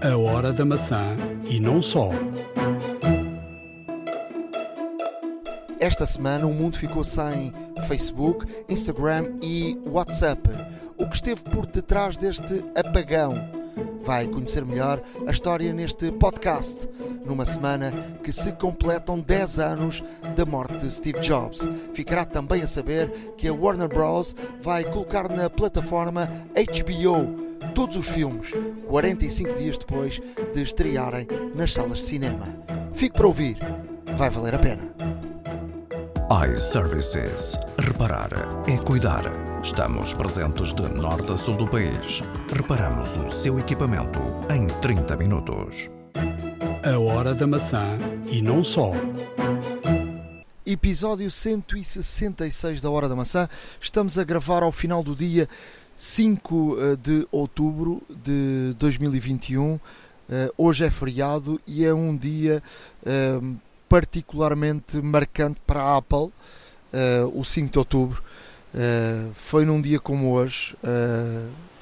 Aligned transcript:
A 0.00 0.16
Hora 0.16 0.52
da 0.52 0.64
Maçã 0.64 1.16
e 1.44 1.58
não 1.58 1.82
só. 1.82 2.10
Esta 5.80 6.06
semana 6.06 6.46
o 6.46 6.54
mundo 6.54 6.78
ficou 6.78 7.02
sem 7.02 7.52
Facebook, 7.88 8.46
Instagram 8.68 9.32
e 9.42 9.76
WhatsApp. 9.84 10.48
O 10.96 11.08
que 11.08 11.16
esteve 11.16 11.42
por 11.42 11.66
detrás 11.66 12.16
deste 12.16 12.64
apagão? 12.76 13.34
Vai 14.04 14.28
conhecer 14.28 14.64
melhor 14.64 15.02
a 15.26 15.32
história 15.32 15.72
neste 15.72 16.12
podcast, 16.12 16.88
numa 17.26 17.44
semana 17.44 17.92
que 18.22 18.32
se 18.32 18.52
completam 18.52 19.18
10 19.18 19.58
anos 19.58 20.04
da 20.36 20.46
morte 20.46 20.78
de 20.78 20.92
Steve 20.92 21.18
Jobs. 21.18 21.58
Ficará 21.92 22.24
também 22.24 22.62
a 22.62 22.68
saber 22.68 23.10
que 23.36 23.48
a 23.48 23.52
Warner 23.52 23.88
Bros. 23.88 24.36
vai 24.60 24.84
colocar 24.84 25.28
na 25.28 25.50
plataforma 25.50 26.30
HBO 26.54 27.48
todos 27.74 27.96
os 27.96 28.08
filmes, 28.08 28.52
45 28.88 29.54
dias 29.54 29.78
depois 29.78 30.20
de 30.52 30.62
estrearem 30.62 31.26
nas 31.54 31.72
salas 31.72 32.00
de 32.00 32.06
cinema. 32.06 32.46
Fique 32.94 33.16
para 33.16 33.26
ouvir, 33.26 33.58
vai 34.16 34.30
valer 34.30 34.54
a 34.54 34.58
pena 34.58 34.98
iServices. 36.30 37.58
Reparar 37.78 38.28
é 38.66 38.76
cuidar. 38.76 39.24
Estamos 39.62 40.12
presentes 40.12 40.74
de 40.74 40.82
norte 40.82 41.32
a 41.32 41.38
sul 41.38 41.56
do 41.56 41.66
país. 41.66 42.22
Reparamos 42.54 43.16
o 43.16 43.30
seu 43.30 43.58
equipamento 43.58 44.18
em 44.54 44.66
30 44.66 45.16
minutos. 45.16 45.88
A 46.84 46.98
Hora 46.98 47.34
da 47.34 47.46
Maçã 47.46 47.98
e 48.30 48.42
não 48.42 48.62
só. 48.62 48.92
Episódio 50.66 51.30
166 51.30 52.82
da 52.82 52.90
Hora 52.90 53.08
da 53.08 53.16
Maçã. 53.16 53.48
Estamos 53.80 54.18
a 54.18 54.24
gravar 54.24 54.62
ao 54.62 54.70
final 54.70 55.02
do 55.02 55.16
dia 55.16 55.48
5 55.98 56.76
eh, 56.78 56.96
de 56.96 57.28
outubro 57.32 58.00
de 58.08 58.72
2021. 58.78 59.80
Eh, 60.30 60.52
hoje 60.56 60.84
é 60.84 60.90
feriado 60.90 61.60
e 61.66 61.84
é 61.84 61.92
um 61.92 62.16
dia 62.16 62.62
eh, 63.04 63.40
particularmente 63.88 64.98
marcante 64.98 65.60
para 65.66 65.82
a 65.82 65.96
Apple, 65.96 66.30
o 67.34 67.44
5 67.44 67.72
de 67.72 67.78
outubro. 67.78 68.22
Foi 69.34 69.64
num 69.64 69.80
dia 69.80 69.98
como 69.98 70.32
hoje, 70.32 70.76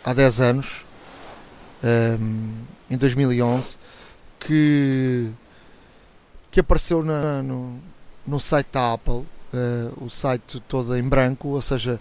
há 0.04 0.14
10 0.14 0.40
anos, 0.40 0.84
em 2.88 2.96
2011, 2.96 3.76
que, 4.38 5.28
que 6.50 6.60
apareceu 6.60 7.04
na, 7.04 7.42
no, 7.42 7.80
no 8.24 8.38
site 8.38 8.68
da 8.72 8.92
Apple, 8.92 9.24
o 10.00 10.08
site 10.08 10.60
todo 10.68 10.96
em 10.96 11.02
branco, 11.02 11.48
ou 11.48 11.62
seja, 11.62 12.00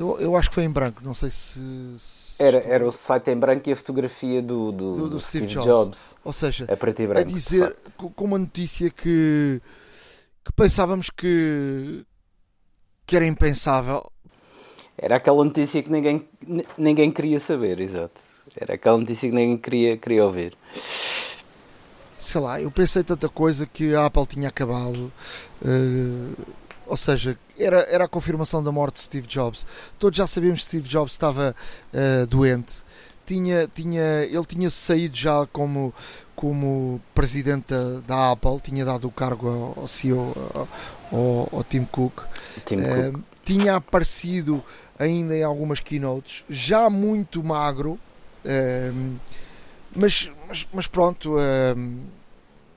eu, 0.00 0.18
eu 0.18 0.36
acho 0.36 0.48
que 0.48 0.54
foi 0.54 0.64
em 0.64 0.70
branco, 0.70 1.02
não 1.04 1.14
sei 1.14 1.30
se, 1.30 1.60
se 1.98 2.42
era, 2.42 2.56
era 2.66 2.86
o 2.86 2.90
site 2.90 3.30
em 3.30 3.36
branco 3.36 3.68
e 3.68 3.72
a 3.72 3.76
fotografia 3.76 4.40
do, 4.40 4.72
do, 4.72 4.94
do, 4.94 5.08
do 5.10 5.20
Steve, 5.20 5.44
Steve 5.44 5.60
Jobs. 5.62 5.66
Jobs. 5.66 6.16
Ou 6.24 6.32
seja, 6.32 6.64
a, 6.64 6.76
preto 6.76 7.02
e 7.02 7.06
branco, 7.06 7.28
a 7.28 7.32
dizer 7.32 7.76
com 7.96 8.24
uma 8.24 8.38
notícia 8.38 8.88
que, 8.88 9.60
que 10.42 10.52
pensávamos 10.56 11.10
que, 11.10 12.02
que 13.04 13.14
era 13.14 13.26
impensável. 13.26 14.10
Era 14.96 15.16
aquela 15.16 15.44
notícia 15.44 15.82
que 15.82 15.90
ninguém, 15.90 16.26
ninguém 16.78 17.12
queria 17.12 17.38
saber, 17.38 17.78
exato. 17.78 18.20
Era 18.56 18.74
aquela 18.74 18.96
notícia 18.96 19.28
que 19.28 19.34
ninguém 19.34 19.58
queria, 19.58 19.98
queria 19.98 20.24
ouvir. 20.24 20.56
Sei 22.18 22.40
lá, 22.40 22.58
eu 22.58 22.70
pensei 22.70 23.04
tanta 23.04 23.28
coisa 23.28 23.66
que 23.66 23.94
a 23.94 24.06
Apple 24.06 24.26
tinha 24.26 24.48
acabado. 24.48 25.12
Uh, 25.62 26.34
ou 26.86 26.96
seja, 26.96 27.38
era, 27.60 27.80
era 27.90 28.04
a 28.04 28.08
confirmação 28.08 28.62
da 28.62 28.72
morte 28.72 28.94
de 28.94 29.00
Steve 29.00 29.26
Jobs. 29.26 29.66
Todos 29.98 30.16
já 30.16 30.26
sabíamos 30.26 30.60
que 30.60 30.66
Steve 30.66 30.88
Jobs 30.88 31.12
estava 31.12 31.54
uh, 31.92 32.26
doente. 32.26 32.82
Tinha, 33.26 33.68
tinha, 33.72 34.24
ele 34.24 34.44
tinha 34.44 34.70
saído 34.70 35.16
já 35.16 35.46
como, 35.52 35.94
como 36.34 37.00
presidente 37.14 37.66
da, 37.68 38.00
da 38.00 38.32
Apple, 38.32 38.60
tinha 38.60 38.84
dado 38.84 39.06
o 39.06 39.10
cargo 39.10 39.48
ao, 39.48 39.82
ao 39.82 39.88
CEO, 39.88 40.68
ao, 41.12 41.48
ao, 41.52 41.64
Tim 41.64 41.84
Cook. 41.84 42.22
Tim 42.64 42.76
uh, 42.76 43.12
Cook. 43.12 43.24
Tinha 43.44 43.76
aparecido 43.76 44.64
ainda 44.98 45.36
em 45.36 45.44
algumas 45.44 45.80
keynotes, 45.80 46.44
já 46.48 46.90
muito 46.90 47.42
magro, 47.42 47.92
uh, 48.44 49.18
mas, 49.94 50.30
mas, 50.48 50.68
mas, 50.72 50.86
pronto 50.86 51.36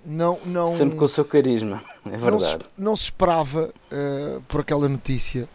não, 0.06 0.40
não, 0.46 0.76
Sempre 0.76 0.98
com 0.98 1.06
o 1.06 1.10
seu 1.10 1.26
carisma, 1.26 1.82
é 2.06 2.18
verdade. 2.18 2.32
Não 2.32 2.40
se, 2.40 2.60
não 2.78 2.96
se 2.96 3.04
esperava 3.04 3.74
uh, 3.92 4.42
por 4.48 4.62
aquela 4.62 4.90
notícia 4.90 5.48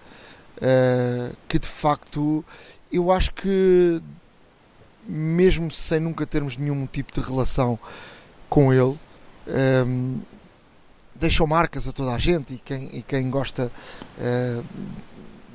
uh, 0.57 1.37
que 1.47 1.59
de 1.59 1.69
facto 1.69 2.45
eu 2.91 3.13
acho 3.13 3.33
que 3.35 4.01
mesmo 5.07 5.71
sem 5.71 6.01
nunca 6.01 6.27
termos 6.27 6.57
nenhum 6.57 6.87
tipo 6.87 7.13
de 7.13 7.21
relação 7.21 7.79
com 8.49 8.73
ele, 8.73 8.83
um, 8.83 8.97
ehm, 9.49 10.17
deixou 11.15 11.47
marcas 11.47 11.89
a 11.89 11.93
toda 11.93 12.13
a 12.13 12.19
gente 12.19 12.55
e 12.55 12.59
quem, 12.59 12.91
e 12.93 13.03
quem 13.03 13.31
gosta 13.31 13.73
uh, 14.19 14.65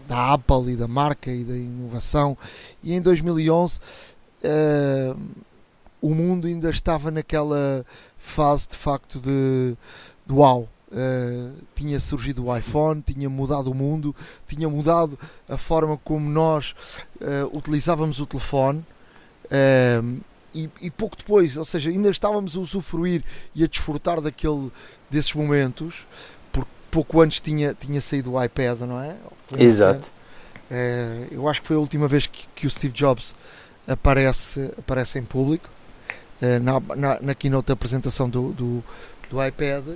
da 0.07 0.33
Apple 0.33 0.73
e 0.73 0.75
da 0.75 0.87
marca 0.87 1.31
e 1.31 1.43
da 1.43 1.55
inovação. 1.55 2.35
E 2.81 2.93
em 2.93 3.01
2011 3.01 3.79
uh, 4.43 5.19
o 6.03 6.13
mundo 6.13 6.47
ainda 6.47 6.69
estava 6.69 7.09
naquela 7.09 7.85
fase 8.17 8.67
de 8.67 8.75
facto 8.75 9.19
de, 9.19 9.73
de 10.25 10.33
uau. 10.33 10.67
Uh, 10.91 11.53
tinha 11.73 11.99
surgido 11.99 12.45
o 12.45 12.55
iPhone, 12.55 13.01
tinha 13.01 13.29
mudado 13.29 13.71
o 13.71 13.73
mundo, 13.73 14.13
tinha 14.45 14.69
mudado 14.69 15.17
a 15.47 15.57
forma 15.57 15.97
como 16.03 16.29
nós 16.29 16.75
uh, 17.21 17.57
utilizávamos 17.57 18.19
o 18.19 18.25
telefone. 18.25 18.85
Uh, 19.45 20.19
e, 20.53 20.69
e, 20.81 20.91
pouco 20.91 21.15
depois, 21.15 21.55
ou 21.55 21.65
seja, 21.65 21.89
ainda 21.89 22.09
estávamos 22.09 22.55
a 22.55 22.59
usufruir 22.59 23.23
e 23.55 23.63
a 23.63 23.67
desfrutar 23.67 24.19
daquele, 24.19 24.71
desses 25.09 25.33
momentos, 25.33 26.05
porque 26.51 26.69
pouco 26.91 27.21
antes 27.21 27.39
tinha, 27.39 27.73
tinha 27.73 28.01
saído 28.01 28.33
o 28.33 28.43
iPad, 28.43 28.81
não 28.81 29.01
é? 29.01 29.15
Exato. 29.57 30.11
eu 31.31 31.47
acho 31.47 31.61
que 31.61 31.67
foi 31.67 31.77
a 31.77 31.79
última 31.79 32.07
vez 32.07 32.27
que, 32.27 32.45
que 32.53 32.67
o 32.67 32.69
Steve 32.69 32.93
Jobs 32.93 33.33
aparece, 33.87 34.71
aparece 34.77 35.17
em 35.17 35.23
público. 35.23 35.72
Eh, 36.43 36.59
na, 36.59 36.77
na, 36.97 37.19
na 37.21 37.33
keynote 37.33 37.67
da 37.67 37.73
apresentação 37.73 38.29
do, 38.29 38.51
do, 38.51 38.83
do 39.29 39.45
iPad 39.45 39.95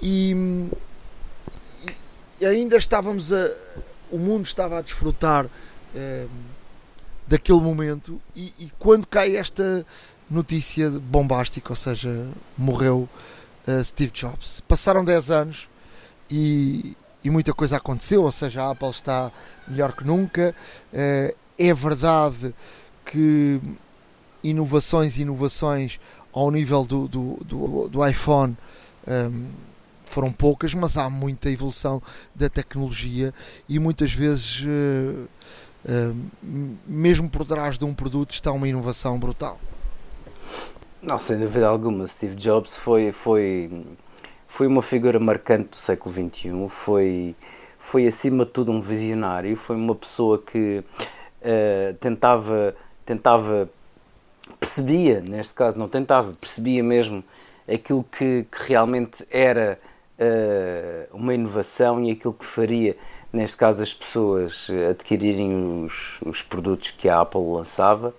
e, 0.00 0.70
e, 2.40 2.46
ainda 2.46 2.76
estávamos 2.76 3.32
a 3.32 3.50
o 4.08 4.16
mundo 4.16 4.44
estava 4.44 4.78
a 4.78 4.80
desfrutar 4.80 5.46
eh, 5.92 6.26
daquele 7.26 7.60
momento 7.60 8.20
e, 8.36 8.54
e, 8.60 8.72
quando 8.78 9.08
cai 9.08 9.36
esta 9.36 9.84
notícia 10.30 10.88
bombástica, 10.88 11.72
ou 11.72 11.76
seja, 11.76 12.28
morreu 12.56 13.08
uh, 13.66 13.84
Steve 13.84 14.12
Jobs. 14.12 14.60
Passaram 14.68 15.04
10 15.04 15.30
anos 15.32 15.68
e, 16.30 16.96
e, 17.24 17.28
muita 17.28 17.52
coisa 17.52 17.76
aconteceu, 17.76 18.22
ou 18.22 18.30
seja, 18.30 18.62
a 18.62 18.70
Apple 18.70 18.90
está 18.90 19.32
melhor 19.66 19.92
que 19.92 20.04
nunca. 20.04 20.54
É 20.92 21.74
verdade 21.74 22.54
que 23.04 23.60
inovações 24.42 25.18
inovações 25.18 25.98
ao 26.32 26.50
nível 26.50 26.84
do, 26.84 27.08
do, 27.08 27.38
do, 27.44 27.88
do 27.88 28.06
iPhone 28.06 28.56
um, 29.06 29.46
foram 30.04 30.32
poucas, 30.32 30.74
mas 30.74 30.96
há 30.96 31.08
muita 31.08 31.50
evolução 31.50 32.02
da 32.34 32.48
tecnologia 32.48 33.32
e 33.68 33.78
muitas 33.78 34.12
vezes, 34.12 34.62
uh, 34.62 35.28
uh, 35.84 36.16
mesmo 36.86 37.28
por 37.28 37.44
trás 37.44 37.78
de 37.78 37.84
um 37.84 37.94
produto, 37.94 38.32
está 38.32 38.50
uma 38.50 38.66
inovação 38.66 39.18
brutal. 39.18 39.58
Não, 41.02 41.18
sem 41.18 41.38
dúvida 41.38 41.68
alguma, 41.68 42.06
Steve 42.08 42.34
Jobs 42.34 42.76
foi, 42.76 43.12
foi, 43.12 43.70
foi 44.48 44.66
uma 44.66 44.82
figura 44.82 45.20
marcante 45.20 45.70
do 45.70 45.76
século 45.76 46.12
XXI, 46.12 46.50
foi, 46.68 47.36
foi 47.78 48.06
acima 48.06 48.44
de 48.44 48.50
tudo 48.50 48.72
um 48.72 48.80
visionário, 48.80 49.54
foi 49.56 49.76
uma 49.76 49.94
pessoa 49.94 50.42
que 50.42 50.82
uh, 50.82 51.94
tentava, 52.00 52.74
tentava 53.06 53.70
percebia, 54.58 55.20
neste 55.20 55.54
caso 55.54 55.78
não 55.78 55.88
tentava, 55.88 56.32
percebia 56.40 56.82
mesmo 56.82 57.22
aquilo 57.72 58.04
que, 58.04 58.46
que 58.50 58.68
realmente 58.68 59.26
era 59.30 59.78
uh, 60.18 61.16
uma 61.16 61.34
inovação 61.34 62.02
e 62.04 62.10
aquilo 62.10 62.32
que 62.32 62.46
faria, 62.46 62.96
neste 63.32 63.56
caso, 63.56 63.82
as 63.82 63.92
pessoas 63.92 64.68
adquirirem 64.90 65.84
os, 65.84 66.18
os 66.24 66.42
produtos 66.42 66.90
que 66.92 67.08
a 67.08 67.20
Apple 67.20 67.40
lançava. 67.40 68.14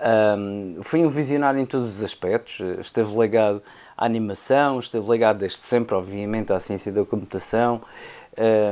Um, 0.00 0.78
foi 0.82 1.04
um 1.04 1.08
visionário 1.08 1.60
em 1.60 1.66
todos 1.66 1.96
os 1.96 2.02
aspectos, 2.02 2.60
esteve 2.80 3.12
ligado 3.18 3.60
à 3.96 4.06
animação, 4.06 4.78
esteve 4.78 5.10
ligado 5.10 5.38
desde 5.38 5.58
sempre, 5.58 5.94
obviamente, 5.96 6.52
à 6.52 6.60
ciência 6.60 6.92
da 6.92 7.04
computação, 7.04 7.82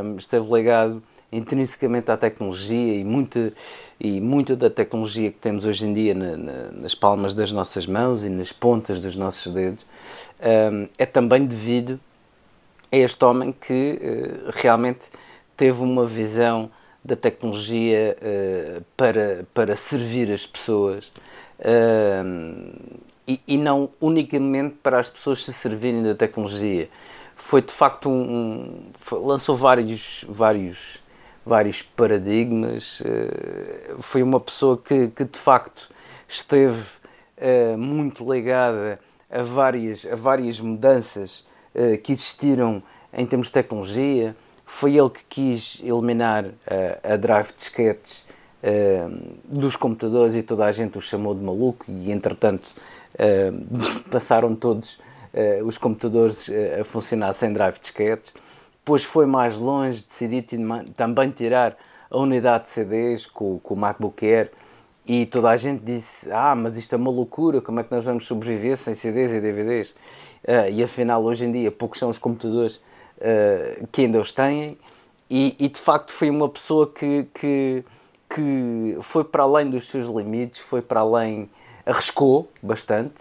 um, 0.05 0.17
esteve 0.17 0.47
ligado 0.49 1.03
intrinsecamente 1.31 2.11
à 2.11 2.17
tecnologia 2.17 2.95
e 2.95 3.05
muita, 3.05 3.53
e 3.99 4.21
muita 4.21 4.55
da 4.55 4.71
tecnologia 4.71 5.31
que 5.31 5.39
temos 5.39 5.65
hoje 5.65 5.87
em 5.87 5.93
dia 5.93 6.15
na, 6.15 6.37
na, 6.37 6.73
nas 6.73 6.95
palmas 6.95 7.35
das 7.35 7.53
nossas 7.53 7.87
mãos 7.87 8.25
e 8.25 8.29
nas 8.29 8.53
pontas 8.53 9.01
dos 9.01 9.17
nossos 9.17 9.53
dedos 9.53 9.85
um, 10.41 10.89
é 10.97 11.05
também 11.05 11.45
devido 11.45 11.99
a 12.93 12.97
este 12.97 13.25
homem 13.25 13.53
que 13.53 14.01
uh, 14.01 14.51
realmente 14.55 15.07
teve 15.57 15.83
uma 15.83 16.05
visão 16.05 16.71
da 17.05 17.17
tecnologia 17.17 18.17
uh, 18.21 18.85
para, 18.97 19.47
para 19.55 19.77
servir 19.77 20.31
as 20.31 20.47
pessoas 20.47 21.13
uh, 21.61 23.05
e, 23.27 23.41
e, 23.47 23.59
não 23.59 23.91
unicamente 24.01 24.77
para 24.83 25.01
as 25.01 25.09
pessoas 25.09 25.45
se 25.45 25.53
servirem 25.53 26.03
da 26.03 26.15
tecnologia. 26.15 26.89
Foi 27.35 27.61
de 27.61 27.73
facto 27.73 28.09
um. 28.09 28.13
um 28.13 28.83
foi, 29.01 29.21
lançou 29.21 29.57
vários, 29.57 30.25
vários, 30.29 31.03
vários 31.47 31.81
paradigmas. 31.81 33.01
Uh, 33.01 34.03
foi 34.03 34.23
uma 34.23 34.41
pessoa 34.41 34.77
que, 34.77 35.09
que 35.09 35.25
de 35.25 35.39
facto 35.39 35.89
esteve 36.29 36.83
muito 37.79 38.33
ligada 38.33 38.99
a 39.31 39.43
várias, 39.43 40.07
a 40.07 40.17
várias 40.17 40.59
mudanças 40.59 41.47
que 42.03 42.11
existiram 42.11 42.83
em 43.13 43.27
termos 43.27 43.49
de 43.49 43.53
tecnologia 43.53 44.35
foi 44.65 44.97
ele 44.97 45.11
que 45.11 45.23
quis 45.29 45.81
eliminar 45.83 46.47
a 47.03 47.17
drive 47.17 47.49
de 47.49 47.57
disquetes 47.59 48.27
dos 49.45 49.77
computadores 49.77 50.35
e 50.35 50.43
toda 50.43 50.65
a 50.65 50.73
gente 50.73 50.99
o 50.99 51.01
chamou 51.01 51.35
de 51.35 51.43
maluco 51.43 51.85
e 51.89 52.11
entretanto 52.11 52.75
passaram 54.11 54.55
todos 54.57 54.99
os 55.65 55.79
computadores 55.79 56.51
a 56.81 56.85
funcionar 56.85 57.33
sem 57.35 57.53
drive 57.53 57.75
de 57.75 57.81
disquetes. 57.81 58.33
Depois 58.87 59.03
foi 59.03 59.27
mais 59.27 59.57
longe, 59.57 60.05
decidiu 60.05 60.45
também 60.95 61.29
tirar 61.33 61.77
a 62.09 62.17
unidade 62.19 62.67
de 62.67 62.71
CDs 62.71 63.27
com, 63.27 63.59
com 63.59 63.75
o 63.75 63.77
MacBook 63.77 64.25
Air 64.25 64.53
e 65.05 65.27
toda 65.27 65.51
a 65.51 65.57
gente 65.57 65.83
disse: 65.83 66.31
Ah, 66.31 66.55
mas 66.55 66.77
isto 66.77 66.93
é 66.93 66.97
uma 66.97 67.11
loucura, 67.11 67.61
como 67.61 67.81
é 67.81 67.83
que 67.83 67.91
nós 67.91 68.05
vamos 68.05 68.27
sobreviver 68.27 68.77
sem 68.77 68.95
CDs 68.95 69.33
e 69.33 69.41
DVDs? 69.41 69.91
Uh, 69.91 70.71
e 70.71 70.85
afinal, 70.85 71.25
hoje 71.25 71.47
em 71.47 71.51
dia, 71.51 71.73
poucos 71.73 71.99
são 71.99 72.09
os 72.09 72.17
computadores 72.17 72.77
uh, 72.77 73.89
que 73.91 74.03
ainda 74.03 74.21
os 74.21 74.33
têm, 74.33 74.79
e, 75.29 75.57
e, 75.59 75.69
de 75.69 75.81
facto 75.81 76.13
foi 76.13 76.31
uma 76.31 76.49
pessoa 76.49 76.89
que, 76.89 77.27
que, 77.35 77.85
que 78.33 78.99
foi 79.03 79.25
para 79.25 79.43
além 79.43 79.69
dos 79.69 79.89
seus 79.89 80.07
limites, 80.07 80.61
foi 80.61 80.81
para 80.81 81.01
além, 81.01 81.51
arriscou 81.85 82.49
bastante, 82.63 83.21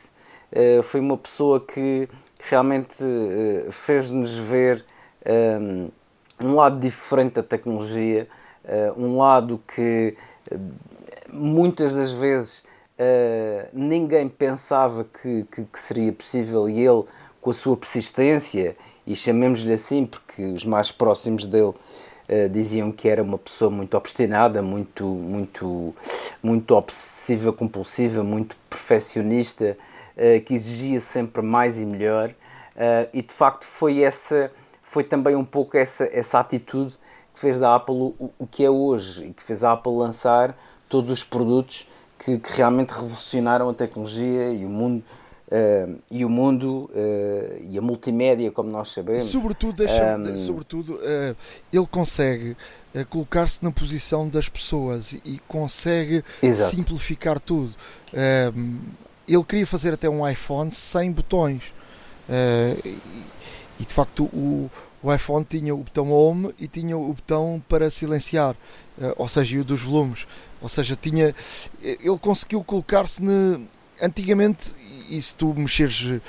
uh, 0.53 0.83
foi 0.83 0.99
uma 0.99 1.17
pessoa 1.17 1.59
que 1.59 2.07
realmente 2.37 3.03
fez-nos 3.71 4.35
ver 4.35 4.85
um, 6.43 6.53
lado 6.53 6.79
diferente 6.79 7.33
da 7.33 7.43
tecnologia, 7.43 8.27
um 8.97 9.17
lado 9.17 9.61
que 9.73 10.15
muitas 11.31 11.95
das 11.95 12.11
vezes 12.11 12.63
ninguém 13.73 14.27
pensava 14.29 15.05
que, 15.05 15.45
que, 15.51 15.63
que 15.63 15.79
seria 15.79 16.11
possível 16.11 16.69
e 16.69 16.79
ele 16.79 17.03
com 17.41 17.49
a 17.49 17.53
sua 17.53 17.77
persistência 17.77 18.75
e 19.05 19.15
chamemos-lhe 19.15 19.73
assim 19.73 20.05
porque 20.05 20.43
os 20.43 20.65
mais 20.65 20.91
próximos 20.91 21.45
dele 21.45 21.73
diziam 22.51 22.91
que 22.91 23.07
era 23.07 23.21
uma 23.21 23.37
pessoa 23.37 23.69
muito 23.69 23.95
obstinada, 23.95 24.61
muito, 24.61 25.03
muito, 25.05 25.93
muito 26.41 26.75
obsessiva, 26.75 27.53
compulsiva, 27.53 28.23
muito 28.23 28.57
perfeccionista, 28.69 29.77
que 30.45 30.53
exigia 30.53 30.99
sempre 30.99 31.41
mais 31.41 31.79
e 31.79 31.85
melhor. 31.85 32.31
E 33.13 33.21
de 33.21 33.33
facto 33.33 33.65
foi 33.65 34.01
essa, 34.01 34.51
foi 34.85 35.03
também 35.03 35.35
um 35.35 35.43
pouco 35.43 35.75
essa, 35.75 36.07
essa 36.13 36.39
atitude 36.39 36.93
que 37.33 37.39
fez 37.39 37.57
da 37.57 37.75
Apple 37.75 37.95
o, 37.95 38.31
o 38.37 38.47
que 38.47 38.63
é 38.63 38.69
hoje 38.69 39.25
e 39.25 39.33
que 39.33 39.43
fez 39.43 39.63
a 39.63 39.73
Apple 39.73 39.91
lançar 39.91 40.55
todos 40.87 41.09
os 41.09 41.23
produtos 41.23 41.89
que, 42.19 42.37
que 42.37 42.51
realmente 42.53 42.91
revolucionaram 42.91 43.67
a 43.67 43.73
tecnologia 43.73 44.53
e 44.53 44.63
o 44.63 44.69
mundo 44.69 45.03
Uh, 45.45 46.01
e 46.09 46.25
o 46.25 46.29
mundo 46.29 46.89
uh, 46.91 47.67
e 47.69 47.77
a 47.77 47.81
multimédia, 47.81 48.51
como 48.51 48.71
nós 48.71 48.89
sabemos. 48.89 49.25
Sobretudo, 49.25 49.83
um, 49.83 50.37
sobretudo 50.37 50.95
uh, 50.95 51.35
ele 51.71 51.85
consegue 51.85 52.57
colocar-se 53.11 53.63
na 53.63 53.71
posição 53.71 54.27
das 54.27 54.49
pessoas 54.49 55.13
e 55.23 55.39
consegue 55.47 56.23
exato. 56.41 56.75
simplificar 56.75 57.39
tudo. 57.39 57.75
ele 59.27 59.43
queria 59.43 59.67
fazer 59.67 59.93
até 59.93 60.09
um 60.09 60.27
iPhone 60.27 60.71
sem 60.73 61.11
botões. 61.11 61.61
E, 63.79 63.83
e, 63.83 63.85
de 63.85 63.93
facto 63.93 64.23
o, 64.25 64.69
o, 65.01 65.13
iPhone 65.13 65.45
tinha 65.47 65.73
o 65.73 65.79
botão 65.79 66.11
Home 66.11 66.53
e 66.59 66.67
tinha 66.67 66.97
o 66.97 67.13
botão 67.13 67.61
para 67.69 67.91
silenciar, 67.91 68.55
ou 69.17 69.29
seja, 69.29 69.59
o 69.59 69.63
dos 69.63 69.81
volumes. 69.81 70.27
Ou 70.61 70.69
seja, 70.69 70.95
tinha, 70.95 71.35
ele 71.81 72.19
conseguiu 72.19 72.63
colocar-se 72.63 73.21
antigamente 74.01 74.75
e 75.09 75.21
se 75.21 75.33
tu 75.35 75.53
mexeres 75.53 76.01
uh, 76.03 76.21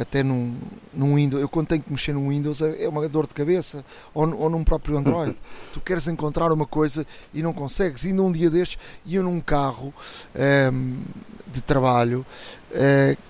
até 0.00 0.22
num, 0.22 0.56
num 0.92 1.14
Windows, 1.14 1.40
eu 1.40 1.48
quando 1.48 1.68
tenho 1.68 1.82
que 1.82 1.90
mexer 1.92 2.12
num 2.12 2.28
Windows 2.28 2.60
é, 2.60 2.84
é 2.84 2.88
uma 2.88 3.08
dor 3.08 3.26
de 3.26 3.34
cabeça, 3.34 3.84
ou, 4.12 4.34
ou 4.36 4.50
num 4.50 4.64
próprio 4.64 4.96
Android. 4.98 5.36
tu 5.72 5.80
queres 5.80 6.08
encontrar 6.08 6.52
uma 6.52 6.66
coisa 6.66 7.06
e 7.32 7.42
não 7.42 7.52
consegues. 7.52 8.04
E 8.04 8.12
num 8.12 8.32
dia 8.32 8.50
destes, 8.50 8.78
ia 9.06 9.22
num 9.22 9.40
carro 9.40 9.94
um, 10.34 10.40
ehm, 10.40 10.96
de 11.46 11.62
trabalho. 11.62 12.26
Uh, 12.72 13.29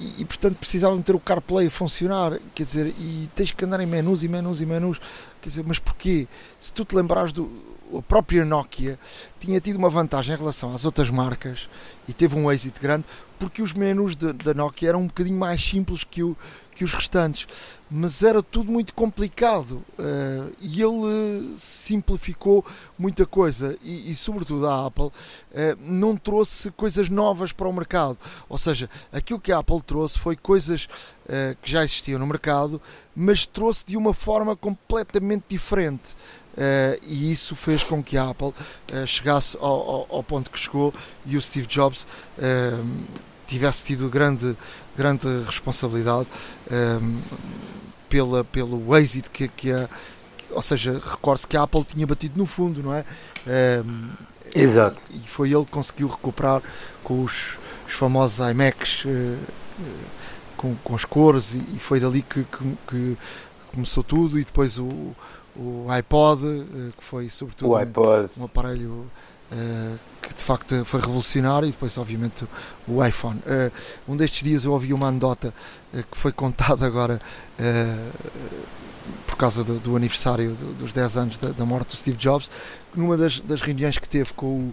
e, 0.00 0.22
e, 0.22 0.24
portanto 0.24 0.56
precisava 0.56 0.96
de 0.96 1.02
ter 1.02 1.14
o 1.14 1.20
CarPlay 1.20 1.66
a 1.66 1.70
funcionar, 1.70 2.38
quer 2.54 2.64
dizer, 2.64 2.86
e 2.98 3.28
tens 3.34 3.52
que 3.52 3.64
andar 3.64 3.80
em 3.80 3.86
menus 3.86 4.22
e 4.22 4.28
menus 4.28 4.60
e 4.60 4.66
menus, 4.66 5.00
quer 5.40 5.50
dizer, 5.50 5.64
mas 5.66 5.78
porquê? 5.78 6.26
Se 6.58 6.72
tu 6.72 6.84
te 6.84 6.96
lembrares 6.96 7.32
do 7.32 7.50
a 7.96 8.02
própria 8.02 8.44
Nokia 8.44 8.98
tinha 9.38 9.60
tido 9.60 9.76
uma 9.76 9.90
vantagem 9.90 10.34
em 10.34 10.38
relação 10.38 10.74
às 10.74 10.84
outras 10.84 11.10
marcas 11.10 11.68
e 12.06 12.12
teve 12.12 12.36
um 12.36 12.50
êxito 12.50 12.80
grande 12.80 13.04
porque 13.38 13.62
os 13.62 13.72
menus 13.72 14.14
da 14.14 14.54
Nokia 14.54 14.90
eram 14.90 15.02
um 15.02 15.06
bocadinho 15.06 15.38
mais 15.38 15.62
simples 15.62 16.04
que, 16.04 16.22
o, 16.22 16.36
que 16.74 16.84
os 16.84 16.92
restantes, 16.92 17.48
mas 17.90 18.22
era 18.22 18.42
tudo 18.42 18.70
muito 18.70 18.94
complicado. 18.94 19.82
Uh, 19.98 20.52
e 20.60 20.80
ele 20.80 20.84
uh, 20.84 21.54
simplificou 21.58 22.64
muita 22.98 23.26
coisa. 23.26 23.76
E, 23.82 24.10
e 24.10 24.14
sobretudo 24.14 24.66
a 24.66 24.86
Apple 24.86 25.06
uh, 25.06 25.12
não 25.80 26.16
trouxe 26.16 26.70
coisas 26.70 27.08
novas 27.08 27.52
para 27.52 27.68
o 27.68 27.72
mercado, 27.72 28.16
ou 28.48 28.58
seja, 28.58 28.88
aquilo 29.12 29.40
que 29.40 29.52
a 29.52 29.58
Apple 29.58 29.82
trouxe 29.82 30.18
foi 30.18 30.36
coisas 30.36 30.88
que 31.62 31.70
já 31.70 31.84
existiam 31.84 32.18
no 32.18 32.26
mercado, 32.26 32.82
mas 33.14 33.46
trouxe 33.46 33.86
de 33.86 33.96
uma 33.96 34.12
forma 34.12 34.56
completamente 34.56 35.44
diferente. 35.48 36.16
Uh, 36.54 36.98
e 37.02 37.30
isso 37.30 37.54
fez 37.54 37.82
com 37.82 38.02
que 38.02 38.16
a 38.16 38.30
Apple 38.30 38.48
uh, 38.48 39.06
chegasse 39.06 39.56
ao, 39.60 39.64
ao, 39.64 40.06
ao, 40.10 40.22
ponto 40.22 40.50
que 40.50 40.58
chegou 40.58 40.92
e 41.24 41.36
o 41.36 41.40
Steve 41.40 41.66
Jobs 41.66 42.02
uh, 42.02 42.86
tivesse 43.46 43.84
tido 43.84 44.08
grande, 44.08 44.56
grande 44.96 45.26
responsabilidade 45.46 46.26
pela, 48.08 48.44
pelo 48.44 48.96
êxito 48.96 49.30
que, 49.30 49.48
que 49.48 49.72
a. 49.72 49.88
Ou 50.50 50.62
seja, 50.62 51.00
recorde-se 51.04 51.46
que 51.46 51.56
a 51.56 51.62
Apple 51.62 51.84
tinha 51.84 52.06
batido 52.06 52.38
no 52.38 52.44
fundo, 52.44 52.82
não 52.82 52.92
é? 52.92 53.04
Exato. 54.54 55.02
E, 55.10 55.20
foi 55.28 55.52
ele 55.52 55.64
que 55.64 55.70
conseguiu 55.70 56.08
recuperar 56.08 56.60
com 57.04 57.22
os, 57.22 57.56
os 57.86 57.92
famosos 57.92 58.38
iMacs 58.50 59.04
com, 60.56 60.74
com 60.82 60.96
as 60.96 61.04
cores, 61.04 61.52
e, 61.54 61.76
e 61.76 61.78
foi 61.78 62.00
dali 62.00 62.22
que, 62.22 62.44
que, 62.44 62.76
que 62.88 63.18
começou 63.72 64.02
tudo. 64.02 64.40
E 64.40 64.44
depois 64.44 64.76
o 64.76 65.14
o 65.56 65.86
iPod, 65.90 66.42
eh, 66.44 66.90
que 66.96 67.02
foi 67.02 67.28
sobretudo 67.28 67.74
um, 67.74 68.42
um, 68.42 68.44
aparelho 68.44 68.90
uh, 68.90 69.06
que 70.22 70.34
de 70.34 70.42
facto 70.42 70.84
foi 70.84 71.00
revolucionário, 71.00 71.68
e 71.68 71.72
depois, 71.72 71.96
obviamente, 71.98 72.46
o 72.86 73.04
iPhone. 73.04 73.40
Uh, 73.40 73.72
um 74.12 74.16
destes 74.16 74.42
dias 74.42 74.64
eu 74.64 74.72
ouvi 74.72 74.92
uma 74.92 75.08
anedota 75.08 75.52
uh, 75.92 76.04
que 76.10 76.16
foi 76.16 76.32
contada 76.32 76.86
agora 76.86 77.18
por 79.26 79.36
causa 79.36 79.64
do, 79.64 79.78
do 79.78 79.96
aniversário 79.96 80.52
do, 80.52 80.74
dos 80.74 80.92
10 80.92 81.16
anos 81.16 81.38
da, 81.38 81.50
da, 81.50 81.64
morte 81.64 81.88
do 81.88 81.96
Steve 81.96 82.16
Jobs, 82.16 82.50
numa 82.94 83.16
das, 83.16 83.40
das 83.40 83.60
reuniões 83.60 83.98
que 83.98 84.08
teve 84.08 84.32
com, 84.34 84.72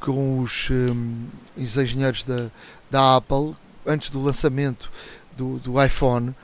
com 0.00 0.40
os, 0.40 0.68
um, 0.70 1.26
os 1.56 1.76
engenheiros 1.76 2.22
da, 2.24 2.50
da 2.90 3.16
Apple, 3.16 3.56
antes 3.86 4.10
do 4.10 4.20
lançamento 4.20 4.90
do, 5.36 5.58
do 5.58 5.82
iPhone, 5.82 6.34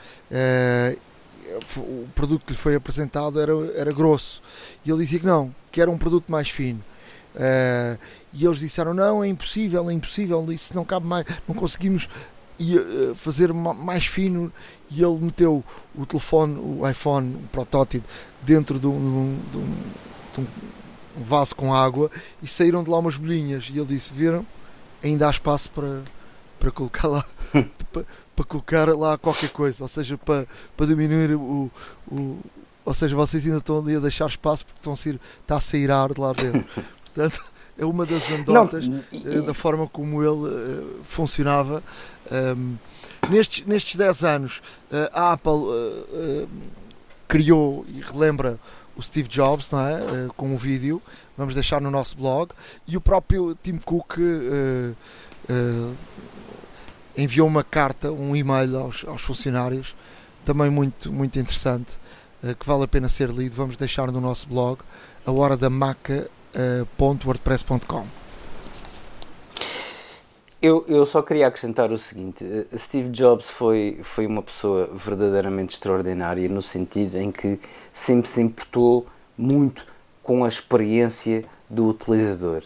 o 1.77 2.07
produto 2.15 2.43
que 2.45 2.53
lhe 2.53 2.57
foi 2.57 2.75
apresentado 2.75 3.39
era, 3.39 3.53
era 3.75 3.91
grosso. 3.91 4.41
E 4.83 4.89
ele 4.89 5.03
dizia 5.03 5.19
que 5.19 5.25
não, 5.25 5.53
que 5.71 5.81
era 5.81 5.91
um 5.91 5.97
produto 5.97 6.31
mais 6.31 6.49
fino. 6.49 6.83
Uh, 7.35 7.99
e 8.33 8.45
eles 8.45 8.59
disseram: 8.59 8.93
não, 8.93 9.23
é 9.23 9.27
impossível, 9.27 9.89
é 9.89 9.93
impossível, 9.93 10.51
isso 10.51 10.73
não 10.73 10.85
cabe 10.85 11.05
mais, 11.05 11.25
não 11.47 11.53
conseguimos 11.53 12.07
uh, 12.59 13.15
fazer 13.15 13.53
mais 13.53 14.05
fino. 14.05 14.51
E 14.89 15.01
ele 15.01 15.17
meteu 15.19 15.63
o 15.95 16.05
telefone, 16.05 16.57
o 16.57 16.87
iPhone, 16.87 17.35
o 17.35 17.47
protótipo, 17.47 18.07
dentro 18.41 18.79
de 18.79 18.87
um, 18.87 19.39
de 19.51 19.57
um, 19.57 19.63
de 20.35 20.41
um 20.41 21.23
vaso 21.23 21.55
com 21.55 21.73
água 21.73 22.11
e 22.41 22.47
saíram 22.47 22.83
de 22.83 22.89
lá 22.89 22.99
umas 22.99 23.17
bolinhas. 23.17 23.69
E 23.71 23.77
ele 23.77 23.87
disse: 23.87 24.13
viram? 24.13 24.45
Ainda 25.03 25.27
há 25.27 25.31
espaço 25.31 25.69
para, 25.71 26.01
para 26.59 26.71
colocar 26.71 27.07
lá. 27.07 27.25
para 28.35 28.45
colocar 28.45 28.89
lá 28.89 29.17
qualquer 29.17 29.49
coisa, 29.49 29.83
ou 29.83 29.87
seja, 29.87 30.17
para, 30.17 30.45
para 30.75 30.85
diminuir 30.85 31.35
o, 31.35 31.71
o 32.11 32.37
ou 32.85 32.93
seja, 32.93 33.15
vocês 33.15 33.43
ainda 33.45 33.57
estão 33.57 33.79
ali 33.79 33.95
a 33.95 33.99
deixar 33.99 34.27
espaço 34.27 34.63
porque 34.63 34.79
estão 34.79 34.93
a 34.93 34.95
sair, 34.95 35.19
está 35.41 35.55
a 35.55 35.59
sair 35.59 35.89
ar 35.89 36.13
de 36.13 36.21
lá 36.21 36.33
dentro. 36.33 36.63
Portanto, 37.15 37.43
é 37.79 37.85
uma 37.85 38.05
das 38.05 38.31
anedotas 38.31 38.85
eh, 38.85 39.41
da 39.41 39.53
forma 39.53 39.87
como 39.87 40.21
ele 40.21 40.53
uh, 40.53 40.99
funcionava. 41.03 41.81
Um, 42.31 42.75
nestes, 43.29 43.65
nestes 43.65 43.95
10 43.95 44.23
anos, 44.23 44.61
uh, 44.91 45.09
a 45.13 45.33
Apple 45.33 46.47
criou 47.27 47.85
e 47.89 48.01
relembra 48.01 48.59
o 48.95 49.01
Steve 49.01 49.27
Jobs, 49.27 49.69
não 49.71 49.85
é? 49.85 50.01
Uh, 50.01 50.33
com 50.35 50.53
o 50.53 50.57
vídeo, 50.57 51.01
vamos 51.37 51.53
deixar 51.53 51.81
no 51.81 51.91
nosso 51.91 52.15
blog. 52.15 52.51
E 52.87 52.95
o 52.95 53.01
próprio 53.01 53.55
Tim 53.61 53.77
Cook 53.77 54.17
uh, 54.17 54.95
uh, 55.49 55.95
enviou 57.17 57.47
uma 57.47 57.63
carta, 57.63 58.11
um 58.11 58.35
e-mail 58.35 58.77
aos, 58.77 59.03
aos 59.05 59.21
funcionários, 59.21 59.95
também 60.45 60.69
muito, 60.69 61.11
muito 61.11 61.39
interessante, 61.39 61.93
que 62.59 62.65
vale 62.67 62.83
a 62.83 62.87
pena 62.87 63.09
ser 63.09 63.29
lido. 63.29 63.55
Vamos 63.55 63.75
deixar 63.75 64.11
no 64.11 64.21
nosso 64.21 64.47
blog, 64.47 64.79
a 65.25 65.31
hora 65.31 65.57
da 65.57 65.69
maca.wordpress.com. 66.55 68.05
Eu, 70.61 70.83
eu 70.87 71.05
só 71.05 71.21
queria 71.21 71.47
acrescentar 71.47 71.91
o 71.91 71.97
seguinte: 71.97 72.43
Steve 72.75 73.09
Jobs 73.09 73.49
foi, 73.49 73.99
foi 74.01 74.25
uma 74.25 74.41
pessoa 74.41 74.89
verdadeiramente 74.93 75.75
extraordinária, 75.75 76.47
no 76.49 76.61
sentido 76.61 77.17
em 77.17 77.31
que 77.31 77.59
sempre 77.93 78.29
se 78.29 78.41
importou 78.41 79.05
muito 79.37 79.85
com 80.23 80.43
a 80.43 80.47
experiência 80.47 81.45
do 81.69 81.87
utilizador. 81.87 82.63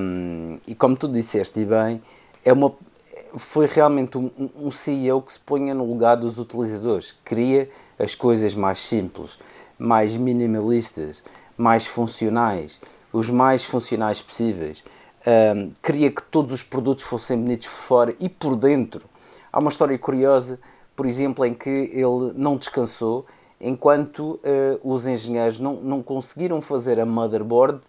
Um, 0.00 0.58
e 0.66 0.74
como 0.74 0.96
tu 0.96 1.08
disseste 1.08 1.64
bem, 1.64 2.02
é 2.44 2.52
uma, 2.52 2.72
foi 3.36 3.66
realmente 3.66 4.16
um, 4.16 4.30
um 4.56 4.70
CEO 4.70 5.22
que 5.22 5.32
se 5.32 5.40
ponha 5.40 5.74
no 5.74 5.84
lugar 5.84 6.16
dos 6.16 6.38
utilizadores. 6.38 7.14
Queria 7.24 7.68
as 7.98 8.14
coisas 8.14 8.54
mais 8.54 8.80
simples, 8.80 9.38
mais 9.78 10.16
minimalistas, 10.16 11.22
mais 11.56 11.86
funcionais, 11.86 12.80
os 13.12 13.30
mais 13.30 13.64
funcionais 13.64 14.20
possíveis 14.20 14.84
um, 15.26 15.70
queria 15.82 16.10
que 16.10 16.22
todos 16.22 16.52
os 16.52 16.62
produtos 16.62 17.04
fossem 17.04 17.36
bonitos 17.36 17.66
por 17.68 17.74
fora 17.74 18.14
e 18.20 18.28
por 18.28 18.54
dentro. 18.54 19.02
Há 19.52 19.58
uma 19.58 19.70
história 19.70 19.98
curiosa, 19.98 20.58
por 20.94 21.04
exemplo, 21.04 21.44
em 21.44 21.52
que 21.52 21.68
ele 21.68 22.32
não 22.36 22.56
descansou 22.56 23.26
enquanto 23.60 24.20
uh, 24.20 24.40
os 24.84 25.06
engenheiros 25.06 25.58
não, 25.58 25.74
não 25.76 26.02
conseguiram 26.02 26.60
fazer 26.60 27.00
a 27.00 27.06
motherboard 27.06 27.80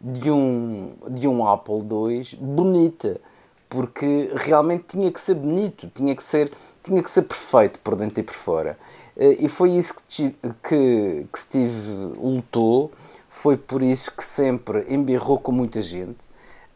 de 0.00 0.30
um, 0.30 0.92
de 1.10 1.26
um 1.26 1.46
Apple 1.46 1.80
II 1.80 2.38
bonita, 2.40 3.20
porque 3.68 4.30
realmente 4.34 4.84
tinha 4.88 5.10
que 5.10 5.20
ser 5.20 5.34
bonito, 5.34 5.90
tinha 5.94 6.14
que 6.14 6.22
ser, 6.22 6.52
tinha 6.82 7.02
que 7.02 7.10
ser 7.10 7.22
perfeito 7.22 7.80
por 7.80 7.96
dentro 7.96 8.20
e 8.20 8.22
por 8.22 8.34
fora. 8.34 8.78
Uh, 9.16 9.36
e 9.38 9.48
foi 9.48 9.70
isso 9.72 9.94
que, 10.08 10.30
que, 10.62 11.26
que 11.32 11.38
Steve 11.38 12.14
lutou, 12.16 12.92
foi 13.36 13.58
por 13.58 13.82
isso 13.82 14.10
que 14.12 14.24
sempre 14.24 14.86
embirrou 14.88 15.38
com 15.38 15.52
muita 15.52 15.82
gente. 15.82 16.24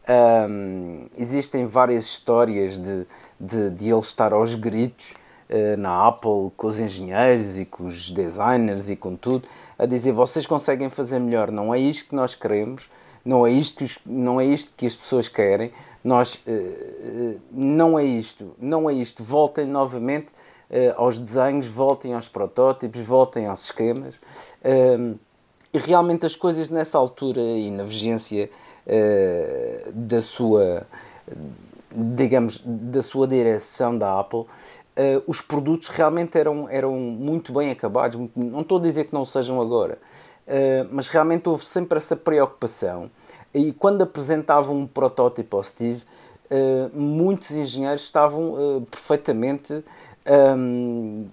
Um, 0.07 1.07
existem 1.17 1.65
várias 1.65 2.05
histórias 2.05 2.77
de, 2.77 3.07
de, 3.39 3.71
de, 3.71 3.89
ele 3.89 3.99
estar 3.99 4.31
aos 4.31 4.53
gritos 4.53 5.15
uh, 5.49 5.75
na 5.75 6.07
Apple 6.07 6.51
com 6.55 6.67
os 6.67 6.79
engenheiros 6.79 7.57
e 7.57 7.65
com 7.65 7.87
os 7.87 8.11
designers 8.11 8.91
e 8.91 8.95
com 8.95 9.15
tudo, 9.15 9.47
a 9.77 9.87
dizer 9.87 10.11
vocês 10.11 10.45
conseguem 10.45 10.87
fazer 10.91 11.17
melhor, 11.17 11.49
não 11.49 11.73
é 11.73 11.79
isto 11.79 12.09
que 12.09 12.15
nós 12.15 12.35
queremos, 12.35 12.91
não 13.25 13.45
é 13.45 13.51
isto 13.51 13.79
que, 13.79 13.83
os, 13.85 13.97
não 14.05 14.39
é 14.39 14.45
isto 14.45 14.71
que 14.77 14.85
as 14.85 14.95
pessoas 14.95 15.27
querem, 15.27 15.71
nós, 16.03 16.35
uh, 16.45 16.51
uh, 16.51 17.41
não 17.51 17.97
é 17.97 18.05
isto, 18.05 18.55
não 18.59 18.87
é 18.87 18.93
isto, 18.93 19.23
voltem 19.23 19.65
novamente 19.65 20.27
aos 20.95 21.19
desenhos, 21.19 21.65
voltem 21.65 22.13
aos 22.13 22.29
protótipos, 22.29 23.01
voltem 23.01 23.45
aos 23.45 23.65
esquemas. 23.65 24.21
E 25.73 25.77
realmente 25.77 26.25
as 26.25 26.35
coisas 26.35 26.69
nessa 26.69 26.97
altura 26.97 27.41
e 27.41 27.71
na 27.71 27.83
vigência 27.83 28.49
uh, 28.85 29.91
da 29.93 30.21
sua 30.21 30.85
digamos 31.91 32.61
da 32.65 33.01
sua 33.01 33.27
direção 33.27 33.97
da 33.97 34.19
Apple 34.19 34.39
uh, 34.39 34.47
os 35.27 35.41
produtos 35.41 35.87
realmente 35.89 36.37
eram 36.37 36.69
eram 36.69 36.93
muito 36.95 37.53
bem 37.53 37.71
acabados. 37.71 38.19
Não 38.35 38.61
estou 38.61 38.77
a 38.77 38.81
dizer 38.81 39.05
que 39.05 39.13
não 39.13 39.25
sejam 39.25 39.61
agora 39.61 39.97
uh, 40.47 40.87
mas 40.91 41.07
realmente 41.07 41.47
houve 41.47 41.65
sempre 41.65 41.97
essa 41.97 42.15
preocupação. 42.15 43.09
E 43.53 43.73
quando 43.73 44.01
apresentavam 44.01 44.77
um 44.77 44.87
protótipo 44.87 45.57
ao 45.57 45.63
Steve 45.63 46.03
muitos 46.93 47.51
engenheiros 47.51 48.03
estavam 48.03 48.85
perfeitamente 48.89 49.83
um, 50.57 51.27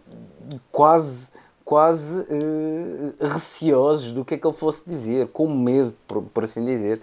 quase 0.71 1.31
quase 1.69 2.21
uh, 2.21 3.15
receosos 3.21 4.13
do 4.13 4.25
que 4.25 4.33
é 4.33 4.39
que 4.39 4.47
ele 4.47 4.57
fosse 4.57 4.89
dizer, 4.89 5.29
com 5.29 5.47
medo, 5.47 5.95
por, 6.07 6.23
por 6.23 6.45
assim 6.45 6.65
dizer, 6.65 6.99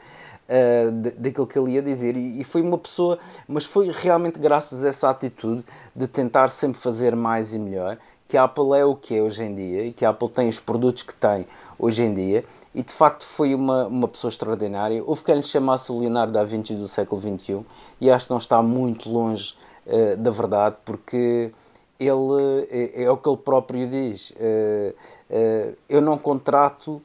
uh, 0.49 0.91
daquilo 1.19 1.45
que 1.45 1.59
ele 1.59 1.73
ia 1.73 1.83
dizer. 1.83 2.17
E, 2.17 2.41
e, 2.41 2.43
foi 2.43 2.63
uma 2.63 2.79
pessoa, 2.79 3.19
mas 3.47 3.63
foi 3.63 3.91
realmente 3.91 4.39
graças 4.39 4.83
a 4.83 4.89
essa 4.89 5.07
atitude 5.07 5.63
de 5.95 6.07
tentar 6.07 6.49
sempre 6.49 6.81
fazer 6.81 7.15
mais 7.15 7.53
e 7.53 7.59
melhor 7.59 7.99
que 8.27 8.35
a 8.35 8.45
Apple 8.45 8.73
é 8.75 8.83
o 8.83 8.95
que 8.95 9.15
é 9.15 9.21
hoje 9.21 9.43
em 9.43 9.53
dia 9.53 9.85
e 9.85 9.93
que 9.93 10.03
a 10.03 10.09
Apple 10.09 10.29
tem 10.29 10.49
os 10.49 10.59
produtos 10.59 11.03
que 11.03 11.13
tem 11.13 11.45
hoje 11.77 12.01
em 12.01 12.11
dia. 12.11 12.43
E 12.73 12.81
de 12.81 12.91
facto 12.91 13.23
foi 13.23 13.53
uma, 13.53 13.85
uma 13.85 14.07
pessoa 14.07 14.29
extraordinária. 14.29 14.99
Houve 15.05 15.23
quem 15.23 15.35
lhe 15.35 15.43
chamasse 15.43 15.91
o 15.91 15.99
Leonardo 15.99 16.33
da 16.33 16.43
Vinci 16.43 16.73
do 16.73 16.87
século 16.87 17.21
XXI 17.21 17.63
e 18.01 18.09
acho 18.09 18.25
que 18.25 18.31
não 18.31 18.39
está 18.39 18.63
muito 18.63 19.11
longe 19.11 19.53
uh, 19.85 20.17
da 20.17 20.31
verdade, 20.31 20.77
porque 20.83 21.51
ele 21.99 22.67
é, 22.69 23.03
é, 23.03 23.11
o 23.11 23.17
que 23.17 23.29
ele 23.29 23.37
próprio 23.37 23.87
diz. 23.87 24.31
Uh, 24.31 24.93
uh, 25.29 25.77
eu 25.87 26.01
não 26.01 26.17
contrato 26.17 27.01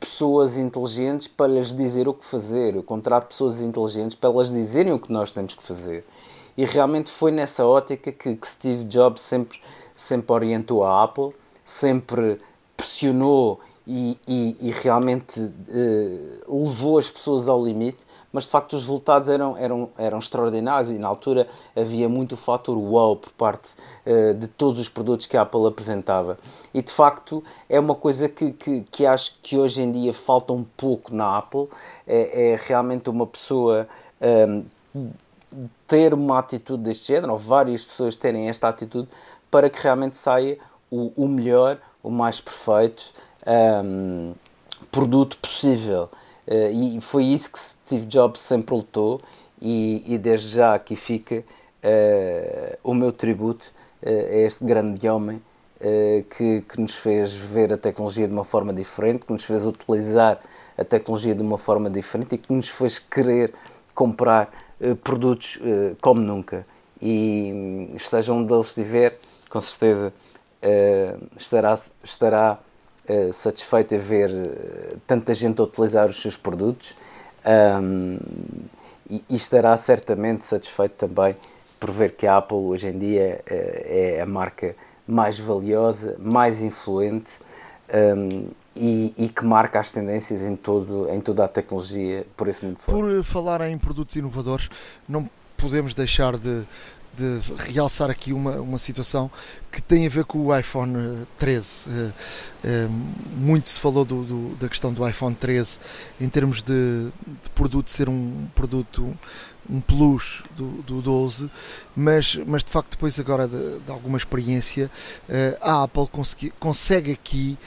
pessoas 0.00 0.56
inteligentes 0.56 1.28
para 1.28 1.46
lhes 1.46 1.74
dizer 1.74 2.08
o 2.08 2.14
que 2.14 2.24
fazer. 2.24 2.76
Eu 2.76 2.82
contrato 2.82 3.28
pessoas 3.28 3.60
inteligentes 3.60 4.16
para 4.16 4.30
elas 4.30 4.50
dizerem 4.50 4.92
o 4.92 4.98
que 4.98 5.12
nós 5.12 5.32
temos 5.32 5.54
que 5.54 5.62
fazer. 5.62 6.04
E 6.56 6.64
realmente 6.64 7.10
foi 7.10 7.30
nessa 7.30 7.64
ótica 7.64 8.10
que, 8.10 8.34
que 8.34 8.48
Steve 8.48 8.84
Jobs 8.84 9.22
sempre, 9.22 9.60
sempre 9.96 10.32
orientou 10.32 10.84
a 10.84 11.04
Apple, 11.04 11.32
sempre 11.64 12.40
pressionou 12.76 13.60
e, 13.86 14.18
e, 14.26 14.56
e 14.60 14.70
realmente 14.72 15.50
levou 16.48 16.98
as 16.98 17.08
pessoas 17.08 17.48
ao 17.48 17.64
limite 17.64 18.04
mas 18.32 18.44
de 18.44 18.50
facto 18.50 18.74
os 18.74 18.82
resultados 18.82 19.28
eram, 19.28 19.56
eram, 19.56 19.88
eram 19.96 20.18
extraordinários 20.18 20.90
e 20.90 20.98
na 20.98 21.08
altura 21.08 21.46
havia 21.74 22.08
muito 22.08 22.32
o 22.32 22.36
fator 22.36 22.76
wow 22.76 23.16
por 23.16 23.32
parte 23.32 23.70
uh, 24.06 24.34
de 24.34 24.48
todos 24.48 24.80
os 24.80 24.88
produtos 24.88 25.26
que 25.26 25.36
a 25.36 25.42
Apple 25.42 25.66
apresentava. 25.66 26.38
E 26.74 26.82
de 26.82 26.92
facto 26.92 27.42
é 27.68 27.80
uma 27.80 27.94
coisa 27.94 28.28
que, 28.28 28.52
que, 28.52 28.82
que 28.90 29.06
acho 29.06 29.38
que 29.42 29.56
hoje 29.56 29.82
em 29.82 29.90
dia 29.90 30.12
falta 30.12 30.52
um 30.52 30.64
pouco 30.76 31.14
na 31.14 31.38
Apple, 31.38 31.68
é, 32.06 32.52
é 32.52 32.60
realmente 32.62 33.08
uma 33.08 33.26
pessoa 33.26 33.88
um, 34.20 34.64
ehm, 34.96 35.10
ter 35.86 36.12
uma 36.12 36.38
atitude 36.38 36.82
deste 36.82 37.08
género, 37.08 37.32
ou 37.32 37.38
várias 37.38 37.84
pessoas 37.84 38.16
terem 38.16 38.48
esta 38.50 38.68
atitude, 38.68 39.08
para 39.50 39.70
que 39.70 39.82
realmente 39.82 40.18
saia 40.18 40.58
o, 40.90 41.12
o 41.16 41.26
melhor, 41.26 41.78
o 42.02 42.10
mais 42.10 42.40
perfeito 42.40 43.12
um, 43.46 43.50
ehm, 43.50 44.34
produto 44.90 45.38
possível. 45.38 46.10
Uh, 46.48 46.96
e 46.96 47.00
foi 47.02 47.24
isso 47.24 47.52
que 47.52 47.58
Steve 47.58 48.06
Jobs 48.06 48.40
sempre 48.40 48.74
lutou 48.74 49.20
e, 49.60 50.14
e 50.14 50.16
desde 50.16 50.48
já 50.56 50.74
aqui 50.74 50.96
fica 50.96 51.44
uh, 51.84 52.78
o 52.82 52.94
meu 52.94 53.12
tributo 53.12 53.70
uh, 54.02 54.08
a 54.08 54.36
este 54.36 54.64
grande 54.64 55.06
homem 55.06 55.42
que, 56.30 56.62
que 56.62 56.80
nos 56.80 56.96
fez 56.96 57.32
ver 57.32 57.72
a 57.72 57.78
tecnologia 57.78 58.26
de 58.26 58.34
uma 58.34 58.42
forma 58.42 58.72
diferente, 58.72 59.24
que 59.24 59.32
nos 59.32 59.44
fez 59.44 59.64
utilizar 59.64 60.40
a 60.76 60.82
tecnologia 60.82 61.36
de 61.36 61.40
uma 61.40 61.56
forma 61.56 61.88
diferente 61.88 62.34
e 62.34 62.38
que 62.38 62.52
nos 62.52 62.68
fez 62.68 62.98
querer 62.98 63.54
comprar 63.94 64.52
produtos 65.04 65.56
como 66.00 66.20
nunca. 66.20 66.66
E 67.00 67.52
um, 67.54 67.94
esteja 67.94 68.32
onde 68.32 68.52
ele 68.52 68.60
estiver, 68.60 69.20
com 69.48 69.60
certeza 69.60 70.12
estará, 71.38 71.78
estará 72.02 72.58
uh, 73.08 73.32
satisfeito 73.32 73.94
a 73.94 73.98
ver 73.98 74.30
uh, 74.30 74.98
tanta 75.06 75.34
gente 75.34 75.60
a 75.60 75.64
utilizar 75.64 76.08
os 76.08 76.20
seus 76.20 76.36
produtos 76.36 76.96
um, 77.80 78.18
e, 79.08 79.24
e, 79.28 79.36
estará 79.36 79.76
certamente 79.76 80.44
satisfeito 80.44 80.92
também 80.92 81.34
por 81.80 81.90
ver 81.90 82.14
que 82.14 82.26
a 82.26 82.36
Apple 82.36 82.56
hoje 82.56 82.88
em 82.88 82.98
dia 82.98 83.42
é, 83.46 84.16
é 84.16 84.20
a 84.20 84.26
marca 84.26 84.74
mais 85.06 85.38
valiosa, 85.38 86.16
mais 86.18 86.62
influente 86.62 87.32
um, 87.88 88.48
e, 88.76 89.14
e, 89.16 89.28
que 89.28 89.44
marca 89.44 89.80
as 89.80 89.90
tendências 89.90 90.42
em, 90.42 90.54
todo, 90.54 91.08
em 91.10 91.20
toda 91.20 91.44
a 91.44 91.48
tecnologia 91.48 92.26
por 92.36 92.48
esse 92.48 92.64
mundo 92.64 92.78
fora. 92.78 92.98
Por 92.98 93.24
falar 93.24 93.62
em 93.62 93.78
produtos 93.78 94.14
inovadores, 94.16 94.68
não 95.08 95.28
podemos 95.56 95.94
deixar 95.94 96.36
de 96.36 96.64
de 97.16 97.40
realçar 97.72 98.10
aqui 98.10 98.32
uma, 98.32 98.56
uma 98.56 98.78
situação 98.78 99.30
que 99.70 99.80
tem 99.82 100.06
a 100.06 100.08
ver 100.08 100.24
com 100.24 100.46
o 100.46 100.56
iPhone 100.56 101.26
13. 101.38 101.66
Eh, 101.88 102.10
eh, 102.64 102.88
muito 103.36 103.68
se 103.68 103.80
falou 103.80 104.04
do, 104.04 104.24
do, 104.24 104.56
da 104.56 104.68
questão 104.68 104.92
do 104.92 105.06
iPhone 105.08 105.34
13 105.34 105.78
em 106.20 106.28
termos 106.28 106.62
de, 106.62 107.08
de 107.42 107.50
produto 107.54 107.90
ser 107.90 108.08
um 108.08 108.46
produto 108.54 109.16
um 109.70 109.80
plus 109.80 110.42
do, 110.56 110.82
do 110.82 111.02
12, 111.02 111.50
mas, 111.94 112.36
mas 112.46 112.64
de 112.64 112.70
facto 112.70 112.92
depois 112.92 113.18
agora 113.20 113.46
de, 113.46 113.80
de 113.80 113.90
alguma 113.90 114.16
experiência 114.16 114.90
eh, 115.28 115.58
a 115.60 115.82
Apple 115.82 116.08
consegui, 116.10 116.50
consegue 116.58 117.12
aqui 117.12 117.58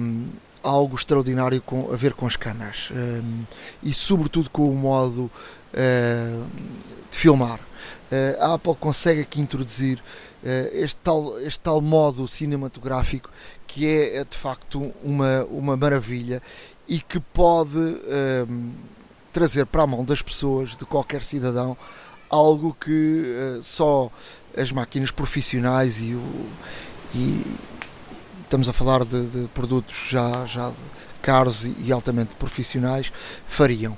um, 0.00 0.28
algo 0.62 0.96
extraordinário 0.96 1.60
com, 1.60 1.92
a 1.92 1.96
ver 1.96 2.14
com 2.14 2.26
as 2.26 2.36
câmaras 2.36 2.88
um, 2.90 3.44
e 3.82 3.92
sobretudo 3.92 4.48
com 4.50 4.70
o 4.70 4.74
modo 4.74 5.30
uh, 5.74 6.46
de 7.10 7.16
filmar 7.16 7.60
a 8.40 8.54
Apple 8.54 8.74
consegue 8.74 9.20
aqui 9.20 9.40
introduzir 9.40 10.02
este, 10.72 10.96
tal, 11.02 11.38
este 11.40 11.60
tal 11.60 11.80
modo 11.80 12.26
cinematográfico 12.26 13.30
que 13.66 13.86
é 13.86 14.24
de 14.24 14.36
facto 14.36 14.92
uma, 15.02 15.44
uma 15.44 15.76
maravilha 15.76 16.42
e 16.88 16.98
que 16.98 17.20
pode 17.20 17.78
um, 17.78 18.72
trazer 19.32 19.64
para 19.64 19.84
a 19.84 19.86
mão 19.86 20.04
das 20.04 20.20
pessoas, 20.20 20.76
de 20.76 20.84
qualquer 20.84 21.22
cidadão, 21.22 21.76
algo 22.28 22.76
que 22.78 23.60
uh, 23.60 23.62
só 23.62 24.10
as 24.56 24.72
máquinas 24.72 25.12
profissionais 25.12 26.00
e, 26.00 26.14
o, 26.14 26.48
e 27.14 27.56
estamos 28.42 28.68
a 28.68 28.72
falar 28.72 29.04
de, 29.04 29.24
de 29.26 29.48
produtos 29.54 30.08
já, 30.10 30.44
já 30.46 30.72
caros 31.22 31.64
e, 31.64 31.92
altamente 31.92 32.34
profissionais 32.34 33.12
fariam. 33.46 33.96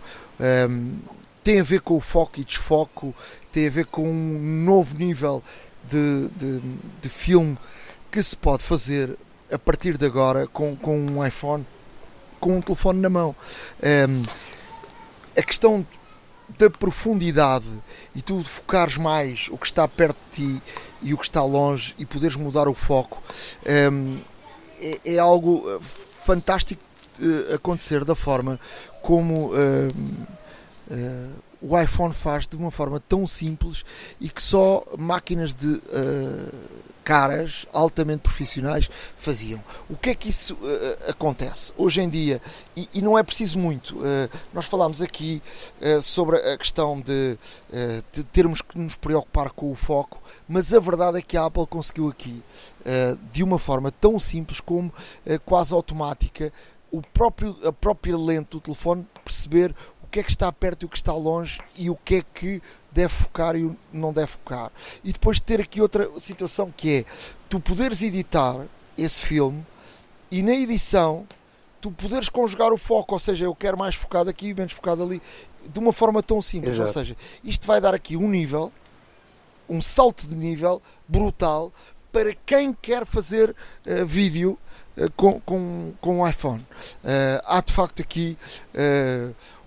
Um, 0.69 0.99
tem 1.43 1.61
a 1.61 1.63
ver 1.65 1.81
com 1.81 1.97
o 1.97 2.01
foco 2.01 2.41
e 2.41 2.45
desfoco, 2.45 3.15
tem 3.51 3.67
a 3.67 3.71
ver 3.71 3.87
com 3.87 4.09
um 4.09 4.65
novo 4.65 4.97
nível 4.97 5.43
de, 5.91 6.29
de, 6.37 6.61
de 7.03 7.09
filme 7.09 7.59
que 8.11 8.23
se 8.23 8.37
pode 8.37 8.63
fazer 8.63 9.17
a 9.51 9.59
partir 9.59 9.99
de 9.99 10.07
agora 10.07 10.47
com, 10.47 10.77
com 10.77 10.99
um 10.99 11.27
iPhone, 11.27 11.67
com 12.41 12.57
um 12.57 12.61
telefone 12.61 13.01
na 13.01 13.09
mão. 13.09 13.35
Um, 13.83 14.23
a 15.37 15.43
questão 15.43 15.87
da 16.59 16.69
profundidade 16.69 17.67
e 18.15 18.21
tu 18.21 18.43
focares 18.43 18.97
mais 18.97 19.49
o 19.51 19.57
que 19.57 19.67
está 19.67 19.87
perto 19.89 20.17
de 20.31 20.59
ti 20.59 20.63
e 21.01 21.15
o 21.15 21.19
que 21.19 21.25
está 21.25 21.43
longe 21.43 21.95
e 21.99 22.05
poderes 22.05 22.37
mudar 22.37 22.69
o 22.69 22.75
foco 22.75 23.23
um, 23.91 24.19
é, 24.81 25.15
é, 25.15 25.19
algo 25.19 25.65
eh, 25.67 25.79
fantástico 26.25 26.83
de 27.19 27.55
acontecer 27.55 28.05
da 28.05 28.15
forma 28.15 28.59
como 29.01 29.53
uh, 29.53 29.89
uh, 30.91 31.43
o 31.61 31.79
iPhone 31.81 32.12
faz 32.12 32.47
de 32.47 32.57
uma 32.57 32.71
forma 32.71 33.01
tão 33.01 33.27
simples 33.27 33.85
e 34.21 34.29
que 34.29 34.43
só 34.43 34.85
máquinas 34.99 35.55
de 35.55 35.67
uh, 35.67 36.59
caras 37.05 37.67
altamente 37.73 38.23
profissionais 38.23 38.89
faziam. 39.17 39.62
O 39.89 39.97
que 39.97 40.11
é 40.11 40.15
que 40.15 40.29
isso 40.29 40.55
uh, 40.55 41.11
acontece 41.11 41.73
hoje 41.77 42.01
em 42.01 42.09
dia? 42.09 42.41
E, 42.77 42.89
e 42.95 43.03
não 43.03 43.19
é 43.19 43.23
preciso 43.23 43.59
muito. 43.59 43.99
Nós 44.53 44.67
falámos 44.67 45.01
aqui 45.01 45.43
sobre 46.03 46.37
a 46.37 46.57
questão 46.57 47.01
de, 47.01 47.37
de, 48.12 48.25
termos 48.25 48.62
que 48.62 48.79
nos 48.79 48.97
preocupar 48.97 49.51
com 49.51 49.71
o 49.71 49.75
foco, 49.75 50.23
mas 50.49 50.73
a 50.73 50.81
verdade 50.81 51.19
é 51.19 51.23
que 51.23 51.37
a 51.37 51.45
Apple 51.45 51.67
conseguiu 51.67 52.09
aqui, 52.09 52.43
de 53.33 53.43
uma 53.43 53.59
forma 53.59 53.91
tão 53.91 54.19
simples 54.19 54.61
como 54.61 54.93
quase 55.45 55.75
automática, 55.75 56.53
o 56.93 57.01
próprio, 57.01 57.57
a 57.67 57.73
própria 57.73 58.17
lente 58.17 58.51
do 58.51 58.61
telefone 58.61 59.07
perceber 59.25 59.75
que 60.12 60.21
é 60.21 60.23
que 60.23 60.31
está 60.31 60.52
perto 60.52 60.83
e 60.83 60.87
o 60.87 60.88
que 60.90 60.97
está 60.97 61.14
longe 61.14 61.59
e 61.75 61.88
o 61.88 61.97
que 61.97 62.16
é 62.16 62.25
que 62.35 62.62
deve 62.92 63.09
focar 63.09 63.57
e 63.57 63.75
não 63.90 64.12
deve 64.12 64.26
focar. 64.26 64.71
E 65.02 65.11
depois 65.11 65.40
ter 65.40 65.59
aqui 65.59 65.81
outra 65.81 66.09
situação 66.21 66.71
que 66.76 66.99
é 66.99 67.04
tu 67.49 67.59
poderes 67.59 68.02
editar 68.02 68.66
esse 68.97 69.23
filme 69.23 69.64
e 70.31 70.42
na 70.42 70.52
edição 70.52 71.26
tu 71.81 71.90
poderes 71.90 72.28
conjugar 72.28 72.73
o 72.73 72.78
foco, 72.78 73.14
ou 73.14 73.19
seja, 73.19 73.47
eu 73.47 73.54
quero 73.54 73.76
mais 73.76 73.95
focado 73.95 74.28
aqui, 74.28 74.52
menos 74.52 74.75
focado 74.75 75.02
ali, 75.02 75.21
de 75.66 75.78
uma 75.81 75.92
forma 75.92 76.23
tão 76.23 76.42
simples. 76.42 76.75
Exato. 76.75 76.88
Ou 76.88 76.92
seja, 76.92 77.16
isto 77.42 77.66
vai 77.66 77.81
dar 77.81 77.95
aqui 77.95 78.14
um 78.14 78.28
nível, 78.28 78.71
um 79.69 79.81
salto 79.81 80.28
de 80.28 80.35
nível 80.35 80.81
brutal 81.09 81.73
para 82.12 82.35
quem 82.45 82.75
quer 82.75 83.07
fazer 83.07 83.50
uh, 83.50 84.04
vídeo 84.04 84.59
uh, 84.97 85.11
com, 85.16 85.40
com, 85.40 85.95
com 86.00 86.21
o 86.21 86.28
iPhone. 86.28 86.61
Uh, 87.02 87.40
há 87.47 87.62
de 87.62 87.73
facto 87.73 88.02
aqui 88.02 88.37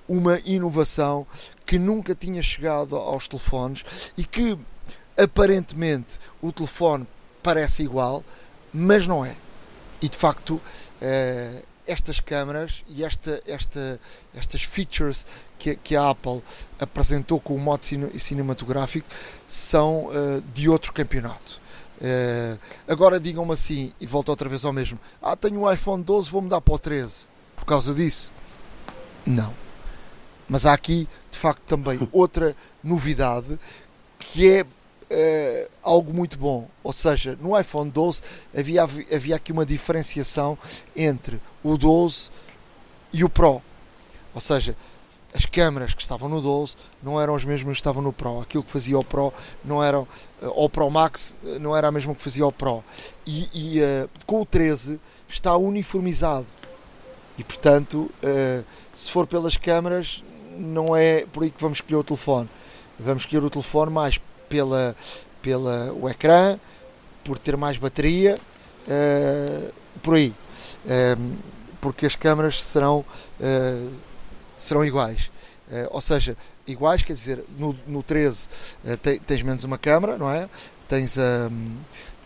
uma 0.07 0.39
inovação 0.45 1.25
que 1.65 1.79
nunca 1.79 2.13
tinha 2.13 2.41
chegado 2.41 2.95
aos 2.95 3.27
telefones 3.27 3.83
e 4.17 4.23
que 4.23 4.57
aparentemente 5.17 6.19
o 6.41 6.51
telefone 6.51 7.07
parece 7.41 7.83
igual, 7.83 8.23
mas 8.73 9.07
não 9.07 9.25
é. 9.25 9.35
E 10.01 10.09
de 10.09 10.17
facto, 10.17 10.61
eh, 11.01 11.61
estas 11.87 12.19
câmaras 12.19 12.83
e 12.87 13.03
esta, 13.03 13.41
esta, 13.45 13.99
estas 14.33 14.63
features 14.63 15.25
que, 15.57 15.75
que, 15.75 15.95
a 15.95 16.09
Apple 16.09 16.41
apresentou 16.79 17.39
com 17.39 17.55
o 17.55 17.59
modo 17.59 17.85
cinematográfico 18.17 19.07
são 19.47 20.07
uh, 20.07 20.41
de 20.53 20.67
outro 20.67 20.91
campeonato. 20.91 21.59
Uh, 22.01 22.59
agora 22.87 23.19
digam-me 23.19 23.53
assim, 23.53 23.93
e 24.01 24.07
volto 24.07 24.29
outra 24.29 24.49
vez 24.49 24.65
ao 24.65 24.73
mesmo: 24.73 24.99
Ah, 25.21 25.35
tenho 25.35 25.61
um 25.61 25.71
iPhone 25.71 26.03
12, 26.03 26.29
vou 26.29 26.41
mudar 26.41 26.59
para 26.59 26.73
o 26.73 26.79
13 26.79 27.27
por 27.55 27.65
causa 27.65 27.93
disso? 27.93 28.31
Não 29.25 29.64
mas 30.47 30.65
há 30.65 30.73
aqui, 30.73 31.07
de 31.31 31.37
facto, 31.37 31.61
também 31.63 31.99
outra 32.11 32.55
novidade 32.83 33.59
que 34.19 34.49
é 34.49 34.63
uh, 34.63 35.71
algo 35.83 36.13
muito 36.13 36.37
bom. 36.37 36.67
Ou 36.83 36.93
seja, 36.93 37.37
no 37.41 37.59
iPhone 37.59 37.89
12 37.89 38.21
havia, 38.55 38.83
havia 38.83 39.35
aqui 39.35 39.51
uma 39.51 39.65
diferenciação 39.65 40.57
entre 40.95 41.41
o 41.63 41.77
12 41.77 42.29
e 43.13 43.23
o 43.23 43.29
Pro. 43.29 43.61
Ou 44.33 44.41
seja, 44.41 44.75
as 45.33 45.45
câmaras 45.45 45.93
que 45.93 46.01
estavam 46.01 46.29
no 46.29 46.41
12 46.41 46.75
não 47.01 47.19
eram 47.19 47.35
as 47.35 47.43
mesmas 47.43 47.75
que 47.75 47.81
estavam 47.81 48.01
no 48.01 48.13
Pro. 48.13 48.41
Aquilo 48.41 48.63
que 48.63 48.71
fazia 48.71 48.97
o 48.97 49.03
Pro 49.03 49.33
não 49.63 49.83
era 49.83 49.99
uh, 49.99 50.07
o 50.41 50.69
Pro 50.69 50.89
Max 50.89 51.35
eh, 51.43 51.59
não 51.59 51.75
era 51.75 51.87
a 51.87 51.91
mesma 51.91 52.15
que 52.15 52.21
fazia 52.21 52.45
o 52.45 52.51
Pro. 52.51 52.83
E, 53.25 53.49
e 53.53 53.81
uh, 53.81 54.09
com 54.25 54.41
o 54.41 54.45
13 54.45 54.99
está 55.27 55.55
uniformizado. 55.55 56.47
E 57.37 57.43
portanto, 57.43 58.09
se 58.93 59.11
for 59.11 59.27
pelas 59.27 59.57
câmaras, 59.57 60.23
não 60.57 60.95
é 60.95 61.25
por 61.25 61.43
aí 61.43 61.51
que 61.51 61.61
vamos 61.61 61.77
escolher 61.77 61.97
o 61.97 62.03
telefone. 62.03 62.49
Vamos 62.99 63.23
escolher 63.23 63.43
o 63.43 63.49
telefone 63.49 63.91
mais 63.91 64.19
pela, 64.47 64.95
pela 65.41 65.91
o 65.93 66.09
ecrã, 66.09 66.59
por 67.23 67.37
ter 67.37 67.57
mais 67.57 67.77
bateria, 67.77 68.35
uh, 68.87 69.73
por 70.01 70.15
aí. 70.15 70.33
Uh, 70.85 71.33
porque 71.81 72.05
as 72.05 72.15
câmaras 72.15 72.63
serão, 72.63 73.05
uh, 73.39 73.91
serão 74.57 74.83
iguais. 74.83 75.29
ou 75.91 76.01
seja, 76.01 76.37
iguais, 76.65 77.01
quer 77.01 77.13
dizer, 77.13 77.43
no, 77.57 77.75
no 77.87 78.01
13 78.01 78.47
tens 79.25 79.41
menos 79.41 79.63
uma 79.63 79.77
câmara, 79.77 80.17
não 80.17 80.31
é? 80.31 80.49
Tens 80.87 81.17
a. 81.17 81.49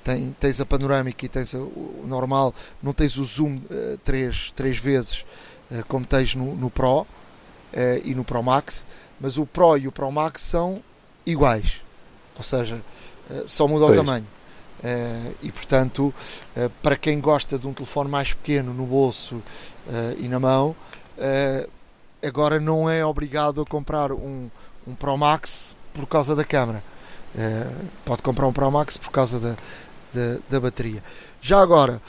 Tem, 0.01 0.35
tens 0.39 0.61
a 0.61 0.65
panorâmica 0.65 1.25
e 1.25 1.29
tens 1.29 1.53
a, 1.53 1.59
o 1.59 2.05
normal, 2.07 2.53
não 2.81 2.93
tens 2.93 3.17
o 3.17 3.23
zoom 3.23 3.57
uh, 3.57 3.97
três, 4.03 4.51
três 4.55 4.77
vezes 4.77 5.25
uh, 5.69 5.85
como 5.87 6.05
tens 6.05 6.35
no, 6.35 6.55
no 6.55 6.69
Pro, 6.69 7.05
uh, 7.73 8.01
e 8.03 8.13
no 8.15 8.23
Pro 8.23 8.41
Max, 8.41 8.85
mas 9.19 9.37
o 9.37 9.45
Pro 9.45 9.77
e 9.77 9.87
o 9.87 9.91
Pro 9.91 10.11
Max 10.11 10.41
são 10.41 10.81
iguais, 11.25 11.81
ou 12.35 12.43
seja, 12.43 12.81
uh, 13.29 13.47
só 13.47 13.67
muda 13.67 13.85
pois. 13.85 13.97
o 13.97 14.03
tamanho. 14.03 14.27
Uh, 14.79 15.35
e 15.41 15.51
portanto, 15.51 16.13
para 16.81 16.95
quem 16.95 17.19
gosta 17.19 17.59
de 17.59 17.67
um 17.67 17.73
telefone 17.73 18.09
mais 18.09 18.33
pequeno 18.33 18.73
no 18.73 18.85
bolso 18.85 19.43
e 20.17 20.29
na 20.29 20.39
mão, 20.39 20.73
agora 22.25 22.61
não 22.61 22.89
é 22.89 23.05
obrigado 23.05 23.61
a 23.61 23.65
comprar 23.65 24.13
um, 24.13 24.49
um 24.87 24.95
Pro 24.95 25.17
Max 25.17 25.75
por 25.93 26.07
causa 26.07 26.33
da 26.33 26.45
câmera. 26.45 26.81
pode 28.05 28.21
comprar 28.21 28.47
um 28.47 28.53
Pro 28.53 28.71
Max 28.71 28.95
por 28.95 29.11
causa 29.11 29.37
da, 29.37 29.57
da, 30.13 30.39
da 30.49 30.59
bateria. 30.61 31.03
Já 31.41 31.61
agora, 31.61 32.01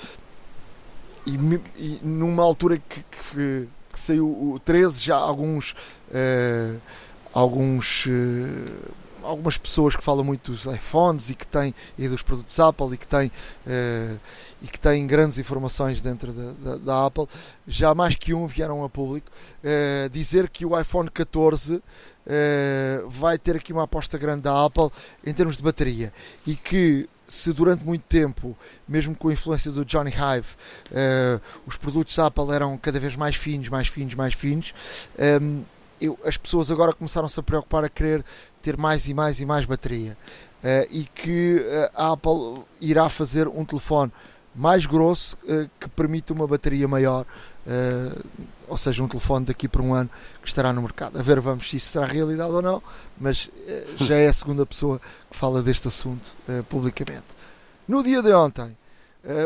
e, 1.26 1.36
e 1.76 2.00
numa 2.02 2.42
altura 2.44 2.78
que, 2.78 3.02
que, 3.02 3.68
que 3.92 3.98
saiu 3.98 4.26
o 4.26 4.60
13, 4.64 5.00
já 5.00 5.16
alguns. 5.16 5.74
Uh, 6.10 6.80
alguns 7.32 8.06
uh, 8.06 8.92
algumas 9.22 9.58
pessoas 9.58 9.94
que 9.94 10.02
falam 10.02 10.24
muito 10.24 10.50
dos 10.50 10.64
iPhones 10.64 11.28
e 11.30 11.34
que 11.34 11.46
têm 11.46 11.74
e 11.98 12.08
dos 12.08 12.22
produtos 12.22 12.58
Apple 12.58 12.94
e 12.94 12.96
que 12.96 13.06
têm 13.06 13.28
uh, 13.28 14.18
e 14.62 14.66
que 14.66 14.80
têm 14.80 15.06
grandes 15.06 15.38
informações 15.38 16.00
dentro 16.00 16.32
da, 16.32 16.52
da, 16.52 16.76
da, 16.76 17.06
Apple 17.06 17.26
já 17.68 17.94
mais 17.94 18.14
que 18.14 18.34
um 18.34 18.46
vieram 18.46 18.82
a 18.84 18.88
público 18.88 19.30
dizer 20.10 20.48
que 20.48 20.66
o 20.66 20.78
iPhone 20.78 21.10
14 21.10 21.76
uh, 21.76 21.82
vai 23.08 23.38
ter 23.38 23.56
aqui 23.56 23.72
uma 23.72 23.84
aposta 23.84 24.18
grande 24.18 24.42
da 24.42 24.64
Apple 24.64 24.90
em 25.24 25.32
termos 25.32 25.56
de 25.56 25.62
bateria 25.62 26.12
e 26.46 26.54
que 26.54 27.08
se 27.30 27.52
durante 27.52 27.84
muito 27.84 28.02
tempo, 28.08 28.58
mesmo 28.88 29.14
com 29.14 29.28
a 29.28 29.32
influência 29.32 29.70
do 29.70 29.84
Johnny 29.84 30.10
Hive, 30.10 30.48
uh, 30.90 31.40
os 31.64 31.76
produtos 31.76 32.18
Apple 32.18 32.50
eram 32.50 32.76
cada 32.76 32.98
vez 32.98 33.14
mais 33.14 33.36
finos, 33.36 33.68
mais 33.68 33.86
finos, 33.86 34.14
mais 34.14 34.34
finos, 34.34 34.74
um, 35.16 35.22
ehm, 35.22 35.62
eu, 36.00 36.18
as 36.24 36.36
pessoas 36.36 36.70
agora 36.72 36.92
começaram-se 36.92 37.38
a 37.38 37.42
preocupar 37.42 37.84
a 37.84 37.88
querer 37.88 38.24
ter 38.60 38.76
mais 38.76 39.06
e 39.06 39.14
mais 39.14 39.38
e 39.38 39.46
mais 39.46 39.64
bateria. 39.64 40.16
Uh, 40.58 40.86
e 40.90 41.04
que 41.14 41.58
uh, 41.60 41.90
a 41.94 42.12
Apple 42.12 42.64
irá 42.80 43.08
fazer 43.08 43.46
um 43.46 43.64
telefone 43.64 44.10
mais 44.54 44.84
grosso 44.86 45.36
que 45.78 45.88
permita 45.90 46.32
uma 46.32 46.46
bateria 46.46 46.88
maior 46.88 47.24
Uh, 47.66 48.24
ou 48.68 48.78
seja, 48.78 49.02
um 49.02 49.08
telefone 49.08 49.46
daqui 49.46 49.68
para 49.68 49.82
um 49.82 49.92
ano 49.92 50.08
que 50.40 50.48
estará 50.48 50.72
no 50.72 50.80
mercado. 50.80 51.18
A 51.18 51.22
ver, 51.22 51.40
vamos 51.40 51.68
se 51.68 51.76
isso 51.76 51.92
será 51.92 52.06
realidade 52.06 52.50
ou 52.50 52.62
não, 52.62 52.82
mas 53.18 53.46
uh, 53.46 53.50
já 54.04 54.16
é 54.16 54.28
a 54.28 54.32
segunda 54.32 54.64
pessoa 54.64 55.00
que 55.30 55.36
fala 55.36 55.62
deste 55.62 55.86
assunto 55.88 56.34
publicamente. 56.68 57.26
No 57.86 58.02
dia 58.02 58.22
de 58.22 58.32
ontem, 58.32 58.76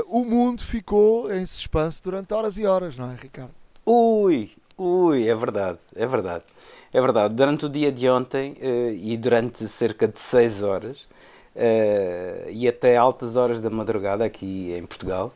o 0.06 0.24
mundo 0.24 0.62
ficou 0.62 1.32
em 1.32 1.44
suspense 1.44 2.02
durante 2.02 2.32
horas 2.32 2.56
e 2.56 2.66
horas, 2.66 2.96
não 2.96 3.10
é, 3.10 3.16
Ricardo? 3.16 3.52
Ui, 3.84 4.50
Ui, 4.76 5.28
é 5.28 5.34
verdade, 5.34 5.78
é 5.94 6.06
verdade. 6.06 6.44
É 6.92 7.00
verdade. 7.00 7.34
Durante 7.34 7.66
o 7.66 7.68
dia 7.68 7.92
de 7.92 8.08
ontem 8.08 8.54
e 9.00 9.16
durante 9.16 9.66
cerca 9.68 10.08
de 10.08 10.18
6 10.18 10.62
horas 10.62 11.06
uh, 11.54 12.50
e 12.50 12.68
até 12.68 12.96
altas 12.96 13.36
horas 13.36 13.60
da 13.60 13.70
madrugada 13.70 14.24
aqui 14.24 14.72
em 14.72 14.84
Portugal, 14.84 15.32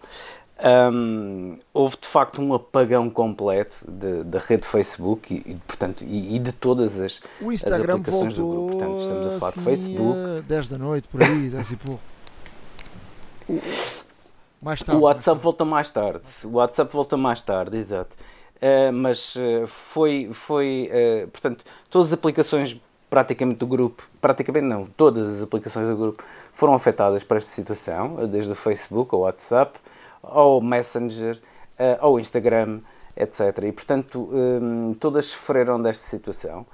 um, 0.93 1.57
houve 1.73 1.97
de 2.01 2.09
facto 2.09 2.43
um 2.43 2.53
apagão 2.53 3.09
completo 3.09 3.89
da 4.25 4.41
rede 4.41 4.67
Facebook 4.67 5.33
e, 5.33 5.53
e 5.53 5.55
portanto, 5.55 6.05
e, 6.05 6.35
e, 6.35 6.39
de 6.39 6.53
todas 6.53 6.99
as, 6.99 7.21
o 7.41 7.53
Instagram 7.53 7.95
as 7.95 8.01
aplicações 8.01 8.35
do 8.35 8.49
grupo. 8.49 8.73
Portanto, 8.73 8.99
estamos 8.99 9.27
a 9.27 9.39
falar 9.39 9.51
assim, 9.51 9.61
de 9.61 9.65
Facebook. 9.65 10.43
10 10.49 10.69
da 10.69 10.79
noite, 10.79 11.09
por 11.09 11.23
aí, 11.23 11.49
10 11.49 11.71
e 11.71 11.77
pouco. 11.77 12.01
Mais 14.61 14.83
tarde. 14.83 15.01
O 15.01 15.05
WhatsApp 15.05 15.41
volta 15.41 15.65
mais 15.65 15.91
tarde. 15.91 16.27
O 16.45 16.57
WhatsApp 16.57 16.93
volta 16.93 17.17
mais 17.17 17.43
tarde, 17.43 17.77
exato. 17.77 18.17
Uh, 18.57 18.93
mas 18.93 19.37
uh, 19.37 19.69
foi, 19.69 20.31
foi 20.33 20.91
uh, 20.91 21.29
portanto, 21.29 21.65
todas 21.89 22.09
as 22.09 22.15
aplicações 22.15 22.77
praticamente 23.11 23.59
do 23.59 23.67
grupo, 23.67 24.07
praticamente 24.21 24.67
não, 24.67 24.85
todas 24.85 25.37
as 25.37 25.43
aplicações 25.43 25.89
do 25.89 25.97
grupo 25.97 26.23
foram 26.53 26.75
afetadas 26.75 27.23
por 27.23 27.37
esta 27.37 27.51
situação, 27.51 28.27
desde 28.27 28.53
o 28.53 28.55
Facebook, 28.55 29.15
o 29.15 29.21
WhatsApp, 29.21 29.79
ao 30.23 30.61
Messenger, 30.61 31.41
ao 32.01 32.19
Instagram, 32.21 32.81
etc. 33.17 33.65
E, 33.65 33.73
portanto, 33.73 34.29
um, 34.31 34.95
todas 34.95 35.27
sofreram 35.27 35.81
desta 35.81 36.05
situação. 36.05 36.67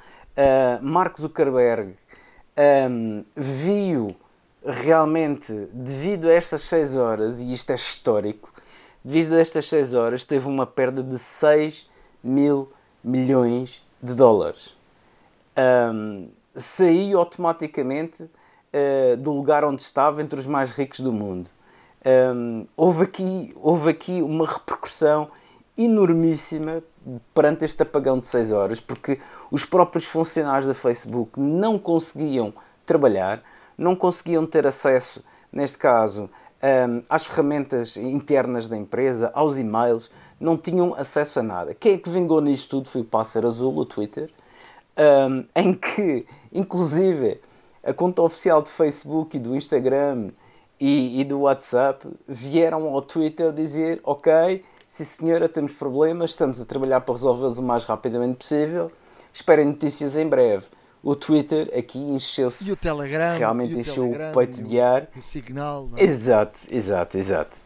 Mark 0.82 1.18
Zuckerberg 1.20 1.94
um, 2.90 3.24
viu 3.36 4.16
realmente, 4.64 5.52
devido 5.72 6.28
a 6.28 6.32
estas 6.32 6.62
6 6.62 6.96
horas, 6.96 7.40
e 7.40 7.52
isto 7.52 7.70
é 7.70 7.74
histórico, 7.74 8.52
devido 9.04 9.34
a 9.34 9.40
estas 9.40 9.68
6 9.68 9.94
horas, 9.94 10.24
teve 10.24 10.48
uma 10.48 10.66
perda 10.66 11.02
de 11.02 11.18
6 11.18 11.88
mil 12.22 12.72
milhões 13.02 13.82
de 14.02 14.14
dólares. 14.14 14.74
Um, 15.56 16.28
saiu 16.54 17.18
automaticamente 17.18 18.22
uh, 18.22 19.16
do 19.16 19.32
lugar 19.32 19.64
onde 19.64 19.82
estava 19.82 20.22
entre 20.22 20.38
os 20.38 20.46
mais 20.46 20.70
ricos 20.70 21.00
do 21.00 21.12
mundo. 21.12 21.50
Um, 22.04 22.66
houve, 22.76 23.04
aqui, 23.04 23.54
houve 23.56 23.90
aqui 23.90 24.22
uma 24.22 24.46
repercussão 24.46 25.28
enormíssima 25.76 26.82
perante 27.34 27.64
este 27.64 27.82
apagão 27.82 28.18
de 28.18 28.26
6 28.26 28.52
horas, 28.52 28.80
porque 28.80 29.18
os 29.50 29.64
próprios 29.64 30.04
funcionários 30.04 30.66
da 30.66 30.74
Facebook 30.74 31.38
não 31.38 31.78
conseguiam 31.78 32.52
trabalhar, 32.86 33.42
não 33.76 33.96
conseguiam 33.96 34.46
ter 34.46 34.66
acesso, 34.66 35.24
neste 35.52 35.78
caso, 35.78 36.30
às 37.08 37.26
ferramentas 37.26 37.96
internas 37.96 38.66
da 38.66 38.76
empresa, 38.76 39.30
aos 39.34 39.58
e-mails, 39.58 40.10
não 40.40 40.56
tinham 40.56 40.94
acesso 40.94 41.40
a 41.40 41.42
nada. 41.42 41.74
Quem 41.74 41.94
é 41.94 41.98
que 41.98 42.08
vingou 42.08 42.40
nisto 42.40 42.70
tudo 42.70 42.88
foi 42.88 43.02
o 43.02 43.04
Pássaro 43.04 43.48
Azul, 43.48 43.76
o 43.76 43.84
Twitter, 43.84 44.30
um, 44.96 45.44
em 45.54 45.74
que, 45.74 46.26
inclusive, 46.52 47.40
a 47.82 47.92
conta 47.92 48.22
oficial 48.22 48.62
do 48.62 48.68
Facebook 48.68 49.36
e 49.36 49.40
do 49.40 49.54
Instagram 49.56 50.30
e, 50.80 51.20
e, 51.20 51.24
do 51.24 51.40
WhatsApp 51.40 52.08
vieram 52.26 52.88
ao 52.88 53.02
Twitter 53.02 53.52
dizer: 53.52 54.00
Ok, 54.04 54.64
sim 54.86 55.04
senhora, 55.04 55.48
temos 55.48 55.72
problemas, 55.72 56.30
estamos 56.30 56.60
a 56.60 56.64
trabalhar 56.64 57.00
para 57.00 57.14
resolvê-los 57.14 57.58
o 57.58 57.62
mais 57.62 57.84
rapidamente 57.84 58.38
possível, 58.38 58.90
esperem 59.32 59.66
notícias 59.66 60.16
em 60.16 60.28
breve 60.28 60.66
o 61.04 61.14
Twitter 61.14 61.70
aqui 61.76 61.98
encheu-se. 61.98 62.66
E 62.66 62.72
o 62.72 62.76
Telegram. 62.76 63.36
Realmente 63.36 63.74
o 63.74 63.80
encheu 63.80 64.04
Telegram, 64.04 64.30
o 64.30 64.34
peito 64.34 64.62
de 64.62 64.80
ar. 64.80 65.08
O 65.14 65.20
Signal. 65.22 65.90
É? 65.96 66.02
Exato, 66.04 66.60
exato, 66.70 67.18
exato. 67.18 67.56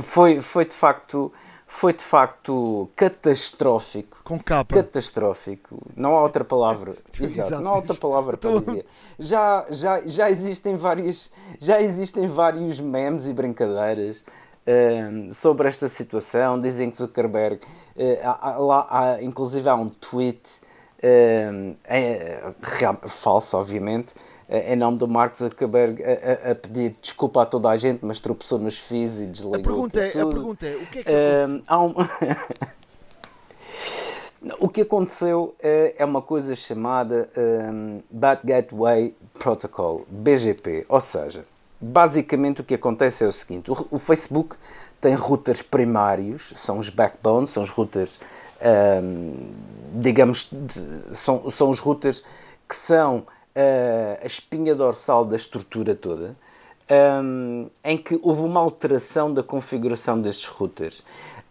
Foi, 0.00 0.40
foi 0.40 0.64
de 0.64 0.74
facto. 0.74 1.32
Foi 1.72 1.92
de 1.92 2.02
facto 2.02 2.90
catastrófico. 2.96 4.18
Com 4.24 4.40
capa. 4.40 4.74
Catastrófico. 4.74 5.78
Não 5.96 6.16
há 6.16 6.22
outra 6.22 6.44
palavra. 6.44 6.96
Exato, 7.18 7.48
Exato. 7.48 7.62
não 7.62 7.70
há 7.70 7.76
outra 7.76 7.94
palavra 7.94 8.36
para 8.36 8.50
Então- 8.50 8.60
dizer. 8.74 8.86
Já, 9.20 9.64
já, 9.70 10.00
já 10.04 10.30
existem 10.30 10.74
vários 10.76 11.30
já 11.60 11.80
existem 11.80 12.26
vários 12.26 12.80
memes 12.80 13.24
e 13.24 13.32
brincadeiras 13.32 14.24
ehm, 14.66 15.30
sobre 15.30 15.68
esta 15.68 15.86
situação. 15.88 16.60
Dizem 16.60 16.90
que 16.90 16.96
Zuckerberg 16.98 17.60
eh, 17.96 18.20
há- 18.24 18.56
lá 18.58 18.86
há, 18.90 19.22
inclusive 19.22 19.68
há 19.68 19.74
um 19.76 19.88
tweet 19.88 20.42
eh, 21.00 21.72
é, 21.84 22.52
real- 22.62 22.98
falso, 23.06 23.56
obviamente, 23.56 24.12
em 24.50 24.76
nome 24.76 24.98
do 24.98 25.06
Mark 25.06 25.36
Zuckerberg, 25.36 26.02
a, 26.02 26.50
a- 26.50 26.54
pedir 26.54 26.96
desculpa 27.00 27.42
a 27.42 27.46
toda 27.46 27.68
a 27.70 27.76
gente, 27.76 28.04
mas 28.04 28.18
tropeçou 28.20 28.58
nos 28.58 28.78
fios 28.78 29.18
e 29.20 29.26
desligou. 29.26 29.60
A 29.60 29.62
pergunta, 29.62 30.00
é, 30.00 30.10
tudo. 30.10 30.28
a 30.28 30.32
pergunta 30.32 30.66
é: 30.66 30.76
o 30.76 30.86
que 30.86 30.98
é 30.98 31.02
que 31.04 31.10
aconteceu? 31.10 31.62
há 31.66 31.82
um- 31.82 31.94
o 34.58 34.68
que 34.68 34.80
aconteceu 34.80 35.54
eh, 35.62 35.94
é 35.98 36.04
uma 36.04 36.22
coisa 36.22 36.56
chamada 36.56 37.28
um, 37.72 38.00
Bad 38.10 38.40
Gateway 38.44 39.14
Protocol, 39.38 40.04
BGP. 40.08 40.86
Ou 40.88 41.00
seja, 41.00 41.44
basicamente 41.80 42.60
o 42.60 42.64
que 42.64 42.74
acontece 42.74 43.24
é 43.24 43.28
o 43.28 43.32
seguinte: 43.32 43.70
o, 43.70 43.86
o 43.90 43.98
Facebook 43.98 44.56
tem 45.00 45.14
routers 45.14 45.62
primários, 45.62 46.52
são 46.56 46.78
os 46.78 46.88
backbones, 46.88 47.50
são 47.50 47.62
os 47.62 47.70
routers, 47.70 48.18
um, 49.02 49.52
digamos, 49.94 50.48
de- 50.50 51.16
são, 51.16 51.50
são 51.50 51.70
os 51.70 51.78
routers 51.78 52.22
que 52.68 52.74
são 52.76 53.24
a 54.22 54.26
espinha 54.26 54.74
dorsal 54.74 55.24
da 55.24 55.36
estrutura 55.36 55.94
toda 55.94 56.36
um, 56.90 57.70
em 57.84 57.96
que 57.96 58.18
houve 58.22 58.42
uma 58.42 58.60
alteração 58.60 59.32
da 59.32 59.42
configuração 59.42 60.20
destes 60.20 60.46
routers. 60.46 61.02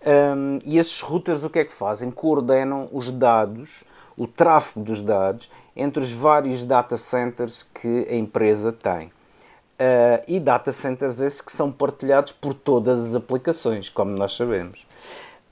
Um, 0.05 0.59
e 0.65 0.77
esses 0.77 0.99
routers 1.01 1.43
o 1.43 1.49
que 1.49 1.59
é 1.59 1.65
que 1.65 1.73
fazem? 1.73 2.11
Coordenam 2.11 2.89
os 2.91 3.09
dados, 3.09 3.83
o 4.17 4.27
tráfego 4.27 4.85
dos 4.85 5.01
dados, 5.01 5.49
entre 5.75 6.03
os 6.03 6.11
vários 6.11 6.65
data 6.65 6.97
centers 6.97 7.63
que 7.63 8.07
a 8.09 8.15
empresa 8.15 8.71
tem. 8.71 9.07
Uh, 9.07 10.21
e 10.27 10.39
data 10.41 10.73
centers 10.73 11.21
esses 11.21 11.39
que 11.39 11.53
são 11.53 11.71
partilhados 11.71 12.33
por 12.33 12.53
todas 12.53 12.99
as 12.99 13.15
aplicações, 13.15 13.87
como 13.87 14.11
nós 14.11 14.35
sabemos. 14.35 14.85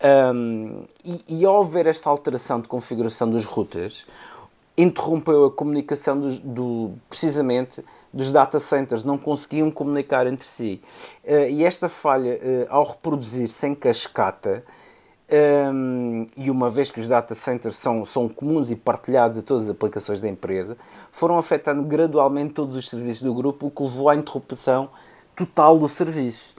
Um, 0.04 0.84
e, 1.04 1.24
e 1.28 1.46
ao 1.46 1.62
haver 1.62 1.88
esta 1.88 2.10
alteração 2.10 2.60
de 2.60 2.68
configuração 2.68 3.30
dos 3.30 3.46
routers, 3.46 4.06
interrompeu 4.78 5.46
a 5.46 5.52
comunicação 5.52 6.20
dos- 6.20 6.38
do, 6.38 6.92
precisamente 7.10 7.84
dos 8.14 8.32
data 8.32 8.60
centers, 8.60 9.04
não 9.04 9.18
conseguiam 9.18 9.70
comunicar 9.72 10.28
entre 10.28 10.46
si. 10.48 10.82
Eh, 11.24 11.52
e 11.52 11.64
esta 11.64 11.90
falha, 11.90 12.40
eh, 12.42 12.68
ao 12.70 12.84
reproduzir-se 12.84 13.68
em 13.68 13.76
cascata, 13.76 14.64
ehm, 15.30 16.26
e 16.38 16.50
uma 16.50 16.70
vez 16.70 16.90
que 16.92 17.00
os 17.00 17.08
data 17.08 17.36
centers 17.36 17.78
são, 17.78 18.06
são 18.06 18.30
comuns 18.30 18.72
e 18.72 18.76
partilhados 18.76 19.38
a 19.38 19.42
todas 19.42 19.64
as 19.64 19.70
aplicações 19.70 20.22
da 20.22 20.28
empresa, 20.30 20.78
foram 21.12 21.38
afetando 21.38 21.84
gradualmente 21.84 22.54
todos 22.54 22.76
os 22.76 22.90
serviços 22.90 23.24
do 23.24 23.34
grupo, 23.34 23.68
o 23.68 23.72
que 23.72 23.84
levou 23.84 24.10
à 24.10 24.16
interrupção 24.16 24.90
total 25.36 25.78
do 25.78 25.88
serviço. 25.88 26.56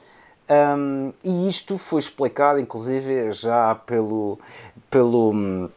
Um, 0.50 1.12
e 1.22 1.48
isto 1.48 1.76
foi 1.76 2.00
explicado, 2.00 2.58
inclusive, 2.58 3.32
já 3.32 3.74
pelo, 3.74 4.38
pelo, 4.88 5.32
hum, 5.32 5.68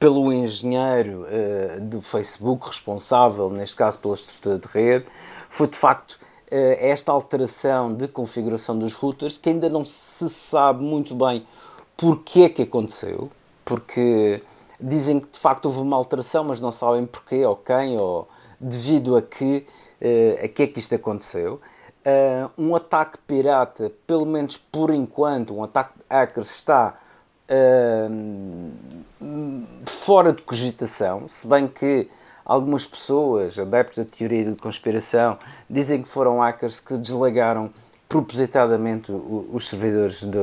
pelo 0.00 0.32
engenheiro 0.32 1.26
eh, 1.28 1.78
do 1.78 2.00
Facebook 2.00 2.66
responsável, 2.66 3.50
neste 3.50 3.76
caso 3.76 3.98
pela 3.98 4.14
estrutura 4.14 4.58
de 4.58 4.66
rede, 4.66 5.06
foi 5.50 5.68
de 5.68 5.76
facto 5.76 6.18
eh, 6.50 6.88
esta 6.88 7.12
alteração 7.12 7.92
de 7.92 8.08
configuração 8.08 8.78
dos 8.78 8.94
routers 8.94 9.36
que 9.36 9.50
ainda 9.50 9.68
não 9.68 9.84
se 9.84 10.30
sabe 10.30 10.82
muito 10.82 11.14
bem 11.14 11.46
porque 11.98 12.40
é 12.40 12.48
que 12.48 12.62
aconteceu, 12.62 13.30
porque 13.62 14.42
dizem 14.80 15.20
que 15.20 15.28
de 15.28 15.38
facto 15.38 15.66
houve 15.66 15.80
uma 15.80 15.98
alteração, 15.98 16.44
mas 16.44 16.62
não 16.62 16.72
sabem 16.72 17.04
porquê 17.04 17.44
ou 17.44 17.54
quem 17.54 17.98
ou 17.98 18.26
devido 18.58 19.18
a 19.18 19.20
que, 19.20 19.66
eh, 20.00 20.40
a 20.42 20.48
que 20.48 20.62
é 20.62 20.66
que 20.66 20.80
isto 20.80 20.94
aconteceu. 20.94 21.60
Uh, 22.00 22.50
um 22.56 22.74
ataque 22.74 23.18
pirata, 23.26 23.92
pelo 24.06 24.24
menos 24.24 24.56
por 24.56 24.88
enquanto, 24.88 25.54
um 25.54 25.62
ataque 25.62 25.98
de 25.98 26.04
hackers 26.08 26.50
está 26.50 26.98
fora 29.86 30.32
de 30.32 30.42
cogitação, 30.42 31.28
se 31.28 31.46
bem 31.46 31.66
que 31.68 32.08
algumas 32.44 32.84
pessoas, 32.84 33.58
adeptos 33.58 33.98
da 33.98 34.04
teoria 34.04 34.44
de 34.44 34.56
conspiração, 34.56 35.38
dizem 35.68 36.02
que 36.02 36.08
foram 36.08 36.38
hackers 36.40 36.80
que 36.80 36.96
desligaram 36.96 37.70
propositadamente 38.08 39.12
os 39.12 39.68
servidores 39.68 40.24
de, 40.24 40.38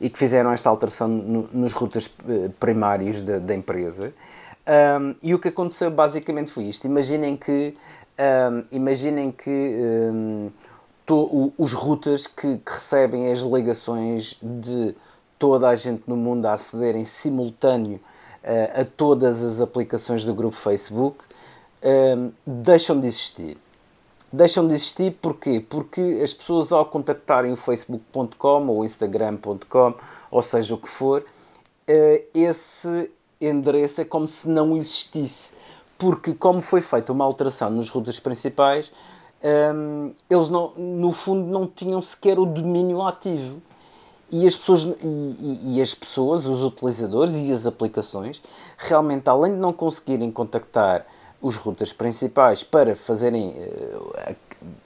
e 0.00 0.10
que 0.10 0.18
fizeram 0.18 0.52
esta 0.52 0.68
alteração 0.68 1.08
no- 1.08 1.48
nos 1.52 1.72
routers 1.72 2.10
eh, 2.28 2.50
primários 2.60 3.22
da, 3.22 3.38
da 3.38 3.54
empresa. 3.54 4.12
Um, 5.00 5.14
e 5.22 5.32
o 5.32 5.38
que 5.38 5.48
aconteceu 5.48 5.90
basicamente 5.90 6.50
foi 6.50 6.64
isto. 6.64 6.86
Imaginem 6.86 7.36
que, 7.36 7.74
um, 8.18 8.64
imaginem 8.72 9.30
que 9.30 9.76
um, 10.12 10.50
to- 11.06 11.14
o- 11.16 11.52
os 11.56 11.72
routers 11.72 12.26
que, 12.26 12.58
que 12.58 12.72
recebem 12.72 13.30
as 13.32 13.38
ligações 13.38 14.36
de 14.42 14.94
toda 15.38 15.68
a 15.68 15.74
gente 15.74 16.02
no 16.06 16.16
mundo 16.16 16.46
a 16.46 16.54
aceder 16.54 16.96
em 16.96 17.04
simultâneo 17.04 18.00
uh, 18.42 18.80
a 18.80 18.84
todas 18.84 19.42
as 19.42 19.60
aplicações 19.60 20.24
do 20.24 20.34
grupo 20.34 20.56
Facebook 20.56 21.24
um, 21.82 22.32
deixam 22.46 22.98
de 22.98 23.06
existir. 23.06 23.58
Deixam 24.32 24.66
de 24.66 24.74
existir 24.74 25.12
porquê? 25.12 25.64
Porque 25.68 26.20
as 26.22 26.34
pessoas 26.34 26.72
ao 26.72 26.84
contactarem 26.84 27.52
o 27.52 27.56
facebook.com 27.56 28.66
ou 28.66 28.80
o 28.80 28.84
instagram.com, 28.84 29.94
ou 30.30 30.42
seja 30.42 30.74
o 30.74 30.78
que 30.78 30.88
for, 30.88 31.24
esse 32.34 33.10
endereço 33.40 34.00
é 34.00 34.04
como 34.04 34.26
se 34.26 34.48
não 34.48 34.76
existisse. 34.76 35.52
Porque, 35.96 36.34
como 36.34 36.60
foi 36.60 36.80
feita 36.80 37.12
uma 37.12 37.24
alteração 37.24 37.70
nos 37.70 37.88
routers 37.88 38.20
principais, 38.20 38.92
um, 39.74 40.12
eles 40.28 40.50
não, 40.50 40.72
no 40.76 41.12
fundo 41.12 41.46
não 41.48 41.66
tinham 41.66 42.02
sequer 42.02 42.38
o 42.38 42.44
domínio 42.44 43.02
ativo. 43.02 43.62
E 44.30 44.44
as, 44.44 44.56
pessoas, 44.56 44.82
e, 45.02 45.76
e, 45.76 45.80
as 45.80 45.94
pessoas, 45.94 46.46
os 46.46 46.62
utilizadores 46.62 47.34
e 47.34 47.52
as 47.52 47.64
aplicações, 47.64 48.42
realmente, 48.76 49.28
além 49.28 49.52
de 49.52 49.58
não 49.58 49.72
conseguirem 49.72 50.32
contactar 50.32 51.06
os 51.40 51.56
routers 51.56 51.92
principais 51.92 52.62
para 52.64 52.96
fazerem, 52.96 53.50
uh, 53.50 54.36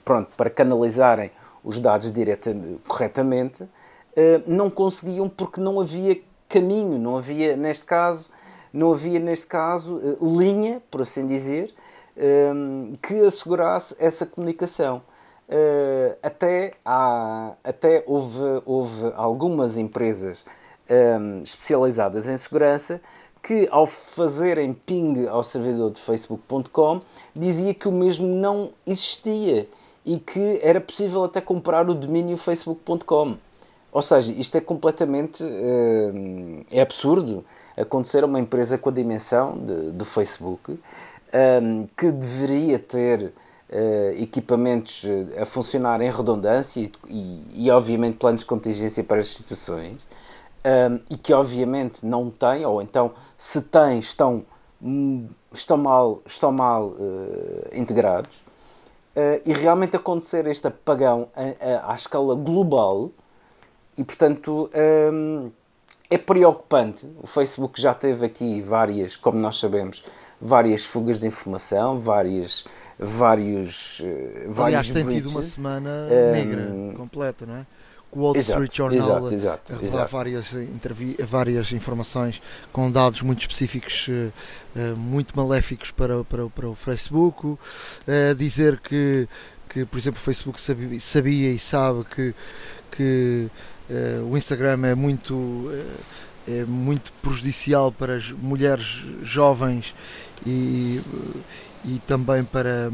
pronto, 0.05 0.29
para 0.37 0.49
canalizarem 0.49 1.31
os 1.63 1.79
dados 1.79 2.11
direta, 2.11 2.55
corretamente, 2.87 3.63
uh, 3.63 3.69
não 4.45 4.69
conseguiam 4.69 5.27
porque 5.27 5.59
não 5.59 5.79
havia 5.79 6.21
caminho, 6.47 6.99
não 6.99 7.17
havia, 7.17 7.55
neste 7.55 7.85
caso, 7.85 8.29
não 8.71 8.93
havia, 8.93 9.19
neste 9.19 9.47
caso, 9.47 9.95
uh, 9.95 10.39
linha, 10.39 10.81
por 10.91 11.01
assim 11.01 11.25
dizer, 11.25 11.73
que 13.01 13.15
assegurasse 13.21 13.95
essa 13.97 14.25
comunicação. 14.27 15.01
Uh, 15.49 16.15
até, 16.23 16.71
há, 16.85 17.53
até 17.63 18.03
houve, 18.07 18.39
houve 18.65 19.11
algumas 19.15 19.77
empresas 19.77 20.45
um, 20.89 21.41
especializadas 21.41 22.27
em 22.27 22.37
segurança 22.37 23.01
que, 23.43 23.67
ao 23.71 23.85
fazerem 23.85 24.73
ping 24.73 25.27
ao 25.27 25.43
servidor 25.43 25.91
de 25.91 25.99
facebook.com, 25.99 27.01
dizia 27.35 27.73
que 27.73 27.87
o 27.87 27.91
mesmo 27.91 28.27
não 28.27 28.71
existia 28.85 29.67
e 30.05 30.17
que 30.19 30.59
era 30.63 30.79
possível 30.79 31.23
até 31.23 31.41
comprar 31.41 31.89
o 31.89 31.93
domínio 31.93 32.37
facebook.com. 32.37 33.35
Ou 33.91 34.01
seja, 34.01 34.31
isto 34.31 34.57
é 34.57 34.61
completamente 34.61 35.43
uh, 35.43 36.65
é 36.71 36.81
absurdo 36.81 37.43
acontecer 37.77 38.23
a 38.23 38.25
uma 38.25 38.39
empresa 38.39 38.77
com 38.77 38.89
a 38.89 38.93
dimensão 38.93 39.57
do 39.57 40.05
Facebook 40.05 40.79
um, 41.33 41.87
que 41.97 42.11
deveria 42.11 42.79
ter 42.79 43.33
equipamentos 44.21 45.03
eh, 45.05 45.41
a 45.41 45.45
funcionar 45.45 46.01
em 46.01 46.11
redundância 46.11 46.79
e, 46.79 46.91
e, 47.07 47.65
e, 47.65 47.71
obviamente, 47.71 48.17
planos 48.17 48.41
de 48.41 48.47
contingência 48.47 49.03
para 49.03 49.21
as 49.21 49.27
situações 49.27 49.97
um, 50.65 50.99
e 51.09 51.17
que, 51.17 51.33
obviamente, 51.33 52.05
não 52.05 52.29
tem, 52.29 52.65
ou 52.65 52.81
então, 52.81 53.13
se 53.37 53.61
tem, 53.61 53.99
estão, 53.99 54.43
hum, 54.81 55.27
estão 55.51 55.77
mal, 55.77 56.21
estão 56.25 56.51
mal 56.51 56.87
uh, 56.87 57.69
integrados. 57.73 58.35
Uh, 59.15 59.41
e 59.45 59.53
realmente 59.53 59.95
acontecer 59.95 60.47
este 60.47 60.67
apagão 60.67 61.27
a, 61.35 61.91
à 61.91 61.95
escala 61.95 62.33
global 62.33 63.11
e, 63.97 64.03
portanto, 64.03 64.69
um, 65.13 65.51
é 66.09 66.17
preocupante. 66.17 67.07
O 67.21 67.27
Facebook 67.27 67.79
já 67.81 67.93
teve 67.93 68.25
aqui 68.25 68.61
várias, 68.61 69.15
como 69.15 69.37
nós 69.37 69.59
sabemos, 69.59 70.03
várias 70.41 70.83
fugas 70.83 71.19
de 71.19 71.27
informação, 71.27 71.97
várias, 71.97 72.65
vários, 73.01 73.99
eh, 74.03 74.45
vários 74.47 74.59
Aliás, 74.59 74.89
tem 74.91 75.07
tido 75.07 75.29
uma 75.29 75.41
semana 75.41 76.07
um, 76.09 76.31
negra 76.31 76.71
completa, 76.95 77.45
não 77.47 77.55
é? 77.55 77.65
o 78.11 78.19
Wall 78.19 78.35
Street 78.37 78.75
Journal 78.75 79.31
exato, 79.31 79.73
exato, 79.81 79.99
a 79.99 80.05
várias, 80.05 80.47
várias 81.25 81.71
informações 81.71 82.41
com 82.71 82.91
dados 82.91 83.21
muito 83.21 83.39
específicos, 83.39 84.09
uh, 84.09 84.99
muito 84.99 85.35
maléficos 85.35 85.91
para, 85.91 86.21
para, 86.25 86.47
para 86.47 86.67
o 86.67 86.75
Facebook, 86.75 87.57
dizer 88.37 88.81
que, 88.81 89.29
que, 89.69 89.85
por 89.85 89.97
exemplo, 89.97 90.19
o 90.19 90.23
Facebook 90.23 90.59
sabia, 90.59 90.99
sabia 90.99 91.51
e 91.51 91.57
sabe 91.57 92.03
que, 92.03 92.35
que 92.91 93.47
uh, 93.89 94.29
o 94.29 94.37
Instagram 94.37 94.85
é 94.87 94.93
muito, 94.93 95.71
é 96.45 96.65
muito 96.65 97.13
prejudicial 97.21 97.93
para 97.93 98.17
as 98.17 98.29
mulheres 98.29 99.05
jovens 99.23 99.95
e, 100.45 100.99
e 101.85 101.99
também 101.99 102.43
para, 102.43 102.91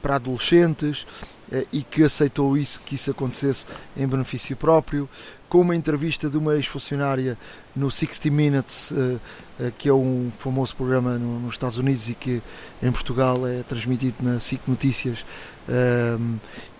para 0.00 0.16
adolescentes 0.16 1.04
eh, 1.50 1.66
e 1.72 1.82
que 1.82 2.02
aceitou 2.02 2.56
isso, 2.56 2.80
que 2.84 2.94
isso 2.94 3.10
acontecesse 3.10 3.64
em 3.96 4.06
benefício 4.06 4.56
próprio, 4.56 5.08
com 5.48 5.62
uma 5.62 5.74
entrevista 5.74 6.28
de 6.28 6.36
uma 6.36 6.54
ex-funcionária 6.54 7.38
no 7.74 7.90
60 7.90 8.30
Minutes, 8.30 8.92
eh, 8.92 9.16
eh, 9.60 9.72
que 9.78 9.88
é 9.88 9.92
um 9.92 10.30
famoso 10.38 10.76
programa 10.76 11.16
nos 11.18 11.54
Estados 11.54 11.78
Unidos 11.78 12.08
e 12.08 12.14
que 12.14 12.42
em 12.82 12.92
Portugal 12.92 13.46
é 13.46 13.62
transmitido 13.62 14.16
na 14.20 14.40
SIC 14.40 14.60
Notícias, 14.68 15.24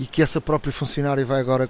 e 0.01 0.07
que 0.07 0.23
essa 0.23 0.41
própria 0.41 0.73
funcionária 0.73 1.23
vai 1.23 1.41
agora 1.41 1.69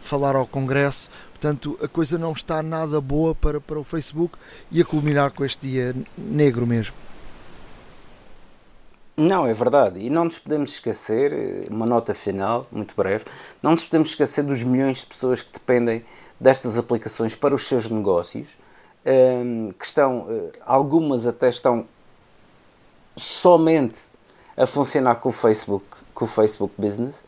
falar 0.00 0.36
ao 0.36 0.46
Congresso. 0.46 1.10
Portanto, 1.32 1.76
a 1.82 1.88
coisa 1.88 2.18
não 2.18 2.30
está 2.30 2.62
nada 2.62 3.00
boa 3.00 3.34
para, 3.34 3.60
para 3.60 3.80
o 3.80 3.82
Facebook 3.82 4.38
e 4.70 4.80
a 4.80 4.84
culminar 4.84 5.32
com 5.32 5.44
este 5.44 5.66
dia 5.66 5.92
negro 6.16 6.64
mesmo. 6.64 6.94
Não, 9.20 9.46
é 9.46 9.52
verdade. 9.52 10.00
E 10.00 10.08
não 10.08 10.24
nos 10.24 10.38
podemos 10.38 10.70
esquecer, 10.70 11.30
eh, 11.30 11.64
uma 11.68 11.84
nota 11.84 12.14
final, 12.14 12.66
muito 12.72 12.94
breve, 12.96 13.26
não 13.62 13.72
nos 13.72 13.84
podemos 13.84 14.08
esquecer 14.08 14.42
dos 14.42 14.62
milhões 14.62 15.00
de 15.00 15.06
pessoas 15.06 15.42
que 15.42 15.52
dependem 15.52 16.02
destas 16.40 16.78
aplicações 16.78 17.34
para 17.34 17.54
os 17.54 17.68
seus 17.68 17.90
negócios, 17.90 18.48
ehm, 19.04 19.72
que 19.78 19.84
estão, 19.84 20.26
eh, 20.26 20.52
algumas 20.64 21.26
até 21.26 21.50
estão 21.50 21.84
somente 23.14 23.96
a 24.56 24.64
funcionar 24.64 25.16
com 25.16 25.28
o 25.28 25.32
Facebook, 25.32 25.84
com 26.14 26.24
o 26.24 26.28
Facebook 26.28 26.72
Business. 26.78 27.22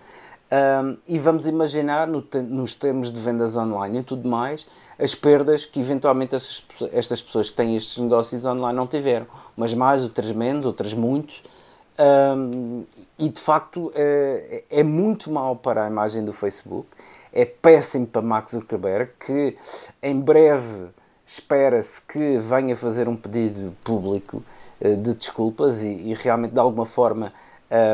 Ehm, 0.51 0.97
e 1.07 1.19
vamos 1.19 1.47
imaginar, 1.47 2.09
nos 2.09 2.75
termos 2.75 3.13
de 3.13 3.21
vendas 3.21 3.55
online 3.55 3.99
e 3.99 4.03
tudo 4.03 4.27
mais, 4.27 4.67
as 4.99 5.15
perdas 5.15 5.67
que 5.67 5.79
eventualmente 5.81 6.35
estas 6.35 7.21
pessoas 7.21 7.51
que 7.51 7.57
têm 7.57 7.77
estes 7.77 7.99
negócios 7.99 8.47
online 8.47 8.77
não 8.77 8.87
tiveram. 8.87 9.27
Umas 9.55 9.75
mais, 9.75 10.03
outras 10.03 10.33
menos, 10.33 10.65
outras 10.65 10.95
muito 10.95 11.52
um, 11.99 12.85
e 13.19 13.29
de 13.29 13.41
facto 13.41 13.93
é, 13.95 14.65
é, 14.71 14.83
muito 14.83 15.31
mal 15.31 15.57
para 15.57 15.85
a 15.85 15.89
imagem 15.89 16.25
do 16.25 16.33
Facebook, 16.33 16.89
é 17.33 17.45
péssimo 17.45 18.07
para 18.07 18.23
Mark 18.23 18.51
Zuckerberg, 18.51 19.11
que 19.19 19.57
em 20.03 20.19
breve 20.19 20.89
espera-se 21.27 22.01
que 22.03 22.39
venha 22.39 22.77
fazer 22.77 23.09
um 23.09 23.17
pedido 23.17 23.75
público 23.85 24.43
uh, 24.81 24.97
de 24.97 25.15
desculpas 25.15 25.83
e, 25.83 25.89
e, 25.89 26.15
realmente 26.15 26.53
de 26.53 26.61
alguma 26.61 26.85
forma 26.85 27.33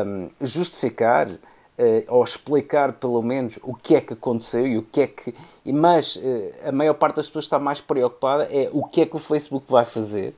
um, 0.05 0.29
justificar 0.41 1.29
uh, 1.29 1.37
ou 2.07 2.23
explicar 2.23 2.93
pelo 2.93 3.21
menos 3.21 3.59
o 3.63 3.73
que 3.73 3.95
é 3.95 4.01
que 4.01 4.13
aconteceu 4.13 4.67
e 4.67 4.77
o 4.77 4.83
que 4.83 5.01
é 5.01 5.07
que. 5.07 5.33
Mas 5.65 6.17
uh, 6.17 6.21
a 6.67 6.71
maior 6.71 6.95
parte 6.95 7.17
das 7.17 7.27
pessoas 7.27 7.45
está 7.45 7.59
mais 7.59 7.79
preocupada 7.79 8.49
é 8.51 8.69
o 8.73 8.83
que 8.83 9.01
é 9.01 9.05
que 9.05 9.15
o 9.15 9.19
Facebook 9.19 9.65
vai 9.69 9.85
fazer 9.85 10.33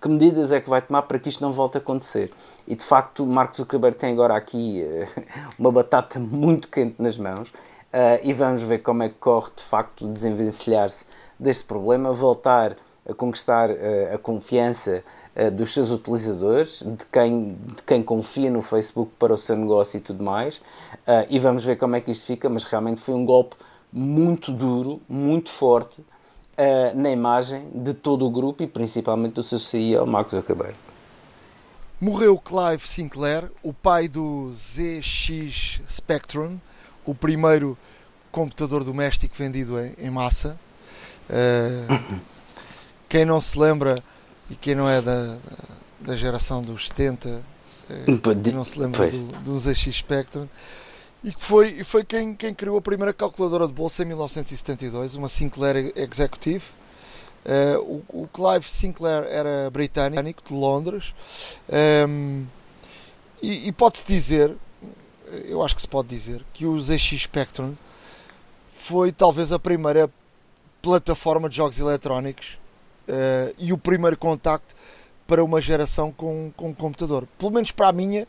que 0.00 0.08
medidas 0.08 0.50
é 0.50 0.60
que 0.60 0.70
vai 0.70 0.80
tomar 0.80 1.02
para 1.02 1.18
que 1.18 1.28
isto 1.28 1.42
não 1.42 1.52
volte 1.52 1.76
a 1.76 1.80
acontecer. 1.80 2.32
E 2.66 2.74
de 2.74 2.82
facto, 2.82 3.26
Mark 3.26 3.54
Zuckerberg 3.54 3.96
tem 3.96 4.12
agora 4.12 4.34
aqui 4.34 4.82
uh, 4.82 5.22
uma 5.58 5.70
batata 5.70 6.18
muito 6.18 6.68
quente 6.68 6.96
nas 6.98 7.18
mãos 7.18 7.50
uh, 7.50 8.18
e 8.22 8.32
vamos 8.32 8.62
ver 8.62 8.78
como 8.78 9.02
é 9.02 9.08
que 9.08 9.16
corre 9.16 9.50
de 9.54 9.62
facto 9.62 10.06
desenvencilhar-se 10.06 11.04
deste 11.38 11.64
problema, 11.64 12.12
voltar 12.12 12.76
a 13.06 13.12
conquistar 13.12 13.70
uh, 13.70 14.14
a 14.14 14.18
confiança 14.18 15.04
dos 15.52 15.72
seus 15.72 15.90
utilizadores, 15.90 16.82
de 16.84 17.06
quem, 17.06 17.54
de 17.54 17.82
quem 17.84 18.02
confia 18.02 18.50
no 18.50 18.60
Facebook 18.60 19.12
para 19.16 19.32
o 19.32 19.38
seu 19.38 19.56
negócio 19.56 19.96
e 19.96 20.00
tudo 20.00 20.24
mais, 20.24 20.60
e 21.30 21.38
vamos 21.38 21.64
ver 21.64 21.76
como 21.76 21.94
é 21.94 22.00
que 22.00 22.10
isto 22.10 22.26
fica, 22.26 22.48
mas 22.48 22.64
realmente 22.64 23.00
foi 23.00 23.14
um 23.14 23.24
golpe 23.24 23.54
muito 23.92 24.52
duro, 24.52 25.00
muito 25.08 25.48
forte, 25.48 26.04
uh, 26.58 26.98
na 26.98 27.10
imagem 27.10 27.68
de 27.74 27.94
todo 27.94 28.26
o 28.26 28.30
grupo 28.30 28.62
e 28.62 28.66
principalmente 28.66 29.34
do 29.34 29.42
seu 29.42 29.58
CEO, 29.58 30.06
Mark 30.06 30.30
Zuckerberg. 30.30 30.74
Morreu 32.00 32.38
Clive 32.38 32.86
Sinclair, 32.86 33.50
o 33.62 33.74
pai 33.74 34.08
do 34.08 34.50
ZX 34.52 35.82
Spectrum, 35.86 36.58
o 37.04 37.14
primeiro 37.14 37.76
computador 38.32 38.84
doméstico 38.84 39.34
vendido 39.36 39.78
em, 39.78 39.94
em 39.98 40.10
massa. 40.10 40.58
Uh, 41.28 42.20
quem 43.08 43.24
não 43.24 43.40
se 43.40 43.58
lembra 43.58 43.96
e 44.50 44.54
quem 44.54 44.74
não 44.74 44.88
é 44.88 45.02
da, 45.02 45.36
da 46.00 46.16
geração 46.16 46.62
dos 46.62 46.88
70, 46.88 47.28
uh, 47.28 48.42
quem 48.42 48.52
não 48.52 48.64
se 48.64 48.78
lembra 48.78 49.10
do, 49.10 49.26
do 49.40 49.58
ZX 49.58 49.94
Spectrum, 49.96 50.48
e 51.22 51.32
que 51.32 51.44
foi, 51.44 51.84
foi 51.84 52.04
quem, 52.04 52.34
quem 52.34 52.54
criou 52.54 52.78
a 52.78 52.82
primeira 52.82 53.12
calculadora 53.12 53.66
de 53.66 53.72
bolsa 53.72 54.02
em 54.02 54.06
1972, 54.06 55.14
uma 55.14 55.28
Sinclair 55.28 55.92
Executive. 55.94 56.64
Uh, 57.44 58.04
o, 58.10 58.22
o, 58.22 58.28
Clive 58.28 58.68
Sinclair 58.68 59.24
era 59.24 59.70
britânico, 59.70 60.42
de 60.46 60.52
Londres, 60.52 61.14
um, 61.70 61.74
ehm, 61.74 62.46
e, 63.42 63.68
e 63.68 63.72
pode-se 63.72 64.06
dizer, 64.06 64.54
eu 65.46 65.62
acho 65.62 65.74
que 65.74 65.80
se 65.80 65.88
pode 65.88 66.08
dizer, 66.08 66.44
que 66.52 66.66
o 66.66 66.78
ZX 66.78 67.22
Spectrum 67.22 67.72
foi 68.74 69.10
talvez 69.10 69.52
a 69.52 69.58
primeira 69.58 70.10
plataforma 70.82 71.48
de 71.48 71.56
jogos 71.56 71.78
eletrónicos 71.78 72.58
uh, 73.08 73.54
e 73.58 73.72
o 73.72 73.78
primeiro 73.78 74.18
contacto 74.18 74.74
para 75.26 75.42
uma 75.42 75.62
geração 75.62 76.12
com, 76.12 76.52
com 76.54 76.68
um 76.68 76.74
computador. 76.74 77.26
Pelo 77.38 77.52
menos 77.52 77.70
para 77.70 77.88
a 77.88 77.92
minha 77.92 78.24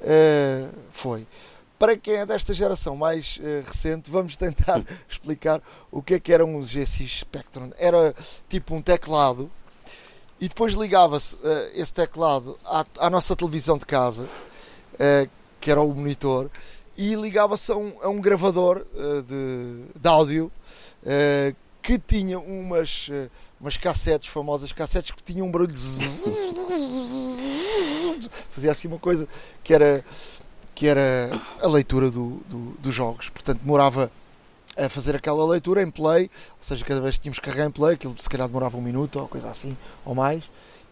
uh, 0.00 0.68
foi 0.90 1.26
para 1.78 1.96
quem 1.96 2.14
é 2.14 2.26
desta 2.26 2.54
geração 2.54 2.96
mais 2.96 3.38
uh, 3.38 3.66
recente, 3.66 4.10
vamos 4.10 4.36
tentar 4.36 4.82
explicar 5.08 5.60
o 5.90 6.02
que 6.02 6.14
é 6.14 6.20
que 6.20 6.32
era 6.32 6.44
um 6.44 6.62
GSX 6.62 7.20
Spectrum. 7.20 7.70
Era 7.76 8.14
tipo 8.48 8.74
um 8.74 8.82
teclado 8.82 9.50
e 10.40 10.48
depois 10.48 10.74
ligava-se 10.74 11.34
uh, 11.36 11.70
esse 11.74 11.92
teclado 11.92 12.58
à, 12.64 12.84
à, 13.00 13.10
nossa 13.10 13.34
televisão 13.34 13.78
de 13.78 13.86
casa, 13.86 14.24
uh, 14.24 15.30
que 15.60 15.70
era 15.70 15.80
o 15.80 15.92
monitor, 15.94 16.50
e 16.96 17.14
ligava-se 17.14 17.72
a, 17.72 17.76
um, 17.76 17.92
a 18.02 18.08
um, 18.08 18.20
gravador 18.20 18.84
de, 19.26 20.00
de, 20.00 20.08
áudio 20.08 20.52
que 21.82 21.98
tinha 21.98 22.38
umas, 22.38 23.08
umas 23.60 23.76
cassetes 23.76 24.28
famosas, 24.28 24.72
cassetes 24.72 25.10
que 25.10 25.20
tinham 25.20 25.48
um 25.48 25.50
barulho 25.50 25.72
de 25.72 25.80
fazia 28.50 28.70
assim 28.70 28.86
uma 28.86 28.98
coisa 28.98 29.26
que 29.64 29.74
era 29.74 30.04
que 30.74 30.86
era 30.86 31.30
a 31.62 31.68
leitura 31.68 32.10
do, 32.10 32.40
do, 32.48 32.76
dos 32.80 32.94
jogos. 32.94 33.28
Portanto, 33.28 33.60
demorava 33.60 34.10
a 34.76 34.88
fazer 34.88 35.14
aquela 35.14 35.46
leitura 35.46 35.82
em 35.82 35.90
play, 35.90 36.30
ou 36.58 36.64
seja, 36.64 36.84
cada 36.84 37.00
vez 37.00 37.16
que 37.16 37.22
tínhamos 37.22 37.38
que 37.38 37.44
carregar 37.44 37.66
em 37.66 37.70
play, 37.70 37.94
aquilo 37.94 38.14
se 38.18 38.28
calhar 38.28 38.48
demorava 38.48 38.76
um 38.76 38.82
minuto 38.82 39.20
ou 39.20 39.28
coisa 39.28 39.48
assim, 39.48 39.76
ou 40.04 40.14
mais, 40.14 40.42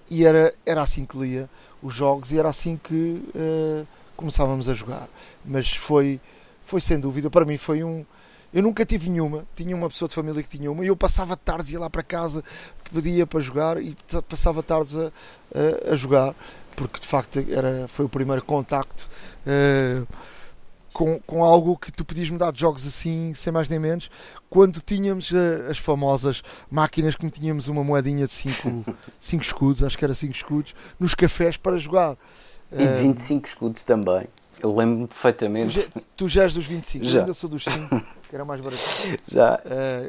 e 0.09 0.25
era, 0.25 0.55
era 0.65 0.83
assim 0.83 1.05
que 1.05 1.17
lia 1.17 1.49
os 1.83 1.95
jogos 1.95 2.31
e 2.31 2.39
era 2.39 2.49
assim 2.49 2.79
que 2.83 3.23
uh, 3.35 3.87
começávamos 4.17 4.69
a 4.69 4.75
jogar. 4.75 5.09
Mas 5.45 5.75
foi, 5.75 6.21
foi 6.65 6.81
sem 6.81 6.99
dúvida, 6.99 7.29
para 7.29 7.45
mim 7.45 7.59
foi 7.59 7.83
um. 7.83 8.05
Eu 8.53 8.63
nunca 8.63 8.85
tive 8.85 9.09
nenhuma, 9.09 9.47
tinha 9.57 9.75
uma 9.75 9.89
pessoa 9.89 10.09
de 10.09 10.15
família 10.15 10.43
que 10.43 10.49
tinha 10.49 10.71
uma 10.71 10.85
e 10.85 10.89
eu 10.89 10.97
passava 10.97 11.35
tardes, 11.35 11.71
ia 11.71 11.81
lá 11.81 11.89
para 11.89 12.03
casa, 12.03 12.45
pedia 12.93 13.27
para 13.27 13.41
jogar 13.41 13.83
e 13.83 13.97
passava 14.29 14.63
tardes 14.63 14.95
a, 14.95 15.11
a, 15.89 15.95
a 15.95 15.97
jogar 15.97 16.35
porque 16.77 17.01
de 17.01 17.07
facto 17.07 17.45
era, 17.49 17.87
foi 17.89 18.05
o 18.05 18.09
primeiro 18.09 18.43
contacto 18.43 19.09
uh, 19.47 20.07
com, 20.93 21.19
com 21.21 21.43
algo 21.43 21.77
que 21.77 21.91
tu 21.91 22.05
podias 22.05 22.29
mudar 22.29 22.53
de 22.53 22.61
jogos 22.61 22.87
assim, 22.87 23.33
sem 23.35 23.53
mais 23.53 23.69
nem 23.69 23.79
menos, 23.79 24.11
quando 24.51 24.81
tínhamos 24.81 25.31
uh, 25.31 25.71
as 25.71 25.79
famosas 25.79 26.43
máquinas 26.71 27.15
que 27.15 27.29
tínhamos 27.31 27.69
uma 27.69 27.83
moedinha 27.83 28.27
de 28.27 28.33
5 28.33 28.85
escudos, 29.43 29.83
acho 29.83 29.97
que 29.97 30.05
era 30.05 30.15
5 30.15 30.33
escudos, 30.33 30.75
nos 30.99 31.15
cafés 31.15 31.57
para 31.57 31.79
jogar. 31.79 32.17
E 32.71 32.87
de 32.87 32.95
25 32.95 33.45
uh, 33.45 33.49
escudos 33.49 33.85
também. 33.85 34.27
Eu 34.63 34.75
lembro-me 34.75 35.09
perfeitamente. 35.09 35.83
Tu, 35.83 36.03
tu, 36.17 36.29
já 36.29 36.45
és 36.45 36.55
dos 36.55 36.65
25, 36.67 37.05
já. 37.05 37.19
eu 37.19 37.23
ainda 37.23 37.35
sou 37.35 37.51
dos 37.51 37.65
5, 37.65 38.03
que 38.29 38.35
era 38.35 38.45
mais 38.45 38.61
barato. 38.61 38.83
Já. 39.27 39.61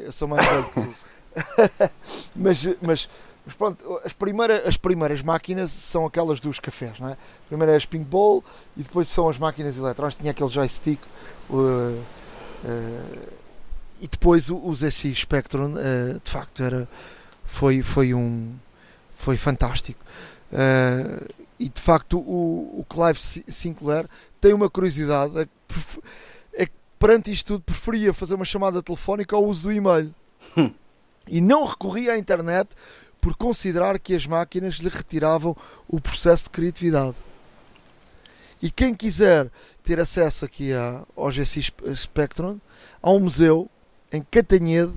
eu 0.04 0.12
sou 0.12 0.28
mais 0.28 0.46
velho 0.46 0.64
que 0.64 0.80
tu. 0.80 0.94
mas, 2.36 2.68
mas 2.80 3.08
mas 3.46 3.54
pronto, 3.54 4.00
as, 4.04 4.12
primeira, 4.12 4.68
as 4.68 4.76
primeiras 4.76 5.20
máquinas 5.20 5.70
são 5.70 6.06
aquelas 6.06 6.40
dos 6.40 6.58
cafés, 6.58 6.98
não 6.98 7.10
é? 7.10 7.16
Primeiro 7.48 7.72
é 7.72 7.76
as 7.76 7.84
ping 7.84 8.02
ball 8.02 8.42
e 8.76 8.82
depois 8.82 9.08
são 9.08 9.28
as 9.28 9.38
máquinas 9.38 9.76
eletrónicas, 9.76 10.18
tinha 10.18 10.30
aquele 10.30 10.48
joystick 10.48 11.00
uh, 11.50 11.54
uh, 11.56 13.28
e 14.00 14.08
depois 14.08 14.48
os 14.50 14.80
SX 14.80 15.20
Spectrum, 15.20 15.74
uh, 15.74 16.20
de 16.22 16.30
facto, 16.30 16.62
era, 16.62 16.88
foi, 17.44 17.82
foi 17.82 18.14
um 18.14 18.54
foi 19.14 19.36
fantástico. 19.36 20.04
Uh, 20.52 21.26
e 21.58 21.68
de 21.68 21.80
facto 21.80 22.18
o, 22.18 22.80
o 22.80 22.86
Clive 22.88 23.18
Sinclair 23.18 24.06
tem 24.40 24.52
uma 24.52 24.68
curiosidade, 24.68 25.38
é 25.38 25.46
que, 25.46 26.00
é 26.54 26.66
que 26.66 26.72
perante 26.98 27.32
isto 27.32 27.54
tudo 27.54 27.64
preferia 27.64 28.12
fazer 28.12 28.34
uma 28.34 28.44
chamada 28.44 28.82
telefónica 28.82 29.36
ao 29.36 29.44
uso 29.44 29.64
do 29.64 29.72
e-mail. 29.72 30.14
Hum. 30.56 30.70
E 31.26 31.40
não 31.40 31.64
recorria 31.64 32.12
à 32.12 32.18
internet 32.18 32.68
por 33.24 33.34
considerar 33.34 33.98
que 33.98 34.14
as 34.14 34.26
máquinas 34.26 34.74
lhe 34.74 34.90
retiravam 34.90 35.56
o 35.88 35.98
processo 35.98 36.44
de 36.44 36.50
criatividade. 36.50 37.16
E 38.60 38.70
quem 38.70 38.94
quiser 38.94 39.50
ter 39.82 39.98
acesso 39.98 40.44
aqui 40.44 40.72
ao 41.16 41.30
GSX 41.30 41.72
Spectrum, 41.96 42.58
há 43.02 43.10
um 43.10 43.20
museu 43.20 43.66
em 44.12 44.20
Catanhede, 44.20 44.92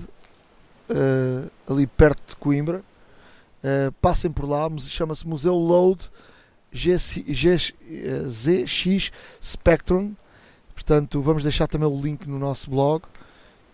uh, 0.90 1.50
ali 1.66 1.86
perto 1.86 2.22
de 2.28 2.36
Coimbra. 2.36 2.82
Uh, 3.64 3.90
passem 3.92 4.30
por 4.30 4.46
lá, 4.46 4.68
chama-se 4.78 5.26
Museu 5.26 5.54
Load 5.54 6.10
GX, 6.70 7.72
ZX 8.28 9.10
Spectrum. 9.42 10.12
Portanto, 10.74 11.22
vamos 11.22 11.44
deixar 11.44 11.66
também 11.66 11.88
o 11.88 11.98
link 11.98 12.26
no 12.26 12.38
nosso 12.38 12.68
blog. 12.68 13.06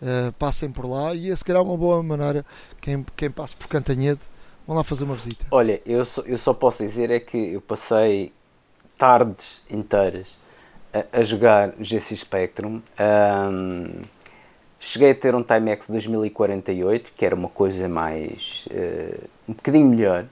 Uh, 0.00 0.32
passem 0.38 0.70
por 0.70 0.86
lá 0.86 1.12
e 1.12 1.32
é 1.32 1.34
se 1.34 1.44
calhar 1.44 1.60
uma 1.60 1.76
boa 1.76 2.00
maneira 2.04 2.46
quem, 2.80 3.04
quem 3.16 3.32
passa 3.32 3.56
por 3.56 3.66
Cantanhede 3.66 4.20
Vamos 4.66 4.80
lá 4.80 4.84
fazer 4.84 5.04
uma 5.04 5.14
visita. 5.14 5.44
Olha, 5.50 5.80
eu 5.84 6.04
só, 6.06 6.22
eu 6.22 6.38
só 6.38 6.54
posso 6.54 6.82
dizer 6.82 7.10
é 7.10 7.20
que 7.20 7.52
eu 7.52 7.60
passei 7.60 8.32
tardes 8.96 9.62
inteiras 9.68 10.28
a, 10.92 11.18
a 11.18 11.22
jogar 11.22 11.74
GC 11.78 12.16
Spectrum. 12.16 12.80
Um, 12.98 14.02
cheguei 14.80 15.10
a 15.10 15.14
ter 15.14 15.34
um 15.34 15.42
Timex 15.42 15.90
2048, 15.90 17.12
que 17.14 17.26
era 17.26 17.34
uma 17.34 17.50
coisa 17.50 17.86
mais. 17.88 18.66
Uh, 18.70 19.28
um 19.46 19.52
bocadinho 19.52 19.86
melhor, 19.86 20.24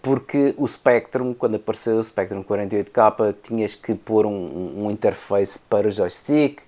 porque 0.00 0.54
o 0.56 0.66
Spectrum, 0.66 1.34
quando 1.34 1.56
apareceu 1.56 1.98
o 1.98 2.04
Spectrum 2.04 2.42
48K, 2.42 3.34
tinhas 3.42 3.74
que 3.74 3.94
pôr 3.94 4.24
um, 4.24 4.84
um 4.84 4.90
interface 4.90 5.58
para 5.58 5.88
o 5.88 5.90
joystick. 5.90 6.62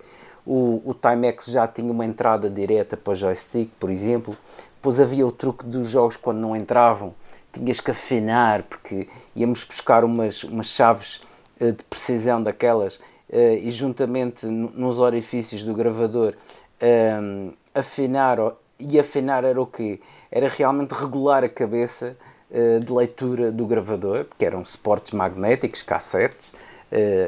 O, 0.45 0.83
o 0.85 0.95
Timex 0.95 1.47
já 1.47 1.67
tinha 1.67 1.91
uma 1.91 2.05
entrada 2.05 2.51
direta 2.51 2.95
para 2.97 3.13
o 3.13 3.17
joystick, 3.17 3.71
por 3.81 3.89
exemplo. 3.89 4.37
Depois 4.81 4.99
havia 4.99 5.27
o 5.27 5.31
truque 5.31 5.67
dos 5.67 5.91
jogos 5.91 6.17
quando 6.17 6.39
não 6.39 6.57
entravam, 6.57 7.15
tinhas 7.53 7.81
que 7.81 7.91
afinar, 7.91 8.63
porque 8.63 9.07
íamos 9.37 9.63
buscar 9.63 10.05
umas, 10.05 10.43
umas 10.43 10.69
chaves 10.69 11.21
uh, 11.61 11.71
de 11.71 11.85
precisão 11.85 12.43
daquelas 12.43 12.97
uh, 12.97 13.59
e 13.61 13.71
juntamente 13.71 14.47
nos 14.47 14.99
orifícios 14.99 15.63
do 15.65 15.75
gravador 15.75 16.33
uh, 16.81 17.53
afinar, 17.75 18.39
e 18.79 18.99
afinar 18.99 19.45
era 19.45 19.61
o 19.61 19.67
quê? 19.67 20.01
Era 20.33 20.49
realmente 20.49 20.93
regular 20.93 21.45
a 21.45 21.49
cabeça 21.49 22.17
eh, 22.51 22.79
de 22.79 22.93
leitura 22.93 23.51
do 23.51 23.67
gravador, 23.67 24.25
porque 24.25 24.45
eram 24.45 24.65
suportes 24.65 25.11
magnéticos, 25.11 25.83
cassetes, 25.83 26.55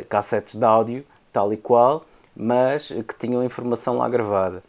cassetes 0.09 0.55
de 0.55 0.65
áudio, 0.65 1.05
tal 1.33 1.53
e 1.53 1.57
qual, 1.57 2.07
mas 2.35 2.89
que 2.89 3.15
tinham 3.19 3.43
informação 3.43 3.99
lá 3.99 4.09
gravada. 4.09 4.63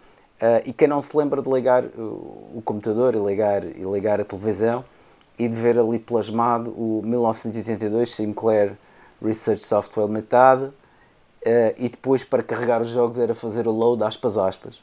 Uh, 0.43 0.59
e 0.65 0.73
quem 0.73 0.89
não 0.89 1.01
se 1.01 1.15
lembra 1.15 1.41
de 1.41 1.49
ligar 1.49 1.85
o, 1.85 2.57
o, 2.57 2.61
computador 2.65 3.15
e 3.15 3.17
ligar, 3.17 3.63
e 3.63 3.85
ligar 3.85 4.19
a 4.19 4.25
televisão 4.25 4.83
e 5.39 5.47
de 5.47 5.55
ver 5.55 5.79
ali 5.79 5.97
plasmado 5.97 6.69
o 6.71 7.01
1982 7.01 8.09
Sinclair 8.11 8.73
Research 9.23 9.63
Software 9.63 10.05
Limited 10.05 10.65
uh, 10.65 10.73
e 11.77 11.87
depois 11.87 12.25
para 12.25 12.43
carregar 12.43 12.81
os 12.81 12.89
jogos 12.89 13.17
era 13.17 13.33
fazer 13.33 13.69
o 13.69 13.71
load 13.71 14.03
aspas 14.03 14.37
aspas. 14.37 14.75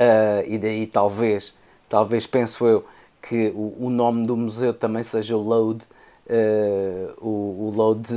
Uh, 0.00 0.42
e 0.44 0.58
daí 0.58 0.88
talvez, 0.88 1.54
talvez 1.88 2.26
penso 2.26 2.66
eu 2.66 2.84
que 3.22 3.52
o, 3.54 3.86
o 3.86 3.88
nome 3.88 4.26
do 4.26 4.36
museu 4.36 4.74
também 4.74 5.04
seja 5.04 5.36
o 5.36 5.42
load, 5.42 5.84
o, 7.18 7.28
o 7.28 7.72
load 7.72 8.08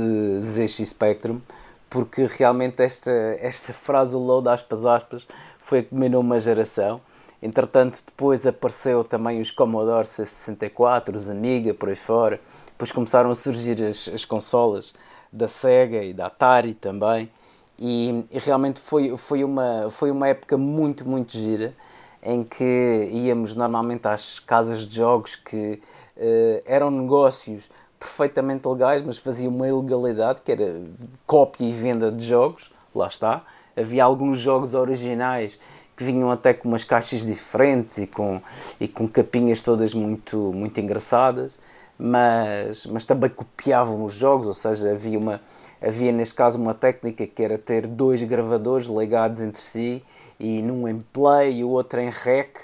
ZX 0.42 0.88
Spectrum, 0.88 1.40
porque 1.88 2.26
realmente 2.26 2.82
esta, 2.82 3.10
esta 3.40 3.72
frase, 3.72 4.16
o 4.16 4.18
load 4.18 4.48
aspas 4.48 4.84
aspas, 4.84 5.28
foi 5.70 5.78
a 5.78 5.82
que 5.84 5.94
dominou 5.94 6.20
uma 6.20 6.40
geração. 6.40 7.00
Entretanto, 7.40 8.02
depois 8.04 8.44
apareceu 8.44 9.04
também 9.04 9.40
os 9.40 9.52
Commodore 9.52 10.04
C64, 10.04 11.14
os 11.14 11.30
Amiga, 11.30 11.72
por 11.72 11.88
aí 11.88 11.94
fora. 11.94 12.40
Depois 12.66 12.90
começaram 12.90 13.30
a 13.30 13.34
surgir 13.36 13.80
as, 13.80 14.08
as 14.08 14.24
consolas 14.24 14.92
da 15.32 15.46
Sega 15.46 16.02
e 16.02 16.12
da 16.12 16.26
Atari 16.26 16.74
também. 16.74 17.30
E, 17.78 18.24
e, 18.32 18.38
realmente 18.40 18.80
foi, 18.80 19.16
foi, 19.16 19.44
uma, 19.44 19.88
foi 19.90 20.10
uma 20.10 20.26
época 20.26 20.58
muito, 20.58 21.08
muito 21.08 21.38
gira 21.38 21.72
em 22.20 22.42
que 22.42 23.08
íamos 23.12 23.54
normalmente 23.54 24.08
às 24.08 24.40
casas 24.40 24.84
de 24.84 24.96
jogos 24.96 25.36
que 25.36 25.80
uh, 26.16 26.62
eram 26.66 26.90
negócios 26.90 27.70
perfeitamente 27.98 28.66
legais, 28.66 29.02
mas 29.06 29.18
faziam 29.18 29.54
uma 29.54 29.68
ilegalidade 29.68 30.42
que 30.44 30.50
era 30.50 30.82
cópia 31.26 31.64
e 31.64 31.72
venda 31.72 32.10
de 32.10 32.26
jogos, 32.26 32.72
lá 32.92 33.06
está 33.06 33.42
havia 33.80 34.04
alguns 34.04 34.38
jogos 34.38 34.74
originais 34.74 35.58
que 35.96 36.04
vinham 36.04 36.30
até 36.30 36.54
com 36.54 36.68
umas 36.68 36.82
caixas 36.82 37.20
diferentes 37.20 37.98
e 37.98 38.06
com, 38.06 38.40
e 38.80 38.88
com 38.88 39.06
capinhas 39.06 39.60
todas 39.60 39.92
muito, 39.92 40.36
muito 40.54 40.80
engraçadas, 40.80 41.58
mas, 41.98 42.86
mas 42.86 43.04
também 43.04 43.28
copiavam 43.28 44.02
os 44.04 44.14
jogos, 44.14 44.46
ou 44.46 44.54
seja, 44.54 44.92
havia, 44.92 45.18
uma, 45.18 45.42
havia 45.80 46.10
neste 46.10 46.34
caso 46.34 46.58
uma 46.58 46.72
técnica 46.72 47.26
que 47.26 47.42
era 47.42 47.58
ter 47.58 47.86
dois 47.86 48.22
gravadores 48.22 48.86
ligados 48.86 49.40
entre 49.42 49.60
si 49.60 50.02
e 50.38 50.62
num 50.62 50.88
em 50.88 51.00
play 51.12 51.58
e 51.58 51.64
o 51.64 51.68
outro 51.68 52.00
em 52.00 52.08
rec 52.08 52.56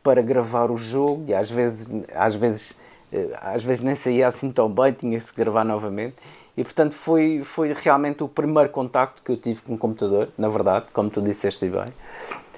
para 0.00 0.22
gravar 0.22 0.70
o 0.70 0.76
jogo 0.76 1.24
e 1.26 1.34
às 1.34 1.50
vezes, 1.50 1.88
às 2.14 2.36
vezes, 2.36 2.78
eh, 3.12 3.30
às 3.40 3.64
vezes 3.64 3.82
nem 3.82 3.96
saía 3.96 4.28
assim 4.28 4.52
tão 4.52 4.70
bem, 4.70 4.92
tinha 4.92 5.18
que 5.18 5.24
se 5.24 5.34
gravar 5.34 5.64
novamente 5.64 6.14
e 6.56 6.62
portanto 6.62 6.94
foi, 6.94 7.42
foi 7.42 7.72
realmente 7.72 8.22
o 8.22 8.28
primeiro 8.28 8.70
contacto 8.70 9.22
que 9.22 9.32
eu 9.32 9.36
tive 9.36 9.62
com 9.62 9.74
o 9.74 9.78
computador, 9.78 10.28
na 10.38 10.48
verdade, 10.48 10.86
como 10.92 11.10
tu 11.10 11.20
disseste 11.20 11.68
bem. 11.68 11.86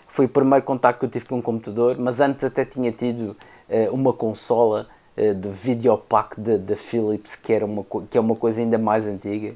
Foi 0.07 0.26
o 0.26 0.28
primeiro 0.28 0.64
contacto 0.64 1.01
que 1.01 1.07
eu 1.07 1.11
tive 1.11 1.24
com 1.26 1.38
o 1.38 1.42
computador, 1.42 1.97
mas 1.99 2.20
antes 2.20 2.44
até 2.44 2.64
tinha 2.64 2.92
tido 2.92 3.36
uh, 3.68 3.92
uma 3.94 4.12
consola 4.12 4.86
uh, 5.16 5.34
de 5.34 5.49
videopack 5.49 6.40
da 6.40 6.76
Philips, 6.76 7.36
que, 7.36 7.53
era 7.53 7.64
uma, 7.64 7.84
que 8.11 8.18
é 8.18 8.20
uma 8.20 8.36
coisa 8.36 8.61
ainda 8.61 8.78
mais 8.78 9.07
antiga. 9.07 9.55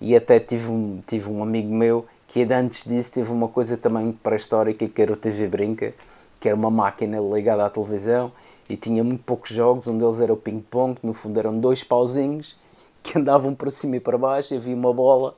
E 0.00 0.16
até 0.16 0.40
tive 0.40 0.70
um, 0.70 1.00
tive 1.06 1.30
um 1.30 1.42
amigo 1.42 1.72
meu 1.72 2.06
que 2.28 2.42
antes 2.44 2.84
disso 2.84 3.12
teve 3.12 3.30
uma 3.30 3.46
coisa 3.46 3.76
também 3.76 4.10
pré-histórica 4.10 4.88
que 4.88 5.02
era 5.02 5.12
o 5.12 5.16
TV 5.16 5.46
Brinca, 5.46 5.94
que 6.40 6.48
era 6.48 6.56
uma 6.56 6.70
máquina 6.70 7.18
ligada 7.20 7.64
à 7.64 7.70
televisão 7.70 8.32
e 8.68 8.76
tinha 8.76 9.04
muito 9.04 9.22
poucos 9.22 9.50
jogos, 9.50 9.86
um 9.86 9.98
deles 9.98 10.18
era 10.18 10.32
o 10.32 10.36
ping-pong, 10.36 10.96
no 11.02 11.12
fundo 11.12 11.38
eram 11.38 11.58
dois 11.58 11.84
pauzinhos 11.84 12.56
que 13.02 13.18
andavam 13.18 13.54
para 13.54 13.70
cima 13.70 13.96
e 13.96 14.00
para 14.00 14.16
baixo, 14.16 14.54
havia 14.54 14.74
uma 14.74 14.92
bola 14.92 15.34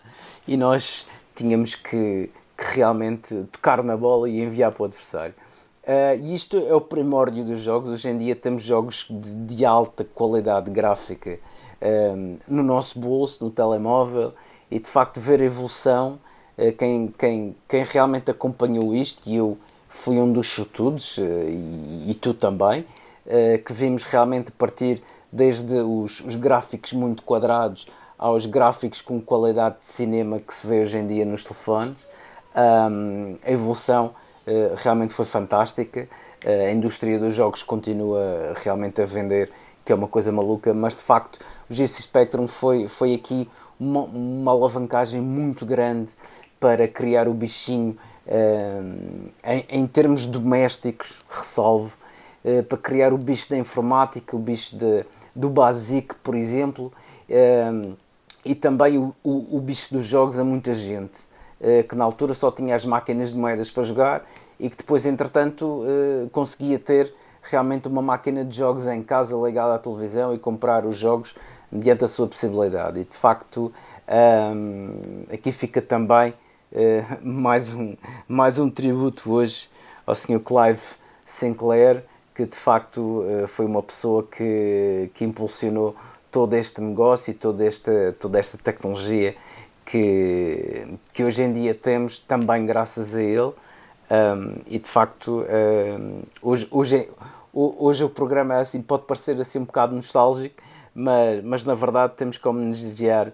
e 0.47 0.57
nós 0.57 1.07
tínhamos 1.35 1.75
que, 1.75 2.31
que 2.57 2.65
realmente 2.75 3.35
tocar 3.51 3.83
na 3.83 3.97
bola 3.97 4.29
e 4.29 4.41
enviar 4.41 4.73
para 4.73 4.83
o 4.83 4.87
adversário. 4.87 5.35
Uh, 5.85 6.17
e 6.23 6.35
isto 6.35 6.57
é 6.57 6.75
o 6.75 6.81
primórdio 6.81 7.45
dos 7.45 7.61
jogos. 7.61 7.91
Hoje 7.91 8.09
em 8.09 8.17
dia 8.17 8.35
temos 8.35 8.63
jogos 8.63 9.07
de, 9.11 9.55
de 9.55 9.65
alta 9.67 10.03
qualidade 10.03 10.71
gráfica 10.71 11.39
uh, 11.83 12.39
no 12.49 12.63
nosso 12.63 12.99
bolso, 12.99 13.45
no 13.45 13.51
telemóvel, 13.51 14.33
e 14.71 14.79
de 14.79 14.89
facto 14.89 15.21
ver 15.21 15.43
a 15.43 15.45
evolução. 15.45 16.19
Uh, 16.57 16.73
quem, 16.73 17.15
quem, 17.19 17.57
quem 17.69 17.85
realmente 17.85 18.31
acompanhou 18.31 18.95
isto, 18.95 19.29
e 19.29 19.37
eu 19.37 19.59
fui 19.91 20.19
um 20.19 20.33
dos 20.33 20.47
chutudos, 20.47 21.19
e, 21.19 22.11
e, 22.11 22.15
tu 22.15 22.35
também, 22.35 22.85
que 23.65 23.73
vimos 23.73 24.03
realmente 24.03 24.51
partir 24.51 25.01
desde 25.35 25.75
os, 25.81 26.21
os 26.21 26.37
gráficos 26.37 26.93
muito 26.93 27.25
quadrados 27.25 27.89
aos 28.17 28.47
gráficos 28.47 29.03
com 29.03 29.21
qualidade 29.21 29.81
de 29.81 29.87
cinema 29.87 30.39
que 30.39 30.55
se 30.55 30.65
vê 30.65 30.81
hoje 30.81 30.97
em 30.97 31.07
dia 31.09 31.25
nos 31.25 31.43
telefones. 31.43 31.99
Um, 32.57 33.37
a 33.45 33.51
evolução 33.51 34.15
uh, 34.47 34.75
realmente 34.77 35.13
foi 35.13 35.25
fantástica. 35.25 36.09
Uh, 36.45 36.69
a 36.69 36.73
indústria 36.73 37.19
dos 37.19 37.35
jogos 37.35 37.65
continua 37.65 38.55
realmente 38.63 39.03
a 39.03 39.05
vender, 39.05 39.51
que 39.85 39.91
é 39.91 39.95
uma 39.97 40.07
coisa 40.07 40.31
maluca, 40.31 40.73
mas 40.73 40.95
de 40.95 41.03
facto 41.03 41.41
o 41.69 41.75
GC 41.75 42.03
Spectrum 42.03 42.47
foi, 42.47 42.87
foi 42.87 43.13
aqui 43.13 43.51
uma, 43.79 44.03
uma 44.03 44.53
alavancagem 44.53 45.21
muito 45.21 45.67
grande 45.67 46.13
para 46.61 46.87
criar 46.87 47.27
o 47.27 47.35
bichinho 47.35 47.99
uh, 48.29 49.31
em, 49.43 49.67
em, 49.69 49.87
termos 49.89 50.27
domésticos, 50.27 51.19
ressalvo, 51.29 51.93
para 52.69 52.77
criar 52.77 53.11
o 53.15 53.17
bicho 53.17 53.49
da 53.49 53.57
informática, 53.57 54.37
o 54.37 54.39
bicho 54.39 54.77
de, 54.77 55.03
do 55.35 55.51
Basic, 55.51 56.15
por 56.17 56.35
exemplo, 56.35 56.93
e 58.45 58.55
também 58.55 58.99
o, 58.99 59.15
o, 59.25 59.57
o, 59.57 59.61
bicho 59.61 59.95
dos 59.95 60.05
jogos 60.05 60.39
a 60.39 60.45
muita 60.45 60.75
gente, 60.75 61.21
uh, 61.61 61.83
que 61.89 61.95
na 61.95 62.05
altura 62.05 62.35
só 62.35 62.51
tinha 62.51 62.75
as 62.75 62.85
máquinas 62.85 63.33
de 63.33 63.39
moedas 63.39 63.71
para 63.71 63.83
jogar 63.83 64.25
e 64.61 64.69
que 64.69 64.77
depois, 64.77 65.07
entretanto, 65.07 65.65
uh, 65.65 66.29
conseguia 66.31 66.79
ter 66.79 67.13
realmente 67.43 67.89
uma 67.89 68.03
máquina 68.03 68.45
de 68.45 68.57
jogos 68.57 68.87
em 68.87 69.03
casa 69.03 69.35
ligada 69.37 69.75
à 69.75 69.79
televisão 69.79 70.35
e 70.35 70.39
comprar 70.39 70.85
os 70.85 70.97
jogos 70.97 71.35
mediante 71.73 72.05
a 72.05 72.09
sua 72.09 72.27
possibilidade. 72.27 73.01
E 73.01 73.05
de 73.05 73.17
facto, 73.17 73.73
um, 74.55 75.25
aqui 75.33 75.51
fica 75.51 75.81
também 75.81 76.35
uh, 76.73 77.19
mais, 77.27 77.73
um, 77.73 77.97
mais 78.29 78.59
um 78.59 78.69
tributo 78.71 79.33
hoje 79.33 79.71
ao 80.07 80.15
Sr. 80.15 80.41
Clive 80.41 80.83
Sinclair, 81.27 82.05
que 82.35 82.45
de 82.45 82.57
facto 82.57 83.25
foi 83.47 83.65
uma 83.65 83.83
pessoa 83.83 84.25
que, 84.25 85.11
que 85.15 85.25
impulsionou 85.25 85.95
todo 86.33 86.55
este 86.55 86.81
negócio 86.81 87.31
e 87.31 87.35
toda 87.35 87.65
esta, 87.65 88.17
toda 88.19 88.41
esta 88.41 88.59
tecnologia 88.59 89.37
que, 89.85 90.85
que 91.13 91.23
hoje 91.23 91.43
em 91.45 91.53
dia 91.53 91.75
temos 91.75 92.19
também 92.19 92.67
graças 92.67 93.15
a 93.15 93.23
ele. 93.23 93.53
Um, 94.11 94.61
e 94.67 94.79
de 94.79 94.89
facto 94.89 95.47
um, 95.49 96.23
hoje, 96.43 96.69
hoje, 96.71 97.09
hoje 97.53 98.05
o 98.05 98.11
programa 98.11 98.55
é 98.55 98.61
assim, 98.61 98.83
pode 98.83 99.05
parecer 99.05 99.41
assim 99.41 99.59
um 99.59 99.65
bocado 99.65 99.95
nostálgico 99.95 100.63
mas, 100.95 101.43
mas 101.43 101.65
na 101.65 101.75
verdade 101.75 102.13
temos 102.17 102.39
como 102.39 102.61
homenagear 102.61 103.29
uh, 103.29 103.33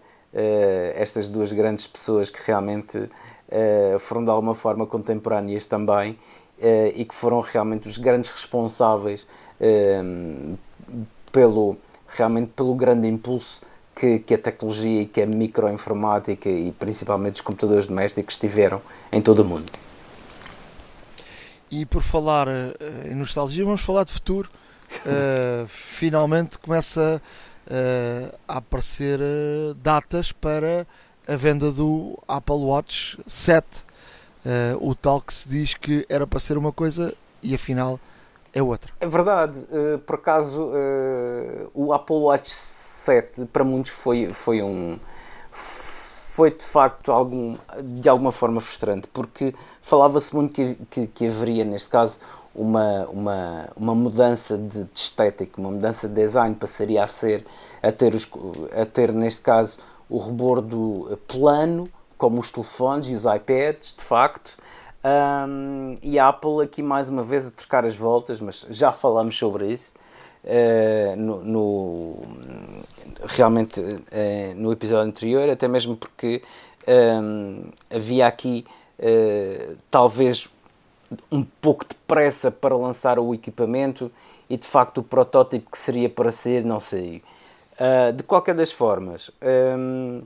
estas 0.94 1.28
duas 1.28 1.52
grandes 1.52 1.86
pessoas 1.86 2.30
que 2.30 2.40
realmente 2.46 2.96
uh, 2.96 3.98
foram 3.98 4.24
de 4.24 4.30
alguma 4.30 4.54
forma 4.54 4.86
contemporâneas 4.86 5.66
também 5.66 6.18
e 6.94 7.04
que 7.04 7.14
foram 7.14 7.40
realmente 7.40 7.88
os 7.88 7.96
grandes 7.96 8.30
responsáveis 8.30 9.26
pelo 11.32 11.76
realmente 12.08 12.52
pelo 12.54 12.74
grande 12.74 13.08
impulso 13.08 13.62
que, 13.94 14.20
que 14.20 14.34
a 14.34 14.38
tecnologia 14.38 15.02
e 15.02 15.06
que 15.06 15.20
a 15.20 15.26
microinformática 15.26 16.48
e 16.48 16.72
principalmente 16.72 17.36
os 17.36 17.40
computadores 17.42 17.86
domésticos 17.86 18.36
tiveram 18.36 18.80
em 19.12 19.20
todo 19.20 19.40
o 19.40 19.44
mundo. 19.44 19.70
E 21.70 21.86
por 21.86 22.02
falar 22.02 22.48
uh, 22.48 22.74
em 23.08 23.14
nostalgia, 23.14 23.64
vamos 23.64 23.82
falar 23.82 24.04
de 24.04 24.12
futuro. 24.12 24.48
Uh, 25.06 25.66
finalmente 25.68 26.58
começa 26.58 27.22
uh, 27.66 28.38
a 28.48 28.56
aparecer 28.56 29.20
datas 29.76 30.32
para 30.32 30.86
a 31.28 31.36
venda 31.36 31.70
do 31.70 32.18
Apple 32.26 32.56
Watch 32.56 33.20
7. 33.26 33.84
O 34.80 34.94
tal 34.94 35.20
que 35.20 35.34
se 35.34 35.48
diz 35.48 35.74
que 35.74 36.06
era 36.08 36.26
para 36.26 36.40
ser 36.40 36.56
uma 36.56 36.72
coisa 36.72 37.14
e 37.42 37.54
afinal 37.54 37.98
é 38.52 38.62
outra. 38.62 38.92
É 39.00 39.06
verdade. 39.06 39.58
Uh, 39.70 39.98
por 39.98 40.16
acaso, 40.16 40.62
uh, 40.64 41.70
o 41.74 41.92
Apple 41.92 42.16
Watch 42.16 42.50
7 42.50 43.46
para 43.46 43.64
muitos 43.64 43.92
foi, 43.92 44.30
foi 44.32 44.62
um. 44.62 44.98
Foi 45.52 46.50
de 46.50 46.64
facto 46.64 47.12
algum, 47.12 47.56
de 47.82 48.08
alguma 48.08 48.32
forma 48.32 48.60
frustrante, 48.60 49.08
porque 49.12 49.54
falava-se 49.82 50.34
muito 50.34 50.54
que, 50.54 50.74
que, 50.88 51.06
que, 51.08 51.26
haveria, 51.26 51.64
neste 51.64 51.90
caso, 51.90 52.18
uma, 52.54 53.06
uma, 53.08 53.68
uma 53.76 53.94
mudança 53.94 54.56
de, 54.56 54.84
de, 54.84 54.88
estética, 54.94 55.60
uma 55.60 55.72
mudança 55.72 56.08
de 56.08 56.14
design, 56.14 56.54
passaria 56.54 57.02
a 57.02 57.06
ser, 57.06 57.44
a 57.82 57.92
ter, 57.92 58.14
os, 58.14 58.30
a 58.74 58.86
ter 58.86 59.12
neste 59.12 59.42
caso, 59.42 59.80
o 60.08 60.18
rebordo 60.18 61.18
plano, 61.26 61.88
como 62.20 62.38
os 62.38 62.50
telefones 62.50 63.06
e 63.06 63.14
os 63.14 63.24
iPads, 63.24 63.94
de 63.96 64.04
facto, 64.04 64.58
um, 65.02 65.96
e 66.02 66.18
a 66.18 66.28
Apple 66.28 66.62
aqui 66.62 66.82
mais 66.82 67.08
uma 67.08 67.24
vez 67.24 67.46
a 67.46 67.50
trocar 67.50 67.86
as 67.86 67.96
voltas, 67.96 68.38
mas 68.42 68.66
já 68.68 68.92
falamos 68.92 69.38
sobre 69.38 69.72
isso 69.72 69.90
uh, 70.44 71.16
no, 71.16 71.42
no, 71.42 72.16
realmente 73.24 73.80
uh, 73.80 74.54
no 74.54 74.70
episódio 74.70 75.08
anterior, 75.08 75.48
até 75.48 75.66
mesmo 75.66 75.96
porque 75.96 76.42
um, 76.86 77.64
havia 77.88 78.26
aqui 78.26 78.66
uh, 78.98 79.78
talvez 79.90 80.46
um 81.32 81.42
pouco 81.42 81.86
de 81.88 81.94
pressa 82.06 82.50
para 82.50 82.76
lançar 82.76 83.18
o 83.18 83.34
equipamento 83.34 84.12
e 84.50 84.58
de 84.58 84.66
facto 84.66 84.98
o 84.98 85.02
protótipo 85.02 85.70
que 85.70 85.78
seria 85.78 86.10
para 86.10 86.30
ser 86.30 86.66
não 86.66 86.80
sei. 86.80 87.22
de 88.14 88.22
qualquer 88.24 88.54
das 88.54 88.70
formas, 88.70 89.30
um, 89.42 90.22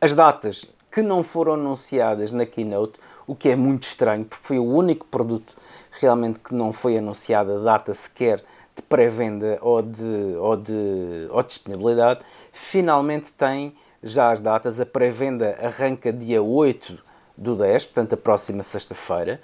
as 0.00 0.14
datas 0.14 0.66
que 0.90 1.02
não 1.02 1.22
foram 1.22 1.54
anunciadas 1.54 2.32
na 2.32 2.44
keynote 2.44 2.98
o 3.26 3.34
que 3.34 3.48
é 3.48 3.56
muito 3.56 3.84
estranho, 3.84 4.24
porque 4.24 4.44
foi 4.44 4.58
o 4.58 4.64
único 4.64 5.06
produto 5.06 5.56
realmente 5.92 6.40
que 6.40 6.54
não 6.54 6.72
foi 6.72 6.98
anunciada 6.98 7.60
data 7.60 7.94
sequer 7.94 8.42
de 8.74 8.82
pré-venda 8.82 9.58
ou 9.60 9.82
de, 9.82 10.36
ou, 10.38 10.56
de, 10.56 11.28
ou 11.30 11.42
de 11.42 11.48
disponibilidade. 11.48 12.20
Finalmente 12.52 13.32
tem 13.32 13.74
já 14.02 14.32
as 14.32 14.40
datas, 14.40 14.80
a 14.80 14.86
pré-venda 14.86 15.56
arranca 15.62 16.12
dia 16.12 16.42
8 16.42 16.98
do 17.36 17.54
10, 17.54 17.86
portanto 17.86 18.14
a 18.14 18.16
próxima 18.16 18.62
sexta-feira, 18.62 19.40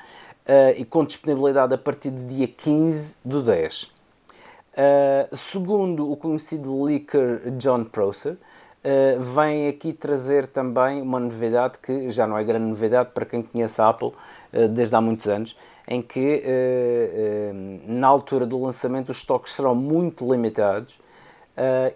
uh, 0.47 0.79
e 0.79 0.85
com 0.85 1.05
disponibilidade 1.05 1.75
a 1.75 1.79
partir 1.79 2.11
de 2.11 2.25
dia 2.25 2.49
15 2.49 3.17
do 3.25 3.43
10. 3.43 3.83
Uh, 3.83 3.91
eh, 4.79 5.29
segundo 5.33 6.11
o 6.11 6.17
conhecido 6.17 6.85
leaker 6.85 7.51
John 7.53 7.85
Prosser, 7.85 8.37
uh, 8.87 9.20
vem 9.20 9.68
aqui 9.68 9.93
trazer 9.93 10.47
também 10.47 11.03
uma 11.03 11.18
novidade 11.18 11.78
que 11.82 12.11
já 12.11 12.26
não 12.26 12.39
é 12.39 12.45
grande 12.45 12.66
novidade 12.66 13.11
para 13.12 13.26
quem 13.26 13.43
conhece 13.43 13.80
a 13.80 13.89
Apple 13.89 14.09
uh, 14.09 14.68
desde 14.68 14.95
há 14.95 15.01
muitos 15.01 15.26
anos, 15.26 15.59
em 15.89 16.01
que 16.01 16.43
uh, 16.45 17.91
na 17.91 18.07
altura 18.07 18.47
do 18.47 18.61
lançamento 18.62 19.11
os 19.11 19.18
estoques 19.18 19.55
serão 19.55 19.74
muito 19.74 20.24
limitados 20.30 20.99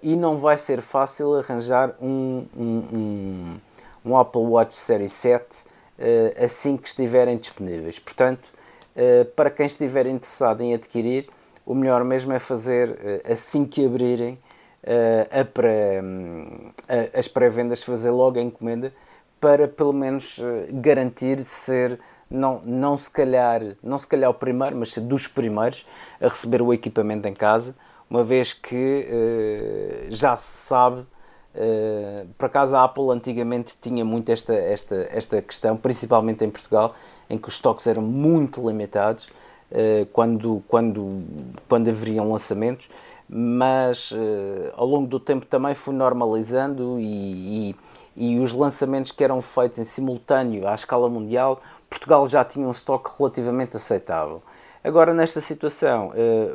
e 0.02 0.16
não 0.16 0.38
vai 0.38 0.56
ser 0.56 0.80
fácil 0.80 1.34
arranjar 1.34 1.94
um, 2.00 2.46
um, 2.56 2.82
um, 2.94 3.60
um 4.02 4.16
Apple 4.16 4.40
Watch 4.40 4.74
Série 4.74 5.06
7 5.06 5.44
assim 6.42 6.78
que 6.78 6.88
estiverem 6.88 7.36
disponíveis. 7.36 7.98
Portanto, 7.98 8.48
para 9.36 9.50
quem 9.50 9.66
estiver 9.66 10.06
interessado 10.06 10.62
em 10.62 10.72
adquirir, 10.72 11.28
o 11.66 11.74
melhor 11.74 12.02
mesmo 12.04 12.32
é 12.32 12.38
fazer 12.38 13.22
assim 13.30 13.66
que 13.66 13.84
abrirem 13.84 14.38
a 14.82 15.44
pré, 15.44 16.00
a, 16.88 17.18
as 17.18 17.28
pré-vendas 17.28 17.82
fazer 17.82 18.10
logo 18.10 18.38
a 18.38 18.42
encomenda 18.42 18.92
para 19.40 19.66
pelo 19.66 19.92
menos 19.92 20.38
uh, 20.38 20.42
garantir 20.72 21.40
ser 21.40 21.98
não, 22.30 22.60
não 22.64 22.96
se 22.96 23.10
calhar 23.10 23.60
não 23.82 23.98
se 23.98 24.06
calhar 24.06 24.30
o 24.30 24.34
primeiro, 24.34 24.76
mas 24.76 24.96
dos 24.98 25.26
primeiros 25.26 25.86
a 26.20 26.28
receber 26.28 26.62
o 26.62 26.72
equipamento 26.72 27.26
em 27.26 27.34
casa, 27.34 27.74
uma 28.08 28.22
vez 28.22 28.52
que 28.52 29.08
uh, 29.08 30.06
já 30.14 30.36
se 30.36 30.66
sabe 30.66 31.06
Uh, 31.52 32.28
por 32.38 32.46
acaso 32.46 32.76
a 32.76 32.84
Apple 32.84 33.10
antigamente 33.10 33.76
tinha 33.82 34.04
muito 34.04 34.30
esta, 34.30 34.54
esta, 34.54 35.08
esta 35.10 35.42
questão, 35.42 35.76
principalmente 35.76 36.44
em 36.44 36.48
Portugal, 36.48 36.94
em 37.28 37.36
que 37.36 37.48
os 37.48 37.54
estoques 37.54 37.88
eram 37.88 38.02
muito 38.02 38.64
limitados 38.64 39.28
quando, 40.12 40.62
quando, 40.68 41.24
quando 41.68 41.88
haveriam 41.88 42.30
lançamentos 42.30 42.88
mas 43.32 44.10
uh, 44.10 44.72
ao 44.76 44.86
longo 44.86 45.06
do 45.06 45.20
tempo 45.20 45.46
também 45.46 45.74
foi 45.74 45.94
normalizando 45.94 46.98
e, 46.98 47.70
e, 47.70 47.76
e 48.16 48.38
os 48.40 48.52
lançamentos 48.52 49.12
que 49.12 49.22
eram 49.22 49.40
feitos 49.40 49.78
em 49.78 49.84
simultâneo 49.84 50.66
à 50.66 50.74
escala 50.74 51.08
mundial, 51.08 51.62
Portugal 51.88 52.26
já 52.26 52.44
tinha 52.44 52.66
um 52.66 52.70
estoque 52.70 53.10
relativamente 53.16 53.76
aceitável. 53.76 54.42
Agora, 54.82 55.12
nesta 55.12 55.40
situação, 55.40 56.12
eh, 56.14 56.54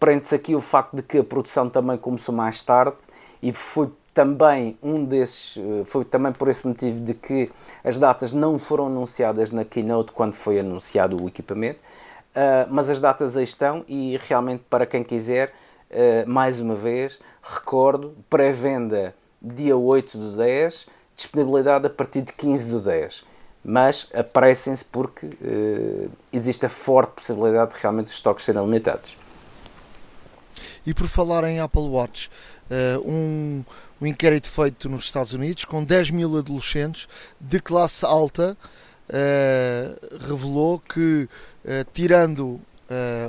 prende-se 0.00 0.34
aqui 0.34 0.54
o 0.54 0.60
facto 0.60 0.96
de 0.96 1.02
que 1.02 1.18
a 1.18 1.24
produção 1.24 1.68
também 1.68 1.98
começou 1.98 2.34
mais 2.34 2.62
tarde 2.62 2.96
e 3.42 3.52
foi 3.52 3.90
também 4.14 4.78
um 4.82 5.04
desses, 5.04 5.58
eh, 5.58 5.84
foi 5.84 6.04
também 6.04 6.32
por 6.32 6.48
esse 6.48 6.66
motivo 6.66 7.00
de 7.00 7.12
que 7.12 7.50
as 7.84 7.98
datas 7.98 8.32
não 8.32 8.58
foram 8.58 8.86
anunciadas 8.86 9.50
na 9.50 9.64
keynote 9.64 10.12
quando 10.12 10.34
foi 10.34 10.60
anunciado 10.60 11.22
o 11.22 11.28
equipamento, 11.28 11.78
uh, 12.34 12.66
mas 12.70 12.88
as 12.88 13.00
datas 13.00 13.36
aí 13.36 13.44
estão 13.44 13.84
e 13.86 14.18
realmente 14.26 14.64
para 14.70 14.86
quem 14.86 15.04
quiser, 15.04 15.52
uh, 15.90 16.28
mais 16.28 16.60
uma 16.60 16.74
vez, 16.74 17.18
recordo, 17.42 18.16
pré-venda 18.28 19.14
dia 19.40 19.76
8 19.76 20.18
do 20.18 20.36
10, 20.36 20.86
disponibilidade 21.16 21.86
a 21.86 21.90
partir 21.90 22.22
de 22.22 22.32
15 22.32 22.64
do 22.64 22.80
10. 22.80 23.24
Mas 23.64 24.08
apressem-se 24.14 24.84
porque 24.84 25.26
uh, 25.26 26.10
existe 26.32 26.66
a 26.66 26.68
forte 26.68 27.12
possibilidade 27.12 27.74
de 27.74 27.80
realmente 27.80 28.06
os 28.06 28.14
estoques 28.14 28.44
serem 28.44 28.62
limitados. 28.62 29.16
E 30.86 30.94
por 30.94 31.06
falar 31.06 31.44
em 31.44 31.60
Apple 31.60 31.82
Watch, 31.82 32.30
um, 33.04 33.62
um 34.00 34.06
inquérito 34.06 34.48
feito 34.48 34.88
nos 34.88 35.04
Estados 35.04 35.32
Unidos 35.32 35.64
com 35.64 35.84
10 35.84 36.10
mil 36.10 36.38
adolescentes 36.38 37.06
de 37.38 37.60
classe 37.60 38.06
alta 38.06 38.56
revelou 40.26 40.78
que, 40.78 41.28
tirando 41.92 42.60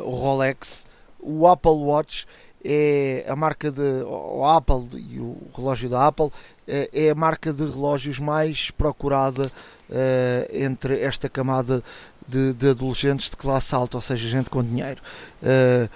o 0.03 0.09
Rolex, 0.11 0.85
o 1.19 1.47
Apple 1.47 1.71
Watch 1.71 2.25
é 2.63 3.25
a 3.27 3.35
marca 3.35 3.71
de 3.71 4.03
o 4.03 4.45
Apple 4.45 4.87
e 4.97 5.19
o 5.19 5.37
relógio 5.55 5.89
da 5.89 6.07
Apple 6.07 6.29
é, 6.67 6.89
é 6.91 7.09
a 7.09 7.15
marca 7.15 7.53
de 7.53 7.63
relógios 7.63 8.19
mais 8.19 8.71
procurada 8.71 9.43
uh, 9.47 10.49
entre 10.51 10.99
esta 11.01 11.29
camada 11.29 11.83
de, 12.27 12.53
de, 12.53 12.69
adolescentes 12.69 13.29
de 13.29 13.37
classe 13.37 13.73
alta, 13.73 13.97
ou 13.97 14.01
seja, 14.01 14.27
gente 14.27 14.49
com 14.49 14.63
dinheiro. 14.63 15.01
Uh, 15.41 15.89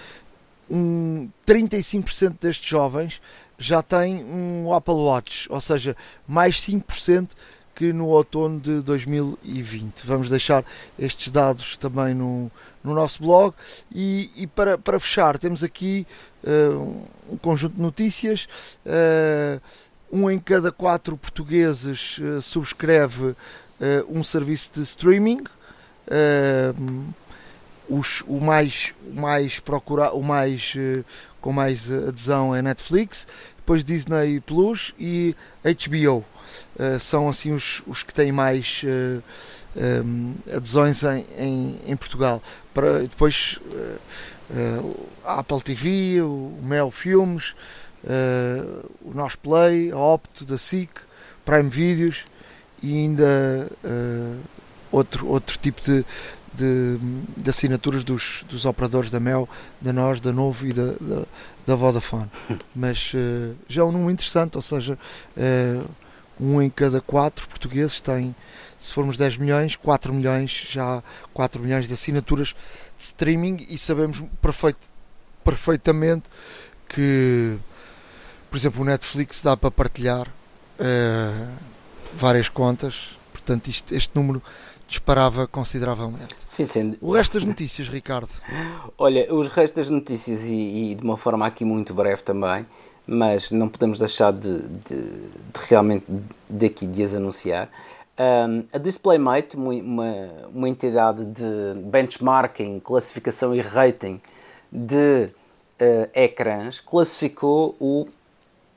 um, 0.69 1.29
35% 1.45 2.37
destes 2.39 2.67
jovens 2.67 3.21
já 3.57 3.83
têm 3.83 4.23
um 4.23 4.73
Apple 4.73 4.95
Watch, 4.95 5.47
ou 5.51 5.61
seja, 5.61 5.95
mais 6.27 6.59
5% 6.61 7.31
que 7.75 7.91
no 7.91 8.07
outono 8.07 8.59
de 8.59 8.81
2020. 8.81 10.05
Vamos 10.05 10.29
deixar 10.29 10.63
estes 10.97 11.31
dados 11.31 11.77
também 11.77 12.13
no, 12.13 12.51
no 12.83 12.93
nosso 12.93 13.21
blog. 13.21 13.53
E, 13.93 14.31
e 14.35 14.47
para, 14.47 14.77
para 14.77 14.99
fechar, 14.99 15.37
temos 15.37 15.63
aqui 15.63 16.05
uh, 16.43 17.05
um 17.31 17.37
conjunto 17.37 17.75
de 17.75 17.81
notícias. 17.81 18.47
Uh, 18.85 19.61
um 20.11 20.29
em 20.29 20.37
cada 20.37 20.71
quatro 20.71 21.17
portugueses 21.17 22.17
uh, 22.19 22.41
subscreve 22.41 23.35
um 24.07 24.23
serviço 24.23 24.71
de 24.75 24.81
streaming. 24.83 25.43
Os, 27.89 28.23
o 28.27 28.39
mais, 28.39 28.93
o 29.05 29.19
mais 29.19 29.59
procura, 29.59 30.13
o 30.13 30.23
mais 30.23 30.73
com 31.43 31.51
mais 31.51 31.91
adesão 31.91 32.55
é 32.55 32.61
Netflix, 32.61 33.27
depois 33.57 33.83
Disney 33.83 34.39
Plus 34.39 34.93
e 34.97 35.35
HBO. 35.63 36.23
Uh, 36.75 36.99
são 36.99 37.29
assim 37.29 37.51
os, 37.51 37.83
os 37.85 38.01
que 38.01 38.13
têm 38.13 38.31
mais 38.31 38.81
uh, 38.83 39.21
um, 39.75 40.33
adesões 40.55 41.03
em, 41.03 41.25
em, 41.37 41.79
em, 41.87 41.95
Portugal. 41.95 42.41
Para, 42.73 43.01
depois 43.01 43.59
uh, 44.51 45.07
a 45.25 45.39
Apple 45.39 45.61
TV, 45.61 46.21
o 46.21 46.59
Mel 46.61 46.91
Filmes, 46.91 47.55
o 49.01 49.13
Nós 49.13 49.35
Play, 49.35 49.91
a 49.91 49.97
Opto 49.97 50.45
da 50.45 50.57
SIC, 50.57 50.89
Prime 51.45 51.69
Videos 51.69 52.25
e 52.81 52.97
ainda 52.97 53.69
outro, 54.91 55.27
outro 55.27 55.57
tipo 55.57 55.81
de, 55.81 56.05
de, 56.53 56.97
de, 57.35 57.49
assinaturas 57.49 58.03
dos, 58.03 58.45
dos 58.47 58.65
operadores 58.65 59.09
da 59.09 59.19
Mel, 59.19 59.49
da 59.81 59.91
Nós, 59.91 60.19
da 60.19 60.31
Novo 60.31 60.65
e 60.65 60.73
da, 60.73 60.93
da, 60.99 61.23
da 61.65 61.75
Vodafone. 61.75 62.29
Mas 62.75 63.11
uh, 63.13 63.55
já 63.67 63.81
é 63.81 63.85
um 63.85 63.91
número 63.91 64.11
interessante, 64.11 64.55
ou 64.55 64.61
seja, 64.61 64.97
uh, 65.37 65.89
um 66.39 66.61
em 66.61 66.69
cada 66.69 67.01
quatro 67.01 67.47
portugueses 67.47 67.99
tem, 67.99 68.35
se 68.83 68.93
formos 68.93 69.15
10 69.15 69.37
milhões, 69.37 69.77
4 69.77 70.13
milhões, 70.13 70.67
já 70.69 71.01
4 71.33 71.61
milhões 71.61 71.87
de 71.87 71.93
assinaturas 71.93 72.49
de 72.97 73.03
streaming 73.03 73.65
e 73.69 73.77
sabemos 73.77 74.21
perfeito, 74.41 74.89
perfeitamente 75.41 76.29
que, 76.89 77.57
por 78.51 78.57
exemplo, 78.57 78.81
o 78.81 78.85
Netflix 78.85 79.41
dá 79.41 79.55
para 79.55 79.71
partilhar 79.71 80.27
uh, 80.27 81.49
várias 82.13 82.49
contas, 82.49 83.17
portanto 83.31 83.69
isto, 83.69 83.95
este 83.95 84.13
número 84.13 84.43
disparava 84.85 85.47
consideravelmente. 85.47 86.35
Sim, 86.45 86.65
sim. 86.65 86.97
O 86.99 87.13
resto 87.13 87.35
das 87.35 87.45
notícias, 87.45 87.87
Ricardo? 87.87 88.29
Olha, 88.97 89.33
os 89.33 89.47
restos 89.47 89.77
das 89.77 89.89
notícias 89.89 90.43
e, 90.43 90.91
e 90.91 90.95
de 90.95 91.03
uma 91.05 91.15
forma 91.15 91.47
aqui 91.47 91.63
muito 91.63 91.93
breve 91.93 92.21
também, 92.21 92.65
mas 93.07 93.49
não 93.49 93.69
podemos 93.69 93.97
deixar 93.97 94.33
de, 94.33 94.59
de, 94.59 94.95
de 95.29 95.67
realmente 95.69 96.05
daqui 96.49 96.85
de 96.85 97.01
as 97.01 97.13
anunciar. 97.13 97.69
Um, 98.19 98.65
a 98.71 98.77
DisplayMate, 98.77 99.55
uma, 99.55 99.73
uma 100.53 100.69
entidade 100.69 101.25
de 101.25 101.79
benchmarking, 101.79 102.79
classificação 102.79 103.55
e 103.55 103.61
rating 103.61 104.21
de 104.71 105.29
uh, 105.81 106.09
ecrãs, 106.13 106.79
classificou 106.79 107.75
o, 107.79 108.07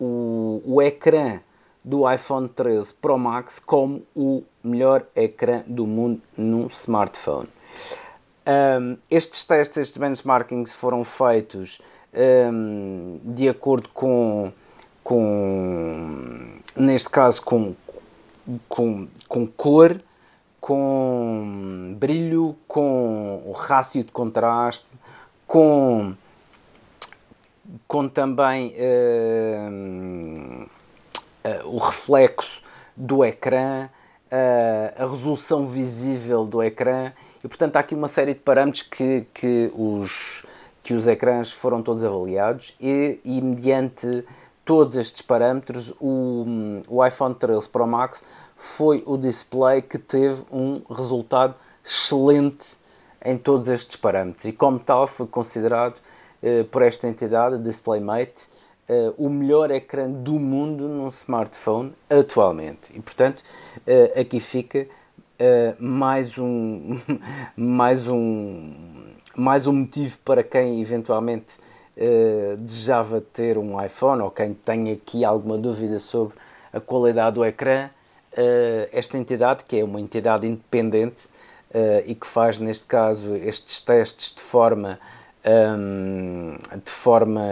o, 0.00 0.62
o 0.64 0.82
ecrã 0.82 1.40
do 1.84 2.10
iPhone 2.10 2.48
13 2.48 2.94
Pro 2.94 3.18
Max 3.18 3.58
como 3.58 4.02
o 4.14 4.42
melhor 4.64 5.04
ecrã 5.14 5.62
do 5.66 5.86
mundo 5.86 6.20
num 6.36 6.66
smartphone. 6.66 7.48
Um, 8.46 8.96
estes 9.10 9.44
testes, 9.44 9.76
estes 9.76 9.96
benchmarkings 9.96 10.74
foram 10.74 11.04
feitos 11.04 11.80
um, 12.52 13.20
de 13.22 13.48
acordo 13.48 13.88
com, 13.90 14.52
com, 15.04 16.58
neste 16.74 17.08
caso, 17.08 17.42
com, 17.42 17.74
com, 18.68 19.08
com 19.28 19.46
cor, 19.46 19.96
com 20.60 21.94
brilho, 21.98 22.56
com 22.66 23.42
o 23.46 23.52
rácio 23.52 24.02
de 24.02 24.10
contraste, 24.10 24.86
com, 25.46 26.14
com 27.86 28.08
também 28.08 28.74
uh, 28.74 30.64
uh, 30.64 31.68
o 31.68 31.78
reflexo 31.78 32.62
do 32.96 33.24
ecrã, 33.24 33.88
uh, 34.26 35.02
a 35.02 35.06
resolução 35.08 35.66
visível 35.66 36.44
do 36.44 36.62
ecrã. 36.62 37.12
E 37.44 37.48
portanto 37.48 37.76
há 37.76 37.80
aqui 37.80 37.94
uma 37.94 38.08
série 38.08 38.34
de 38.34 38.40
parâmetros 38.40 38.82
que, 38.82 39.24
que, 39.32 39.70
os, 39.72 40.42
que 40.82 40.94
os 40.94 41.06
ecrãs 41.06 41.52
foram 41.52 41.80
todos 41.80 42.02
avaliados 42.02 42.74
e, 42.80 43.20
e 43.24 43.40
mediante 43.40 44.24
todos 44.66 44.96
estes 44.96 45.22
parâmetros 45.22 45.94
o, 46.00 46.44
o 46.88 47.06
iPhone 47.06 47.34
13 47.34 47.68
Pro 47.68 47.86
Max 47.86 48.22
foi 48.56 49.02
o 49.06 49.16
display 49.16 49.80
que 49.80 49.96
teve 49.96 50.42
um 50.50 50.82
resultado 50.90 51.54
excelente 51.84 52.76
em 53.24 53.36
todos 53.36 53.68
estes 53.68 53.94
parâmetros 53.94 54.44
e 54.44 54.52
como 54.52 54.78
tal 54.78 55.06
foi 55.06 55.26
considerado 55.28 55.98
uh, 56.42 56.64
por 56.64 56.82
esta 56.82 57.06
entidade, 57.06 57.62
DisplayMate, 57.62 58.42
uh, 58.88 59.14
o 59.16 59.30
melhor 59.30 59.70
ecrã 59.70 60.10
do 60.10 60.32
mundo 60.32 60.88
num 60.88 61.06
smartphone 61.08 61.92
atualmente. 62.10 62.92
E 62.92 63.00
portanto, 63.00 63.44
uh, 63.78 64.20
aqui 64.20 64.40
fica 64.40 64.86
mais 65.78 66.38
um 66.38 66.98
mais 67.54 68.08
um 68.08 68.72
mais 69.36 69.66
um 69.66 69.72
motivo 69.72 70.16
para 70.24 70.42
quem 70.42 70.80
eventualmente 70.80 71.52
desejava 72.58 73.20
ter 73.20 73.56
um 73.56 73.82
iPhone 73.82 74.20
ou 74.22 74.30
quem 74.30 74.52
tem 74.52 74.92
aqui 74.92 75.24
alguma 75.24 75.56
dúvida 75.56 75.98
sobre 75.98 76.34
a 76.72 76.80
qualidade 76.80 77.36
do 77.36 77.44
ecrã 77.44 77.88
uh, 78.32 78.88
esta 78.92 79.16
entidade, 79.16 79.64
que 79.64 79.78
é 79.78 79.84
uma 79.84 80.00
entidade 80.00 80.46
independente 80.46 81.24
uh, 81.70 82.02
e 82.06 82.14
que 82.14 82.26
faz, 82.26 82.58
neste 82.58 82.86
caso, 82.86 83.34
estes 83.34 83.80
testes 83.80 84.34
de 84.34 84.40
forma, 84.40 84.98
um, 85.44 86.54
ehm, 86.70 86.78
de 86.84 86.90
forma 86.90 87.42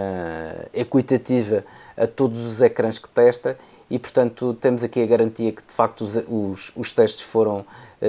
equitativa 0.72 1.64
a 1.96 2.06
todos 2.06 2.40
os 2.40 2.60
ecrãs 2.60 2.98
que 2.98 3.08
testa 3.08 3.56
e, 3.88 3.98
portanto, 3.98 4.54
temos 4.54 4.82
aqui 4.82 5.02
a 5.02 5.06
garantia 5.06 5.52
que, 5.52 5.62
de 5.62 5.72
facto, 5.72 6.02
os, 6.04 6.16
os, 6.28 6.72
os 6.74 6.92
testes 6.92 7.20
foram, 7.20 7.64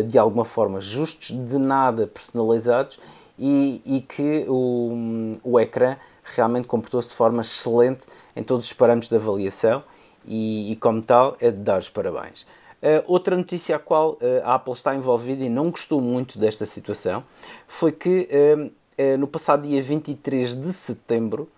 de 0.08 0.18
alguma 0.18 0.44
forma, 0.44 0.82
justos, 0.82 1.32
de 1.32 1.58
nada 1.58 2.08
personalizados 2.08 3.00
e, 3.38 3.82
e 3.86 4.02
que 4.02 4.46
o, 4.48 5.36
o 5.44 5.60
ecrã 5.60 5.98
realmente 6.34 6.68
comportou-se 6.68 7.10
de 7.10 7.16
forma 7.16 7.42
excelente 7.42 8.02
em 8.36 8.44
todos 8.44 8.66
os 8.66 8.74
parâmetros 8.74 9.10
de 9.10 9.16
avaliação 9.16 9.84
e, 10.26 10.72
e, 10.72 10.76
como 10.76 11.02
tal, 11.02 11.38
é 11.40 11.52
de 11.52 11.58
dar 11.58 11.80
os 11.80 11.90
parabéns. 11.90 12.46
Uh, 12.86 13.02
outra 13.08 13.36
notícia 13.36 13.76
a 13.76 13.80
qual 13.80 14.12
uh, 14.14 14.20
a 14.44 14.56
Apple 14.56 14.74
está 14.74 14.94
envolvida 14.94 15.44
e 15.44 15.50
não 15.50 15.72
gostou 15.72 16.02
muito 16.02 16.38
desta 16.38 16.66
situação 16.66 17.24
foi 17.68 17.92
que 17.92 18.30
uh, 18.32 19.18
no 19.18 19.28
passado 19.28 19.68
dia 19.68 19.82
23 19.82 20.56
de 20.56 20.72
setembro 20.72 21.50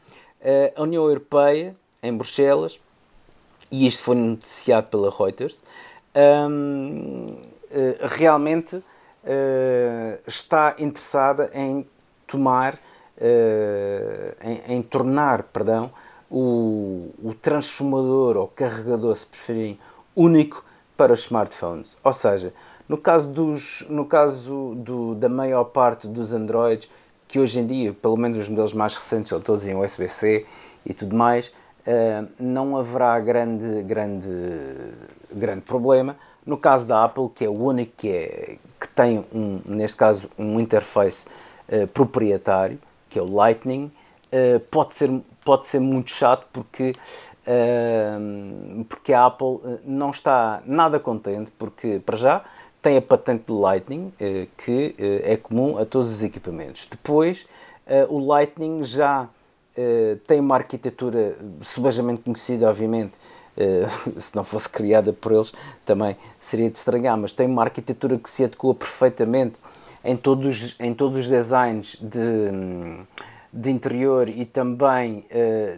a 0.75 0.81
União 0.81 1.03
Europeia, 1.05 1.75
em 2.01 2.15
Bruxelas, 2.15 2.79
e 3.69 3.85
isto 3.85 4.01
foi 4.01 4.15
noticiado 4.15 4.87
pela 4.87 5.11
Reuters, 5.11 5.61
um, 6.49 7.25
realmente 8.01 8.81
está 10.25 10.75
interessada 10.79 11.51
em 11.53 11.85
tomar, 12.25 12.79
em, 14.43 14.75
em, 14.75 14.81
tornar, 14.81 15.43
perdão, 15.43 15.91
o, 16.29 17.09
o 17.23 17.33
transformador 17.33 18.37
ou 18.37 18.47
carregador, 18.47 19.15
se 19.15 19.25
preferirem, 19.25 19.79
único 20.15 20.63
para 20.95 21.13
os 21.13 21.21
smartphones. 21.21 21.95
Ou 22.03 22.13
seja, 22.13 22.53
no 22.87 22.97
caso, 22.97 23.29
dos, 23.31 23.85
no 23.89 24.05
caso 24.05 24.73
do, 24.75 25.15
da 25.15 25.29
maior 25.29 25.65
parte 25.65 26.07
dos 26.07 26.33
Androids, 26.33 26.89
que 27.27 27.39
hoje 27.39 27.59
em 27.59 27.67
dia, 27.67 27.93
pelo 27.93 28.15
menos 28.17 28.37
os 28.37 28.47
modelos 28.47 28.73
mais 28.73 28.95
recentes, 28.95 29.29
são 29.29 29.41
todos 29.41 29.65
em 29.67 29.75
USB-C 29.75 30.45
e 30.85 30.93
tudo 30.93 31.15
mais, 31.15 31.49
uh, 31.49 32.27
não 32.39 32.77
haverá 32.77 33.19
grande, 33.19 33.83
grande, 33.83 34.27
grande 35.31 35.61
problema. 35.61 36.15
No 36.45 36.57
caso 36.57 36.87
da 36.87 37.03
Apple, 37.03 37.29
que 37.35 37.43
é 37.43 37.49
o 37.49 37.61
único 37.61 37.91
que, 37.97 38.07
é, 38.07 38.57
que 38.79 38.87
tem, 38.95 39.25
um, 39.33 39.59
neste 39.65 39.97
caso, 39.97 40.29
um 40.39 40.57
interface 40.59 41.25
uh, 41.67 41.85
proprietário, 41.87 42.79
que 43.09 43.19
é 43.19 43.21
o 43.21 43.31
Lightning, 43.31 43.91
uh, 44.31 44.59
pode, 44.71 44.93
ser, 44.93 45.09
pode 45.43 45.65
ser 45.65 45.79
muito 45.79 46.11
chato 46.11 46.45
porque 46.51 46.93
porque 48.89 49.13
a 49.13 49.25
Apple 49.25 49.59
não 49.85 50.09
está 50.09 50.61
nada 50.65 50.99
contente, 50.99 51.49
porque 51.57 52.01
para 52.05 52.17
já 52.17 52.43
tem 52.87 52.95
a 52.95 53.01
patente 53.01 53.43
do 53.47 53.59
Lightning, 53.59 54.13
eh, 54.17 54.47
que 54.57 54.95
eh, 54.97 55.33
é 55.33 55.37
comum 55.37 55.77
a 55.77 55.85
todos 55.85 56.09
os 56.09 56.23
equipamentos. 56.23 56.87
Depois, 56.89 57.45
eh, 57.85 58.05
o 58.09 58.19
Lightning 58.19 58.83
já 58.83 59.27
tem 60.25 60.39
uma 60.39 60.55
arquitetura 60.55 61.37
subejamente 61.61 62.23
conhecida, 62.23 62.67
obviamente, 62.67 63.13
se 64.17 64.35
não 64.35 64.43
fosse 64.43 64.67
criada 64.67 65.13
por 65.13 65.31
eles 65.31 65.53
também 65.85 66.17
seria 66.41 66.67
de 66.67 66.79
estranhar, 66.79 67.15
mas 67.15 67.31
tem 67.31 67.45
uma 67.45 67.61
arquitetura 67.61 68.17
que 68.17 68.27
se 68.27 68.43
adequa 68.43 68.73
perfeitamente 68.73 69.59
em 70.03 70.15
todos, 70.15 70.75
em 70.79 70.93
todos 70.93 71.19
os 71.19 71.27
designs 71.27 71.97
de, 72.01 72.49
de 73.51 73.71
interior 73.71 74.29
e 74.29 74.45
também 74.45 75.25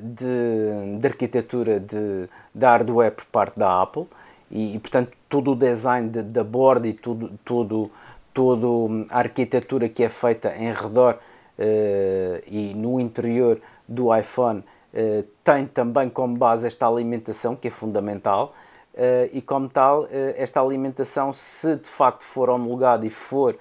de, 0.01 0.99
de 0.99 1.07
arquitetura 1.07 1.80
de, 1.80 2.30
de 2.53 2.65
hardware 2.65 3.11
por 3.11 3.26
parte 3.26 3.57
da 3.57 3.82
Apple. 3.82 4.07
E, 4.51 4.76
e 4.76 4.80
portanto 4.80 5.11
todo 5.28 5.51
o 5.51 5.55
design 5.55 6.09
de, 6.09 6.24
da 6.24 6.43
borda 6.43 6.88
e 6.88 6.93
tudo, 6.93 7.32
tudo, 7.45 7.91
toda 8.34 8.67
a 9.11 9.20
arquitetura 9.20 9.88
que 9.88 10.03
é 10.03 10.09
feita 10.09 10.55
em 10.55 10.74
redor 10.74 11.15
uh, 11.15 12.43
e 12.47 12.74
no 12.76 12.99
interior 12.99 13.61
do 13.88 14.15
iPhone 14.15 14.59
uh, 14.59 15.24
tem 15.43 15.67
também 15.67 16.09
como 16.09 16.36
base 16.36 16.65
esta 16.65 16.88
alimentação 16.88 17.55
que 17.55 17.67
é 17.67 17.72
fundamental. 17.72 18.53
Uh, 18.93 19.30
e 19.32 19.41
como 19.41 19.70
tal 19.70 20.07
esta 20.36 20.59
alimentação 20.59 21.32
se 21.32 21.76
de 21.76 21.88
facto 21.88 22.24
for 22.24 22.49
homologada 22.49 23.05
e 23.05 23.09
for 23.09 23.55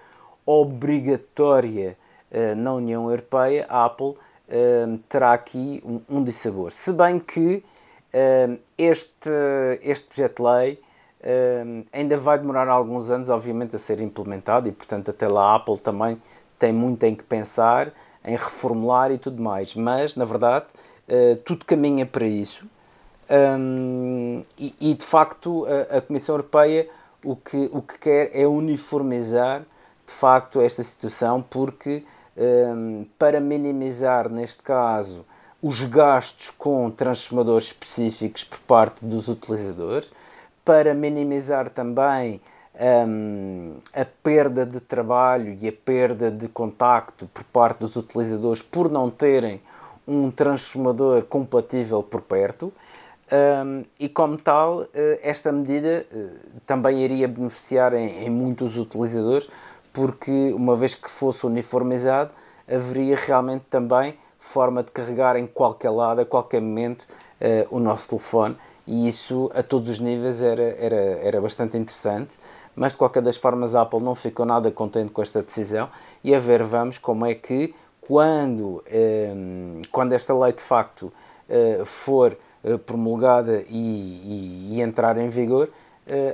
obrigatória 0.49 1.97
na 2.57 2.75
União 2.75 3.11
Europeia, 3.11 3.67
a 3.69 3.85
Apple 3.87 4.15
terá 5.09 5.33
aqui 5.33 5.83
um, 5.85 6.19
um 6.19 6.25
dissabor. 6.25 6.71
Se 6.73 6.93
bem 6.93 7.19
que 7.19 7.63
este, 8.77 9.31
este 9.83 10.07
projeto 10.07 10.37
de 10.37 10.43
lei 10.43 10.81
uh, 11.21 11.85
ainda 11.93 12.17
vai 12.17 12.39
demorar 12.39 12.69
alguns 12.69 13.11
anos, 13.11 13.29
obviamente, 13.29 13.77
a 13.77 13.79
ser 13.79 14.01
implementado 14.01 14.69
e, 14.69 14.73
portanto, 14.73 15.11
até 15.11 15.29
lá 15.29 15.53
a 15.53 15.57
Apple 15.57 15.79
também 15.79 16.21
tem 16.59 16.73
muito 16.73 17.03
em 17.05 17.15
que 17.15 17.23
pensar, 17.23 17.93
em 18.25 18.37
reformular 18.37 19.11
e 19.13 19.19
tudo 19.19 19.43
mais. 19.43 19.75
Mas, 19.75 20.15
na 20.15 20.25
verdade, 20.25 20.67
uh, 21.09 21.37
tudo 21.45 21.65
caminha 21.65 22.07
para 22.07 22.27
isso. 22.27 22.67
Um, 23.31 24.43
e, 24.59 24.75
e, 24.81 24.95
de 24.95 25.05
facto, 25.05 25.67
a, 25.67 25.99
a, 25.99 26.01
Comissão 26.01 26.35
Europeia 26.35 26.89
o 27.23 27.37
que, 27.37 27.69
o 27.73 27.83
que 27.83 27.99
quer 27.99 28.31
é 28.33 28.47
uniformizar, 28.47 29.63
de 30.09 30.15
facto, 30.15 30.63
esta 30.63 30.83
situação, 30.83 31.43
porque 31.43 32.03
um, 32.35 33.05
para 33.19 33.41
minimizar, 33.41 34.31
neste 34.31 34.63
caso, 34.63 35.25
os 35.63 35.85
gastos 35.85 36.51
com 36.51 36.91
transformadores 36.91 37.67
específicos 37.67 38.43
por 38.43 38.59
parte 38.61 39.05
dos 39.05 39.29
utilizadores, 39.29 40.11
para 40.65 40.95
minimizar 40.95 41.69
também 41.69 42.41
um, 43.07 43.75
a 43.93 44.05
perda 44.23 44.65
de 44.65 44.81
trabalho 44.81 45.59
e 45.61 45.69
a 45.69 45.73
perda 45.73 46.31
de 46.31 46.49
contacto 46.49 47.27
por 47.27 47.45
parte 47.45 47.81
dos 47.81 47.95
utilizadores 47.95 48.63
por 48.63 48.91
não 48.91 49.11
terem 49.11 49.61
um 50.07 50.31
transformador 50.31 51.25
compatível 51.25 52.03
por 52.03 52.23
perto. 52.23 52.73
Um, 53.31 53.85
e 54.01 54.09
como 54.09 54.39
tal, 54.39 54.87
eh, 54.95 55.21
esta 55.23 55.53
medida 55.53 56.07
eh, 56.11 56.29
também 56.67 57.05
iria 57.05 57.29
beneficiar 57.29 57.93
em, 57.93 58.25
em, 58.25 58.31
muitos 58.31 58.75
utilizadores, 58.75 59.51
porque 59.99 60.53
uma 60.55 60.77
vez 60.77 60.95
que 60.95 61.11
fosse 61.11 61.45
uniformizado, 61.45 62.31
haveria 62.73 63.17
realmente 63.17 63.65
também 63.69 64.17
forma 64.39 64.81
de 64.81 64.93
carregar 64.93 65.35
em 65.35 65.45
qualquer 65.45 65.91
lado, 65.91 66.21
a 66.21 66.25
qualquer 66.25 66.61
momento, 66.61 67.03
uh, 67.03 67.67
o 67.77 67.81
nosso 67.81 68.11
telefone 68.11 68.57
e 68.87 69.09
isso 69.09 69.51
a 69.53 69.61
todos 69.61 69.89
os 69.89 69.99
níveis 69.99 70.41
era, 70.41 70.63
era, 70.63 70.95
era 70.95 71.41
bastante 71.41 71.77
interessante. 71.77 72.37
Mas 72.77 72.93
de 72.93 72.99
qualquer 72.99 73.25
das 73.25 73.37
formas, 73.37 73.75
a 73.75 73.83
Apple 73.83 74.01
não 74.01 74.15
ficou 74.15 74.47
nada 74.47 74.71
contente 74.71 75.11
com 75.11 75.21
esta 75.21 75.43
decisão 75.43 75.89
e 76.23 76.33
a 76.33 76.39
ver, 76.39 76.63
vamos 76.63 76.97
como 76.97 77.27
é 77.27 77.35
que 77.35 77.75
quando, 78.01 78.85
eh, 78.87 79.35
quando 79.91 80.13
esta 80.13 80.33
lei 80.33 80.53
de 80.53 80.63
facto 80.63 81.13
eh, 81.49 81.83
for 81.85 82.39
eh, 82.63 82.77
promulgada 82.79 83.65
e, 83.69 83.75
e, 83.75 84.69
e, 84.75 84.81
entrar 84.81 85.19
em 85.19 85.29
vigor, 85.29 85.69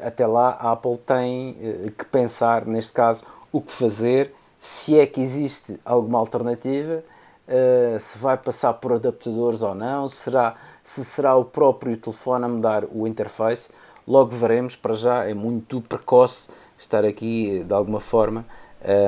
até 0.07 0.25
lá 0.25 0.51
a 0.51 0.71
Apple 0.71 0.97
tem 0.99 1.57
que 1.99 2.05
pensar, 2.05 2.65
neste 2.65 2.93
caso, 2.93 3.25
o 3.55 3.61
que 3.61 3.71
fazer, 3.71 4.35
se 4.59 4.99
é 4.99 5.07
que 5.07 5.21
existe 5.21 5.79
alguma 5.85 6.19
alternativa, 6.19 7.05
eh, 7.47 7.97
se 8.01 8.19
vai 8.19 8.37
passar 8.37 8.73
por 8.75 8.95
adaptadores 8.95 9.63
ou 9.63 9.77
não, 9.77 10.09
será 10.09 10.57
se 10.83 11.05
será 11.05 11.37
o 11.37 11.45
próprio 11.45 11.97
telefone 11.97 12.45
a 12.45 12.49
mudar 12.49 12.85
o 12.93 13.07
interface, 13.07 13.69
logo 14.07 14.37
veremos. 14.37 14.75
Para 14.75 14.95
já 14.95 15.25
é 15.25 15.33
muito 15.33 15.81
precoce 15.81 16.49
estar 16.77 17.05
aqui 17.05 17.63
de 17.65 17.73
alguma 17.73 18.01
forma 18.01 18.45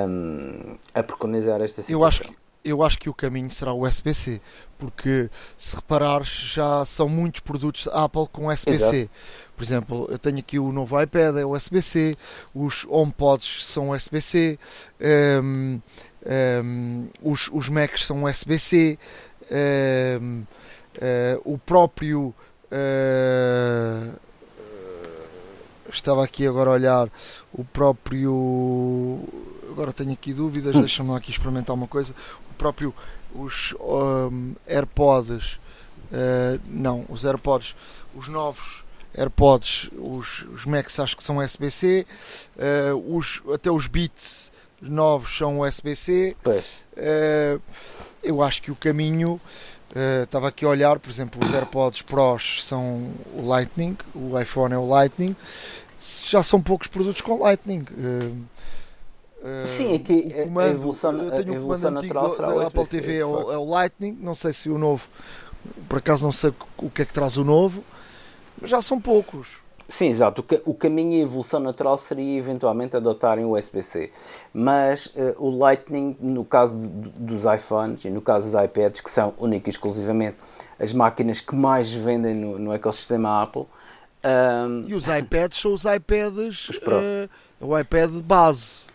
um, 0.08 0.76
a 0.94 1.02
preconizar 1.02 1.60
esta 1.60 1.82
situação. 1.82 2.00
Eu 2.00 2.04
acho 2.04 2.22
que 2.22 2.45
eu 2.68 2.82
acho 2.82 2.98
que 2.98 3.08
o 3.08 3.14
caminho 3.14 3.50
será 3.50 3.72
o 3.72 3.86
USB-C, 3.86 4.40
porque 4.78 5.30
se 5.56 5.76
reparares 5.76 6.28
já 6.28 6.84
são 6.84 7.08
muitos 7.08 7.40
produtos 7.40 7.88
Apple 7.88 8.26
com 8.32 8.48
USB-C. 8.48 9.08
Por 9.56 9.64
exemplo, 9.64 10.06
eu 10.10 10.18
tenho 10.18 10.38
aqui 10.38 10.58
o 10.58 10.72
novo 10.72 11.00
iPad, 11.00 11.36
é 11.36 11.44
USB-C, 11.44 12.14
os 12.54 12.84
HomePods 12.88 13.66
são 13.66 13.90
USB-C, 13.90 14.58
um, 15.42 15.80
um, 16.64 17.08
os, 17.22 17.48
os 17.52 17.68
Macs 17.68 18.04
são 18.04 18.24
USB-C. 18.24 18.98
Um, 20.20 20.44
Uh, 20.96 21.40
o 21.44 21.58
próprio. 21.58 22.34
Uh, 22.72 24.12
estava 25.90 26.24
aqui 26.24 26.46
agora 26.46 26.70
a 26.70 26.72
olhar. 26.72 27.08
O 27.52 27.64
próprio. 27.64 29.20
Agora 29.70 29.92
tenho 29.92 30.12
aqui 30.12 30.32
dúvidas, 30.32 30.72
deixa-me 30.80 31.14
aqui 31.14 31.30
experimentar 31.30 31.74
uma 31.74 31.86
coisa. 31.86 32.14
Próprio. 32.56 32.94
Os 33.34 33.74
um, 33.80 34.54
AirPods. 34.66 35.54
Uh, 36.10 36.60
não, 36.66 37.04
os 37.08 37.24
AirPods. 37.24 37.74
Os 38.14 38.28
novos 38.28 38.84
AirPods, 39.16 39.90
os, 39.98 40.42
os 40.52 40.66
Macs 40.66 40.98
acho 41.00 41.16
que 41.16 41.24
são 41.24 41.38
USB-C. 41.38 42.06
os, 43.06 43.42
até 43.52 43.70
os 43.70 43.86
Beats 43.86 44.52
novos 44.80 45.36
são 45.36 45.60
USB-C. 45.60 46.36
eu 48.22 48.42
acho 48.42 48.62
que 48.62 48.70
o 48.70 48.76
caminho 48.76 49.40
Uh, 49.96 50.24
estava 50.24 50.48
aqui 50.48 50.62
a 50.64 50.68
olhar, 50.68 50.98
por 50.98 51.08
exemplo, 51.08 51.42
os 51.42 51.54
AirPods 51.54 52.02
Pros 52.02 52.66
são 52.66 53.08
o 53.34 53.46
Lightning, 53.46 53.96
o 54.14 54.38
iPhone 54.38 54.74
é 54.74 54.76
o 54.76 54.86
Lightning, 54.86 55.34
já 56.26 56.42
são 56.42 56.60
poucos 56.60 56.88
produtos 56.88 57.22
com 57.22 57.38
Lightning. 57.38 57.86
Uh, 59.42 59.66
Sim, 59.66 59.94
aqui 59.94 60.32
é 60.34 60.44
comando, 60.44 60.66
a 60.66 60.70
evolução, 60.70 61.12
eu 61.18 61.30
tenho 61.30 61.54
a 61.54 61.58
um 61.58 61.62
comando 61.62 61.98
antigo 61.98 62.14
da, 62.14 62.54
da 62.54 62.66
Apple 62.66 62.86
TV 62.86 63.18
é 63.18 63.24
o, 63.24 63.52
é 63.52 63.58
o, 63.58 63.64
Lightning, 63.64 64.18
não 64.20 64.34
sei 64.34 64.52
se 64.52 64.70
o 64.70 64.78
novo, 64.78 65.04
por 65.88 65.98
acaso 65.98 66.24
não 66.24 66.32
sei 66.32 66.52
o 66.78 66.90
que 66.90 67.02
é 67.02 67.04
que 67.04 67.12
traz 67.12 67.36
o 67.36 67.44
novo, 67.44 67.84
mas 68.60 68.70
já 68.70 68.80
são 68.80 69.00
poucos. 69.00 69.58
Sim, 69.88 70.08
exato. 70.08 70.44
O, 70.64 70.74
caminho 70.74 71.12
e 71.12 71.20
a 71.20 71.22
evolução 71.22 71.60
natural 71.60 71.96
seria 71.96 72.36
eventualmente 72.36 72.96
adotarem 72.96 73.44
o 73.44 73.56
USB-C. 73.56 74.10
Mas 74.52 75.06
uh, 75.06 75.36
o 75.38 75.56
Lightning, 75.56 76.16
no 76.18 76.44
caso 76.44 76.76
de, 76.76 77.08
dos 77.10 77.44
iPhones 77.44 78.04
e 78.04 78.10
no 78.10 78.20
caso 78.20 78.50
dos 78.50 78.60
iPads, 78.60 79.00
que 79.00 79.10
são 79.10 79.32
única 79.38 79.68
e 79.68 79.70
exclusivamente 79.70 80.38
as 80.78 80.92
máquinas 80.92 81.40
que 81.40 81.54
mais 81.54 81.92
vendem 81.92 82.34
no, 82.34 82.58
no 82.58 82.72
ecossistema 82.72 83.42
Apple. 83.42 83.66
Um, 84.24 84.88
e 84.88 84.94
os 84.94 85.06
iPads 85.06 85.60
são 85.60 85.72
os 85.72 85.84
iPads, 85.84 86.68
os 86.68 86.76
uh, 86.78 87.30
o 87.60 87.78
iPad 87.78 88.10
base. 88.22 88.86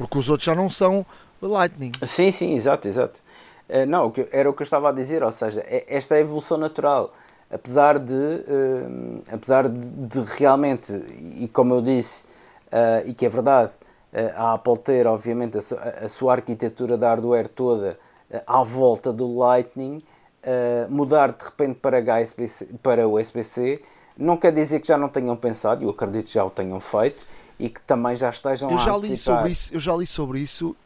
Porque 0.00 0.18
os 0.18 0.30
outros 0.30 0.46
já 0.46 0.54
não 0.54 0.70
são 0.70 1.04
Lightning. 1.42 1.92
Sim, 2.06 2.30
sim, 2.30 2.54
exato, 2.54 2.88
exato. 2.88 3.20
Uh, 3.68 3.84
não, 3.86 4.10
era 4.32 4.48
o 4.48 4.54
que 4.54 4.62
eu 4.62 4.64
estava 4.64 4.88
a 4.88 4.92
dizer, 4.92 5.22
ou 5.22 5.30
seja, 5.30 5.60
é, 5.60 5.84
esta 5.88 6.14
é 6.14 6.18
a 6.18 6.20
evolução 6.20 6.56
natural 6.56 7.12
apesar 7.52 7.98
de, 7.98 8.14
uh, 8.14 9.22
apesar 9.30 9.68
de, 9.68 9.90
de, 9.90 10.20
realmente, 10.20 10.92
e 11.36 11.48
como 11.48 11.74
eu 11.74 11.82
disse, 11.82 12.24
uh, 12.68 13.06
e 13.06 13.12
que 13.12 13.26
é 13.26 13.28
verdade, 13.28 13.72
a 14.36 14.54
Apple 14.54 14.78
ter, 14.78 15.06
obviamente, 15.06 15.56
a, 15.56 16.04
a, 16.04 16.08
sua 16.08 16.32
arquitetura 16.32 16.96
de 16.96 17.04
hardware 17.04 17.48
toda 17.48 17.96
à 18.44 18.62
volta 18.62 19.12
do 19.12 19.38
Lightning, 19.38 20.02
mudar 20.88 21.30
de 21.30 21.44
repente 21.44 21.78
para, 21.78 22.02
para 22.82 23.06
USB-C, 23.06 23.80
não 24.18 24.36
quer 24.36 24.52
dizer 24.52 24.80
que 24.80 24.88
já 24.88 24.98
não 24.98 25.08
tenham 25.08 25.36
pensado, 25.36 25.84
eu 25.84 25.90
acredito 25.90 26.26
que 26.26 26.34
já 26.34 26.44
o 26.44 26.50
tenham 26.50 26.80
feito, 26.80 27.24
e 27.60 27.68
que 27.68 27.80
também 27.82 28.16
já 28.16 28.30
estejam 28.30 28.70
eu 28.70 28.78
já 28.78 28.94
a 28.94 28.98
li 28.98 29.16
sobre 29.16 29.50
isso 29.50 29.74
Eu 29.74 29.80
já 29.80 29.94
li 29.94 30.06
sobre 30.06 30.40
isso, 30.40 30.76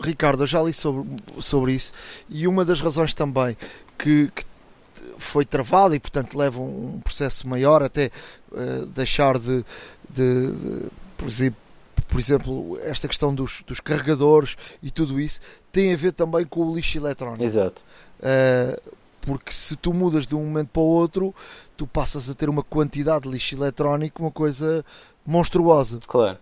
Ricardo, 0.00 0.42
eu 0.42 0.46
já 0.46 0.62
li 0.62 0.74
sobre, 0.74 1.08
sobre 1.40 1.72
isso, 1.72 1.92
e 2.28 2.46
uma 2.48 2.64
das 2.64 2.80
razões 2.80 3.14
também 3.14 3.56
que, 3.96 4.30
que 4.34 4.44
foi 5.16 5.44
travado 5.44 5.94
e 5.94 6.00
portanto 6.00 6.36
leva 6.36 6.60
um 6.60 7.00
processo 7.02 7.48
maior 7.48 7.82
até 7.82 8.10
uh, 8.50 8.86
deixar 8.86 9.38
de, 9.38 9.64
de, 10.10 10.52
de, 10.52 10.90
por, 11.16 11.28
exemplo, 11.28 11.60
por 12.08 12.18
exemplo, 12.18 12.78
esta 12.82 13.06
questão 13.06 13.32
dos, 13.32 13.62
dos 13.66 13.78
carregadores 13.78 14.56
e 14.82 14.90
tudo 14.90 15.20
isso 15.20 15.40
tem 15.70 15.94
a 15.94 15.96
ver 15.96 16.12
também 16.12 16.44
com 16.44 16.60
o 16.60 16.74
lixo 16.74 16.98
eletrónico. 16.98 17.44
Exato. 17.44 17.84
Uh, 18.18 18.80
porque 19.24 19.52
se 19.52 19.76
tu 19.76 19.92
mudas 19.92 20.26
de 20.26 20.34
um 20.34 20.44
momento 20.44 20.68
para 20.68 20.82
o 20.82 20.86
outro, 20.86 21.34
tu 21.76 21.86
passas 21.86 22.28
a 22.28 22.34
ter 22.34 22.48
uma 22.48 22.62
quantidade 22.62 23.24
de 23.24 23.30
lixo 23.30 23.54
eletrónico, 23.54 24.22
uma 24.22 24.30
coisa 24.30 24.84
monstruosa. 25.26 25.98
Claro. 26.06 26.38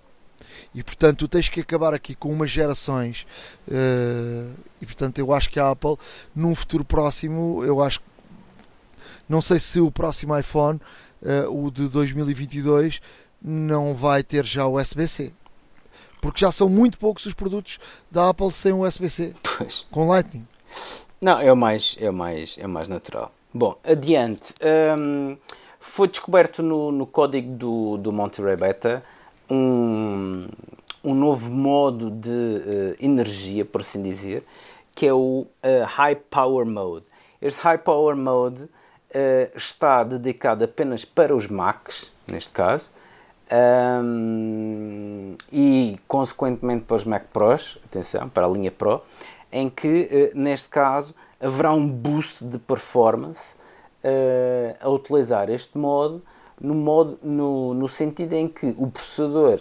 E 0.74 0.83
portanto, 0.83 1.20
tu 1.20 1.28
tens 1.28 1.49
que 1.49 1.61
acabar 1.61 1.95
aqui 1.95 2.14
com 2.14 2.30
umas 2.30 2.51
gerações. 2.51 3.26
Uh, 3.68 4.53
e 4.80 4.87
portanto, 4.87 5.18
eu 5.18 5.33
acho 5.33 5.49
que 5.51 5.61
a 5.61 5.70
Apple, 5.70 5.97
num 6.35 6.55
futuro 6.55 6.85
próximo, 6.85 7.64
eu 7.64 7.83
acho 7.83 8.01
não 9.28 9.41
sei 9.41 9.59
se 9.59 9.80
o 9.80 9.91
próximo 9.91 10.39
iPhone, 10.39 10.80
uh, 11.22 11.66
o 11.66 11.70
de 11.70 11.89
2022, 11.89 13.01
não 13.41 13.95
vai 13.95 14.22
ter 14.22 14.45
já 14.45 14.66
o 14.66 14.78
USB-C. 14.78 15.33
Porque 16.20 16.41
já 16.41 16.53
são 16.53 16.68
muito 16.68 16.99
poucos 16.99 17.26
os 17.26 17.35
produtos 17.35 17.78
da 18.11 18.28
Apple 18.28 18.53
sem 18.53 18.72
o 18.72 18.87
USB-C. 18.87 19.35
Com 19.91 20.07
Lightning. 20.09 20.47
Não, 21.23 21.39
é 21.39 21.53
o 21.53 21.57
mais, 21.57 21.97
é 22.01 22.11
o 22.11 22.12
mais, 22.12 22.59
é 22.59 22.66
o 22.66 22.68
mais 22.68 22.89
natural. 22.89 23.31
Bom, 23.55 23.79
adiante. 23.85 24.53
Um, 24.99 25.37
foi 25.79 26.09
descoberto 26.09 26.64
no, 26.64 26.91
no 26.91 27.07
código 27.07 27.49
do, 27.55 27.97
do 27.97 28.11
Monterey 28.11 28.57
Beta 28.57 29.05
um, 29.49 30.49
um 31.05 31.14
novo 31.14 31.49
modo 31.49 32.11
de 32.11 32.29
uh, 32.29 32.97
energia, 32.99 33.64
por 33.64 33.83
assim 33.83 34.03
dizer, 34.03 34.43
que 34.97 35.07
é 35.07 35.14
o 35.14 35.47
uh, 35.47 35.85
High 35.87 36.16
Power 36.29 36.66
Mode. 36.66 37.07
Este 37.41 37.61
High 37.61 37.79
Power 37.79 38.16
Mode 38.16 38.62
uh, 38.62 38.70
está 39.55 40.03
dedicado 40.03 40.64
apenas 40.64 41.05
para 41.05 41.37
os 41.37 41.47
Macs, 41.47 42.11
neste 42.27 42.51
caso, 42.51 42.91
um, 44.03 45.37
e 45.53 46.01
consequentemente 46.09 46.85
para 46.85 46.97
os 46.97 47.05
Mac 47.05 47.25
Pros, 47.33 47.79
atenção, 47.85 48.29
para 48.29 48.47
a 48.47 48.49
linha 48.49 48.73
Pro, 48.73 49.03
em 49.53 49.68
que, 49.68 50.32
uh, 50.34 50.38
neste 50.38 50.68
caso, 50.68 51.14
haverá 51.40 51.72
um 51.72 51.86
boost 51.86 52.44
de 52.44 52.59
performance 52.59 53.55
uh, 54.03 54.76
a 54.80 54.88
utilizar 54.88 55.50
este 55.50 55.76
modo, 55.76 56.22
no, 56.61 56.74
modo 56.74 57.18
no, 57.22 57.74
no 57.74 57.88
sentido 57.88 58.32
em 58.32 58.48
que 58.48 58.74
o 58.78 58.90
processador 58.90 59.61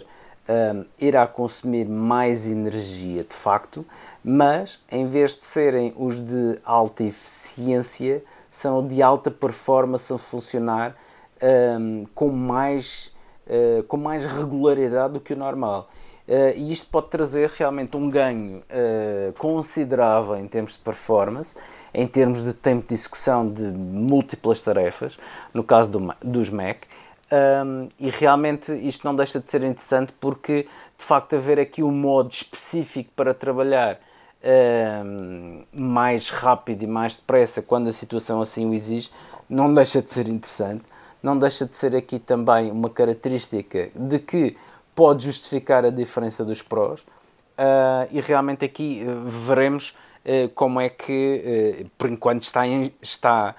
irá 0.98 1.26
consumir 1.26 1.86
mais 1.86 2.46
energia 2.46 3.22
de 3.22 3.34
facto, 3.34 3.86
mas 4.22 4.82
em 4.90 5.06
vez 5.06 5.36
de 5.36 5.44
serem 5.44 5.94
os 5.96 6.20
de 6.20 6.58
alta 6.64 7.04
eficiência, 7.04 8.22
são 8.50 8.86
de 8.86 9.00
alta 9.00 9.30
performance 9.30 10.12
a 10.12 10.18
funcionar 10.18 10.94
um, 11.42 12.06
com, 12.14 12.28
mais, 12.28 13.12
uh, 13.46 13.82
com 13.84 13.96
mais 13.96 14.24
regularidade 14.24 15.14
do 15.14 15.20
que 15.20 15.32
o 15.32 15.36
normal. 15.36 15.88
Uh, 16.26 16.56
e 16.56 16.72
isto 16.72 16.88
pode 16.88 17.08
trazer 17.08 17.50
realmente 17.56 17.96
um 17.96 18.08
ganho 18.08 18.58
uh, 18.58 19.32
considerável 19.38 20.36
em 20.36 20.46
termos 20.46 20.74
de 20.74 20.78
performance, 20.78 21.52
em 21.92 22.06
termos 22.06 22.44
de 22.44 22.54
tempo 22.54 22.86
de 22.86 22.94
execução 22.94 23.48
de 23.48 23.64
múltiplas 23.64 24.62
tarefas, 24.62 25.18
no 25.52 25.64
caso 25.64 25.90
do, 25.90 26.14
dos 26.22 26.48
Mac. 26.48 26.84
Um, 27.32 27.88
e 27.98 28.10
realmente 28.10 28.72
isto 28.86 29.04
não 29.06 29.16
deixa 29.16 29.40
de 29.40 29.50
ser 29.50 29.64
interessante 29.64 30.12
porque, 30.20 30.68
de 30.98 31.04
facto, 31.04 31.34
haver 31.34 31.58
aqui 31.58 31.82
um 31.82 31.90
modo 31.90 32.30
específico 32.30 33.10
para 33.16 33.32
trabalhar 33.34 33.98
uh, 34.44 35.64
mais 35.72 36.30
rápido 36.30 36.82
e 36.82 36.86
mais 36.86 37.16
depressa 37.16 37.62
quando 37.62 37.88
a 37.88 37.92
situação 37.92 38.40
assim 38.40 38.68
o 38.68 38.74
exige, 38.74 39.10
não 39.48 39.72
deixa 39.72 40.02
de 40.02 40.10
ser 40.10 40.28
interessante. 40.28 40.84
Não 41.22 41.38
deixa 41.38 41.64
de 41.64 41.76
ser 41.76 41.94
aqui 41.94 42.18
também 42.18 42.70
uma 42.72 42.90
característica 42.90 43.90
de 43.94 44.18
que 44.18 44.56
pode 44.94 45.24
justificar 45.24 45.84
a 45.84 45.90
diferença 45.90 46.44
dos 46.44 46.62
prós. 46.62 47.00
Uh, 47.00 48.08
e 48.10 48.20
realmente 48.20 48.64
aqui 48.64 49.04
uh, 49.06 49.28
veremos 49.28 49.94
uh, 50.24 50.48
como 50.54 50.80
é 50.80 50.88
que, 50.88 51.86
por 51.98 52.08
enquanto, 52.08 52.42
está, 52.42 52.66
em, 52.66 52.92
está 53.00 53.54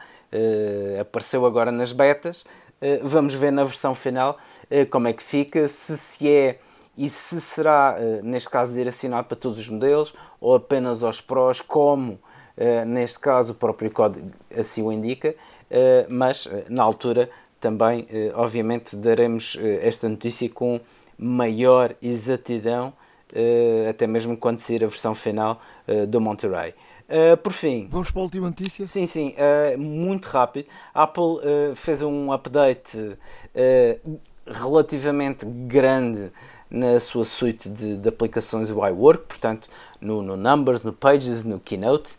apareceu 1.00 1.46
agora 1.46 1.72
nas 1.72 1.92
betas. 1.92 2.44
vamos 3.04 3.36
ver 3.36 3.52
na 3.52 3.64
versão 3.64 3.94
final 3.94 4.40
como 4.90 5.08
é 5.08 5.14
que 5.14 5.22
fica, 5.22 5.68
se 5.68 5.96
se 5.96 6.28
é 6.28 6.60
e 6.98 7.10
se 7.10 7.42
será, 7.42 7.96
eh, 7.98 8.22
neste 8.24 8.50
caso, 8.50 8.74
direcionado 8.74 9.28
para 9.28 9.38
todos 9.38 9.58
os 9.58 9.68
modelos 9.68 10.14
ou 10.40 10.56
apenas 10.56 11.02
aos 11.02 11.20
prós, 11.20 11.60
como 11.60 12.20
eh, 12.56 12.86
neste 12.86 13.20
caso 13.20 13.54
o 13.54 13.56
próprio 13.56 13.90
código 13.90 14.32
assim 14.56 14.84
o 14.84 14.92
indica, 14.92 15.36
eh, 15.70 16.06
mas 16.10 16.48
na 16.70 16.84
altura 16.84 17.30
também, 17.60 18.06
obviamente, 18.36 18.94
daremos 18.94 19.58
esta 19.82 20.10
notícia 20.10 20.50
com 20.50 20.82
maior 21.18 21.96
exatidão, 22.02 22.94
até 23.90 24.06
mesmo 24.06 24.38
quando 24.38 24.60
sair 24.60 24.84
a 24.84 24.88
versão 24.88 25.16
final 25.16 25.60
do 26.08 26.22
Monterey. 26.22 26.74
Uh, 27.04 27.36
por 27.38 27.52
fim. 27.52 27.88
Vamos 27.92 28.10
para 28.10 28.22
a 28.22 28.24
última 28.24 28.48
notícia? 28.48 28.86
Sim, 28.88 29.06
sim, 29.06 29.36
uh, 29.38 29.78
muito 29.78 30.26
rápido. 30.28 30.68
A 30.94 31.04
Apple 31.04 31.24
uh, 31.24 31.76
fez 31.76 32.02
um 32.02 32.32
update 32.32 33.18
relativamente 34.46 35.46
grande 35.46 36.32
na 36.70 37.00
sua 37.00 37.24
suite 37.24 37.70
de, 37.70 37.98
de 37.98 38.10
aplicações 38.10 38.70
iWork, 38.70 39.28
portanto, 39.28 39.70
no, 40.02 40.22
no, 40.24 40.36
Numbers, 40.36 40.82
no 40.82 40.92
Pages, 40.92 41.44
no 41.44 41.60
Keynote, 41.60 42.18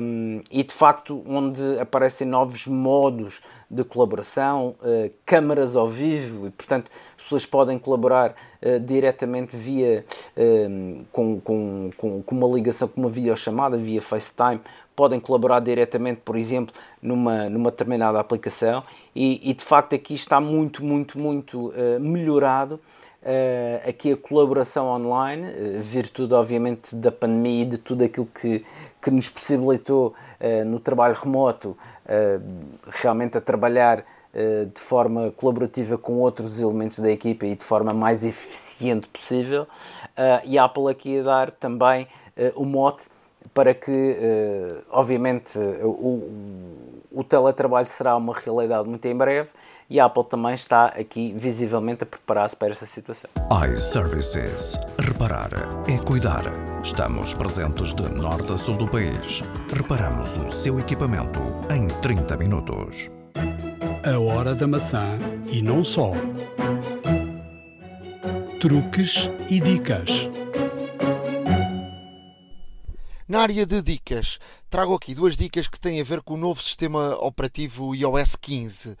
um, 0.00 0.42
e 0.50 0.62
de 0.62 0.72
facto 0.72 1.22
onde 1.26 1.60
aparecem 1.78 2.26
novos 2.26 2.66
modos 2.66 3.40
de 3.70 3.82
colaboração, 3.84 4.76
uh, 4.80 5.10
câmaras 5.24 5.74
ao 5.74 5.88
vivo, 5.88 6.46
e 6.46 6.50
portanto 6.50 6.90
as 7.16 7.24
pessoas 7.24 7.44
podem 7.44 7.78
colaborar 7.78 8.34
uh, 8.62 8.78
diretamente 8.80 9.56
via 9.56 10.04
uh, 10.36 11.04
com, 11.12 11.40
com, 11.40 11.90
com, 11.96 12.22
com, 12.22 12.34
uma 12.34 12.48
ligação, 12.48 12.86
com 12.86 13.00
uma 13.00 13.10
videochamada, 13.10 13.76
via 13.76 14.00
FaceTime, 14.00 14.60
podem 14.94 15.18
colaborar 15.20 15.60
diretamente, 15.60 16.20
por 16.24 16.36
exemplo, 16.36 16.74
numa, 17.02 17.50
numa 17.50 17.70
determinada 17.70 18.18
aplicação, 18.18 18.82
e, 19.14 19.50
e 19.50 19.52
de 19.52 19.64
facto 19.64 19.94
aqui 19.94 20.14
está 20.14 20.40
muito, 20.40 20.84
muito, 20.84 21.18
muito 21.18 21.72
melhorado 22.00 22.80
uh, 23.26 23.88
aqui 23.88 24.12
a 24.12 24.16
colaboração 24.16 24.86
online, 24.88 25.48
uh, 25.48 25.82
virtude 25.82 26.32
obviamente 26.32 26.94
da 26.94 27.10
pandemia 27.10 27.62
e 27.62 27.66
de 27.66 27.78
tudo 27.78 28.04
aquilo 28.04 28.26
que, 28.26 28.64
que 29.02 29.10
nos 29.10 29.28
possibilitou 29.28 30.14
uh, 30.40 30.64
no 30.64 30.78
trabalho 30.78 31.14
remoto, 31.14 31.76
realmente 32.88 33.38
a 33.38 33.40
trabalhar 33.40 34.04
de 34.72 34.80
forma 34.80 35.30
colaborativa 35.30 35.96
com 35.96 36.14
outros 36.14 36.60
elementos 36.60 36.98
da 36.98 37.10
equipa 37.10 37.46
e 37.46 37.54
de 37.54 37.64
forma 37.64 37.94
mais 37.94 38.24
eficiente 38.24 39.06
possível. 39.06 39.66
e 40.44 40.58
a 40.58 40.64
Apple 40.64 40.88
aqui 40.90 41.20
a 41.20 41.22
dar 41.22 41.50
também 41.52 42.06
o 42.54 42.64
mote 42.64 43.08
para 43.54 43.72
que, 43.72 44.16
obviamente, 44.90 45.58
o, 45.82 46.22
o 47.10 47.24
teletrabalho 47.24 47.86
será 47.86 48.14
uma 48.14 48.34
realidade 48.34 48.86
muito 48.86 49.06
em 49.06 49.16
breve 49.16 49.48
e 49.88 50.00
a 50.00 50.06
Apple 50.06 50.24
também 50.24 50.54
está 50.54 50.86
aqui 50.86 51.32
visivelmente 51.36 52.02
a 52.02 52.06
preparar-se 52.06 52.56
para 52.56 52.68
esta 52.68 52.86
situação. 52.86 53.30
iServices. 53.70 54.78
Reparar 54.98 55.50
é 55.88 55.98
cuidar. 55.98 56.44
Estamos 56.82 57.34
presentes 57.34 57.94
de 57.94 58.02
norte 58.02 58.52
a 58.52 58.56
sul 58.56 58.76
do 58.76 58.88
país. 58.88 59.42
Reparamos 59.72 60.36
o 60.38 60.50
seu 60.50 60.78
equipamento 60.80 61.40
em 61.74 61.86
30 62.00 62.36
minutos. 62.36 63.10
A 64.04 64.18
hora 64.18 64.54
da 64.54 64.66
maçã 64.66 65.18
e 65.48 65.62
não 65.62 65.82
só. 65.82 66.12
Truques 68.60 69.30
e 69.48 69.60
dicas. 69.60 70.28
Na 73.28 73.40
área 73.40 73.66
de 73.66 73.82
dicas, 73.82 74.38
trago 74.70 74.94
aqui 74.94 75.12
duas 75.12 75.36
dicas 75.36 75.66
que 75.66 75.80
têm 75.80 76.00
a 76.00 76.04
ver 76.04 76.22
com 76.22 76.34
o 76.34 76.36
novo 76.36 76.62
sistema 76.62 77.16
operativo 77.16 77.92
iOS 77.92 78.36
15. 78.36 78.90
Uh, 78.90 78.96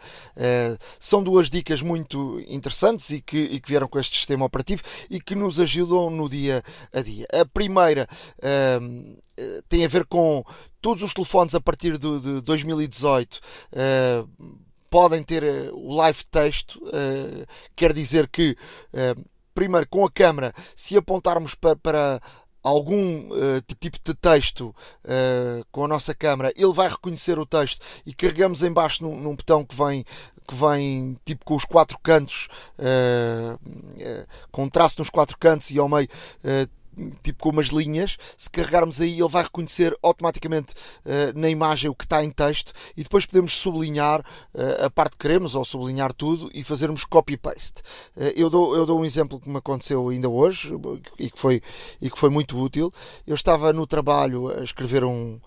são 0.98 1.22
duas 1.22 1.48
dicas 1.48 1.80
muito 1.80 2.42
interessantes 2.48 3.10
e 3.10 3.20
que, 3.20 3.38
e 3.38 3.60
que, 3.60 3.68
vieram 3.68 3.86
com 3.86 4.00
este 4.00 4.16
sistema 4.16 4.44
operativo 4.44 4.82
e 5.08 5.20
que 5.20 5.36
nos 5.36 5.60
ajudam 5.60 6.10
no 6.10 6.28
dia 6.28 6.60
a 6.92 7.02
dia. 7.02 7.24
A 7.32 7.46
primeira 7.46 8.08
uh, 8.38 9.62
tem 9.68 9.84
a 9.84 9.88
ver 9.88 10.04
com 10.06 10.44
todos 10.80 11.04
os 11.04 11.14
telefones 11.14 11.54
a 11.54 11.60
partir 11.60 11.96
de, 11.96 12.20
de 12.20 12.40
2018. 12.40 13.36
Uh, 13.36 14.56
podem 14.90 15.22
ter 15.22 15.44
o 15.72 15.94
live 15.94 16.24
texto, 16.24 16.80
quer 17.74 17.92
dizer 17.92 18.28
que 18.28 18.56
primeiro 19.56 19.88
com 19.88 20.04
a 20.04 20.10
câmera, 20.10 20.52
se 20.76 20.96
apontarmos 20.96 21.54
para, 21.54 21.74
para 21.74 22.20
algum 22.66 23.28
uh, 23.28 23.62
tipo 23.78 23.96
de 24.02 24.12
texto 24.12 24.74
uh, 25.04 25.64
com 25.70 25.84
a 25.84 25.88
nossa 25.88 26.12
câmera, 26.12 26.52
ele 26.56 26.72
vai 26.72 26.88
reconhecer 26.88 27.38
o 27.38 27.46
texto 27.46 27.80
e 28.04 28.12
carregamos 28.12 28.62
em 28.62 28.72
baixo 28.72 29.04
num, 29.04 29.20
num 29.20 29.36
botão 29.36 29.64
que 29.64 29.76
vem 29.76 30.04
que 30.48 30.54
vem 30.54 31.16
tipo 31.24 31.44
com 31.44 31.56
os 31.56 31.64
quatro 31.64 31.98
cantos, 32.00 32.48
uh, 32.78 33.58
com 34.52 34.68
traço 34.68 35.00
nos 35.00 35.10
quatro 35.10 35.36
cantos 35.38 35.70
e 35.70 35.78
ao 35.78 35.88
meio 35.88 36.08
tipo 37.22 37.42
com 37.42 37.50
umas 37.50 37.68
linhas, 37.68 38.16
se 38.36 38.48
carregarmos 38.50 39.00
aí 39.00 39.20
ele 39.20 39.28
vai 39.28 39.42
reconhecer 39.42 39.96
automaticamente 40.02 40.74
uh, 41.04 41.38
na 41.38 41.48
imagem 41.48 41.90
o 41.90 41.94
que 41.94 42.04
está 42.04 42.24
em 42.24 42.30
texto 42.30 42.72
e 42.96 43.02
depois 43.02 43.26
podemos 43.26 43.52
sublinhar 43.52 44.20
uh, 44.20 44.86
a 44.86 44.90
parte 44.90 45.12
que 45.12 45.18
queremos 45.18 45.54
ou 45.54 45.64
sublinhar 45.64 46.12
tudo 46.12 46.50
e 46.54 46.64
fazermos 46.64 47.04
copy-paste. 47.04 47.82
Uh, 48.16 48.32
eu, 48.34 48.48
dou, 48.48 48.74
eu 48.74 48.86
dou 48.86 49.00
um 49.00 49.04
exemplo 49.04 49.38
que 49.38 49.48
me 49.48 49.58
aconteceu 49.58 50.08
ainda 50.08 50.28
hoje 50.28 50.72
e 51.18 51.30
que 51.30 51.38
foi, 51.38 51.62
e 52.00 52.10
que 52.10 52.18
foi 52.18 52.30
muito 52.30 52.58
útil. 52.58 52.92
Eu 53.26 53.34
estava 53.34 53.72
no 53.72 53.86
trabalho 53.86 54.48
a 54.48 54.62
escrever 54.62 55.04
um, 55.04 55.38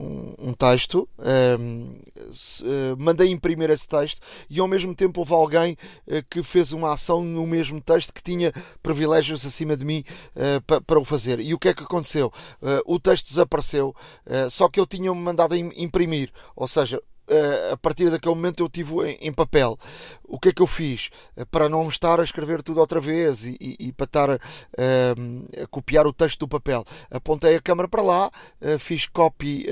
um, 0.00 0.50
um 0.50 0.52
texto, 0.54 1.06
se, 2.32 2.64
uh, 2.64 2.96
mandei 2.98 3.30
imprimir 3.30 3.70
esse 3.70 3.86
texto 3.86 4.20
e 4.48 4.58
ao 4.58 4.66
mesmo 4.66 4.94
tempo 4.94 5.20
houve 5.20 5.34
alguém 5.34 5.76
uh, 6.06 6.24
que 6.30 6.42
fez 6.42 6.72
uma 6.72 6.92
ação 6.92 7.22
no 7.22 7.46
mesmo 7.46 7.80
texto 7.80 8.12
que 8.12 8.22
tinha 8.22 8.52
privilégios 8.82 9.44
acima 9.44 9.76
de 9.76 9.84
mim 9.84 10.02
uh, 10.34 10.60
pa, 10.62 10.80
para 10.80 10.98
o 10.98 11.04
fazer. 11.04 11.40
E 11.40 11.52
o 11.52 11.58
que 11.58 11.68
é 11.68 11.74
que 11.74 11.82
aconteceu? 11.82 12.32
o 12.86 12.98
texto 12.98 13.28
desapareceu, 13.28 13.94
só 14.50 14.68
que 14.68 14.78
eu 14.78 14.86
tinha 14.86 15.12
mandado 15.12 15.56
imprimir, 15.56 16.30
ou 16.54 16.68
seja, 16.68 17.02
a 17.72 17.76
partir 17.76 18.10
daquele 18.10 18.34
momento 18.34 18.62
eu 18.62 18.68
tive 18.68 18.92
em, 19.20 19.32
papel. 19.32 19.78
O 20.30 20.38
que 20.38 20.50
é 20.50 20.52
que 20.52 20.62
eu 20.62 20.66
fiz? 20.66 21.10
Para 21.50 21.68
não 21.68 21.88
estar 21.88 22.20
a 22.20 22.24
escrever 22.24 22.62
tudo 22.62 22.78
outra 22.78 23.00
vez 23.00 23.44
e, 23.44 23.56
e, 23.60 23.88
e 23.88 23.92
para 23.92 24.04
estar 24.04 24.30
a, 24.30 24.34
a, 24.36 25.66
copiar 25.68 26.06
o 26.06 26.12
texto 26.12 26.40
do 26.40 26.48
papel. 26.48 26.84
Apontei 27.10 27.56
a 27.56 27.60
câmera 27.60 27.88
para 27.88 28.00
lá, 28.00 28.30
fiz 28.78 29.06
copy 29.06 29.66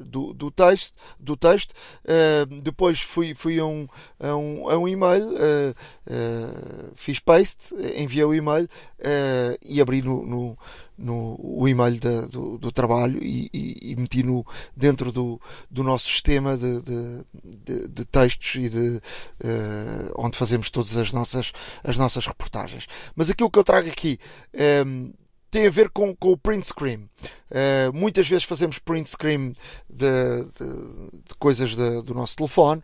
do, 0.00 0.34
do 0.34 0.50
texto, 0.50 0.98
do 1.18 1.36
texto 1.36 1.74
depois 2.62 3.00
fui, 3.00 3.34
fui 3.34 3.58
a, 3.58 3.64
um, 3.64 3.86
a, 4.20 4.36
um, 4.36 4.68
a 4.68 4.78
um 4.78 4.86
e-mail, 4.86 5.24
fiz 6.94 7.18
paste, 7.18 7.74
enviei 7.96 8.24
o 8.24 8.34
e-mail 8.34 8.68
e 9.64 9.80
abri 9.80 10.02
no, 10.02 10.26
no 10.26 10.58
no 11.02 11.36
o 11.42 11.66
e-mail 11.66 11.98
de, 11.98 12.26
do, 12.28 12.58
do, 12.58 12.70
trabalho 12.70 13.18
e, 13.22 13.50
e, 13.52 13.92
e, 13.92 13.96
meti 13.96 14.22
no, 14.22 14.46
dentro 14.76 15.10
do, 15.10 15.40
do 15.70 15.82
nosso 15.82 16.06
sistema 16.06 16.56
de, 16.56 16.80
de, 16.82 17.88
de 17.88 18.04
textos 18.04 18.54
e 18.54 18.68
de 18.68 18.78
uh, 18.88 19.00
onde 20.16 20.38
fazemos 20.38 20.70
todas 20.70 20.96
as 20.96 21.12
nossas, 21.12 21.52
as 21.84 21.96
nossas 21.96 22.26
reportagens. 22.26 22.86
Mas 23.14 23.30
aquilo 23.30 23.50
que 23.50 23.58
eu 23.58 23.64
trago 23.64 23.88
aqui 23.88 24.18
um, 24.54 24.58
ehm, 24.58 25.12
tem 25.52 25.66
a 25.66 25.70
ver 25.70 25.90
com, 25.90 26.16
com 26.16 26.32
o 26.32 26.36
print 26.36 26.66
screen. 26.66 27.10
Uh, 27.50 27.92
muitas 27.92 28.26
vezes 28.26 28.44
fazemos 28.44 28.78
print 28.78 29.10
screen 29.10 29.54
de, 29.88 30.44
de 30.54 31.34
coisas 31.38 31.76
do 31.76 32.14
nosso 32.14 32.34
telefone 32.36 32.82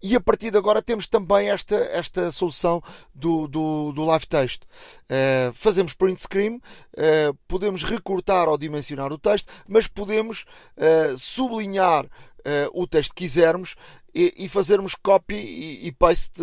e 0.00 0.14
a 0.14 0.20
partir 0.20 0.52
de 0.52 0.56
agora 0.56 0.80
temos 0.80 1.08
também 1.08 1.50
esta, 1.50 1.74
esta 1.74 2.30
solução 2.30 2.80
do, 3.12 3.48
do, 3.48 3.92
do 3.92 4.04
live 4.04 4.24
texto. 4.24 4.62
Uh, 5.10 5.52
fazemos 5.52 5.94
print 5.94 6.20
screen, 6.20 6.54
uh, 6.56 7.34
podemos 7.48 7.82
recortar 7.82 8.48
ou 8.48 8.56
dimensionar 8.56 9.12
o 9.12 9.18
texto, 9.18 9.52
mas 9.66 9.88
podemos 9.88 10.44
sublinhar 11.18 12.06
o 12.72 12.86
texto 12.86 13.12
que 13.12 13.24
quisermos 13.24 13.74
e, 14.16 14.32
e 14.38 14.48
fazermos 14.48 14.94
copy 14.94 15.34
e, 15.34 15.88
e, 15.88 15.92
paste 15.92 16.42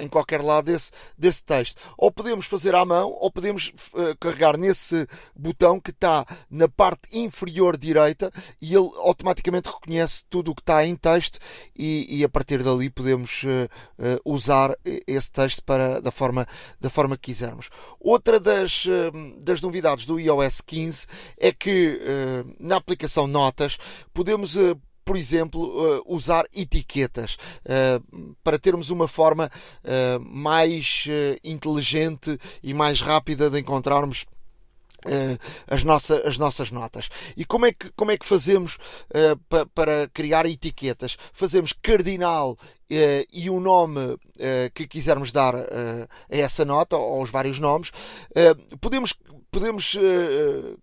em 0.00 0.08
qualquer 0.08 0.42
lado 0.42 0.64
desse, 0.64 0.90
desse 1.16 1.44
texto. 1.44 1.80
Ou 1.96 2.10
podemos 2.10 2.46
fazer 2.46 2.74
à 2.74 2.84
mão, 2.84 3.10
ou 3.20 3.30
podemos 3.30 3.72
uh, 3.94 4.16
carregar 4.18 4.56
nesse 4.56 5.06
botão 5.32 5.78
que 5.78 5.90
está 5.90 6.26
na 6.50 6.68
parte 6.68 7.16
inferior 7.16 7.76
direita 7.76 8.32
e 8.60 8.74
ele 8.74 8.90
automaticamente 8.96 9.68
reconhece 9.68 10.24
tudo 10.28 10.50
o 10.50 10.54
que 10.54 10.62
está 10.62 10.84
em 10.84 10.96
texto 10.96 11.38
e, 11.78 12.18
e 12.18 12.24
a 12.24 12.28
partir 12.28 12.60
dali 12.64 12.90
podemos 12.90 13.44
uh, 13.44 13.68
uh, 13.98 14.20
usar 14.24 14.76
esse 15.06 15.30
texto 15.30 15.62
para, 15.62 16.00
da, 16.00 16.10
forma, 16.10 16.44
da 16.80 16.90
forma 16.90 17.16
que 17.16 17.32
quisermos. 17.32 17.70
Outra 18.00 18.40
das, 18.40 18.84
das 19.38 19.60
novidades 19.60 20.04
do 20.04 20.18
iOS 20.18 20.60
15 20.60 21.06
é 21.38 21.52
que 21.52 22.00
na 22.58 22.76
aplicação 22.76 23.26
Notas 23.26 23.78
podemos 24.12 24.56
por 25.04 25.16
exemplo, 25.16 25.60
uh, 25.62 26.02
usar 26.06 26.44
etiquetas 26.54 27.36
uh, 27.64 28.34
para 28.42 28.58
termos 28.58 28.90
uma 28.90 29.08
forma 29.08 29.50
uh, 29.84 30.20
mais 30.20 31.06
inteligente 31.42 32.38
e 32.62 32.72
mais 32.72 33.00
rápida 33.00 33.50
de 33.50 33.58
encontrarmos 33.58 34.24
as, 35.68 35.84
nossa, 35.84 36.28
as 36.28 36.38
nossas 36.38 36.70
notas. 36.70 37.08
E 37.36 37.44
como 37.44 37.66
é 37.66 37.72
que, 37.72 37.90
como 37.92 38.10
é 38.10 38.16
que 38.16 38.26
fazemos 38.26 38.76
uh, 38.76 39.36
pa, 39.48 39.66
para 39.66 40.08
criar 40.12 40.46
etiquetas? 40.46 41.16
Fazemos 41.32 41.72
cardinal 41.72 42.52
uh, 42.52 43.26
e 43.32 43.50
o 43.50 43.60
nome 43.60 44.00
uh, 44.00 44.18
que 44.74 44.86
quisermos 44.86 45.32
dar 45.32 45.54
a 45.54 46.06
essa 46.28 46.64
nota, 46.64 46.96
ou 46.96 47.20
aos 47.20 47.30
vários 47.30 47.58
nomes. 47.58 47.90
podemos 48.80 49.14
podemos 49.50 49.94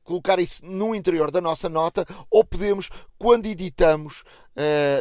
colocar 0.03 0.37
isso 0.37 0.63
no 0.63 0.93
interior 0.93 1.31
da 1.31 1.41
nossa 1.41 1.67
nota 1.67 2.05
ou 2.29 2.45
podemos, 2.45 2.87
quando 3.17 3.47
editamos, 3.47 4.23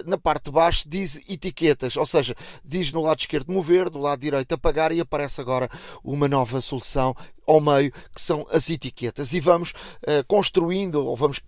na 0.07 0.16
parte 0.16 0.45
de 0.45 0.51
baixo 0.53 0.89
diz 0.89 1.16
etiquetas, 1.29 1.95
ou 1.99 2.07
seja, 2.07 2.35
diz 2.64 2.93
no 2.93 3.03
lado 3.03 3.21
esquerdo 3.21 3.53
mover, 3.53 3.91
do 3.91 3.99
lado 3.99 4.21
direito 4.21 4.55
apagar 4.55 4.91
e 4.91 5.01
aparece 5.01 5.43
agora 5.43 5.69
uma 6.03 6.27
nova 6.27 6.62
solução 6.62 7.14
ao 7.49 7.61
meio 7.61 7.90
que 8.14 8.20
são 8.20 8.46
as 8.51 8.68
etiquetas 8.68 9.32
e 9.32 9.40
vamos 9.40 9.70
uh, 9.70 10.24
construindo 10.26 11.05
ou 11.07 11.16
vamos 11.16 11.40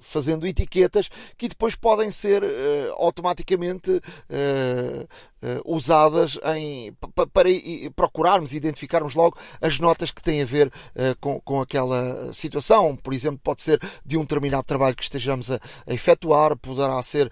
fazendo 0.00 0.46
etiquetas 0.46 1.10
que 1.36 1.48
depois 1.48 1.74
podem 1.74 2.10
ser 2.10 2.42
automaticamente 2.96 4.00
usadas 5.64 6.38
em, 6.56 6.96
para 7.32 7.48
procurarmos 7.94 8.52
e 8.52 8.56
identificarmos 8.56 9.14
logo 9.14 9.36
as 9.60 9.78
notas 9.78 10.10
que 10.10 10.22
têm 10.22 10.42
a 10.42 10.46
ver 10.46 10.72
com, 11.20 11.40
com 11.40 11.60
aquela 11.60 12.32
situação. 12.32 12.96
Por 12.96 13.12
exemplo, 13.12 13.40
pode 13.42 13.62
ser 13.62 13.80
de 14.04 14.16
um 14.16 14.22
determinado 14.22 14.64
trabalho 14.64 14.96
que 14.96 15.02
estejamos 15.02 15.50
a, 15.50 15.60
a 15.86 15.92
efetuar, 15.92 16.56
poderá 16.56 17.02
ser. 17.02 17.30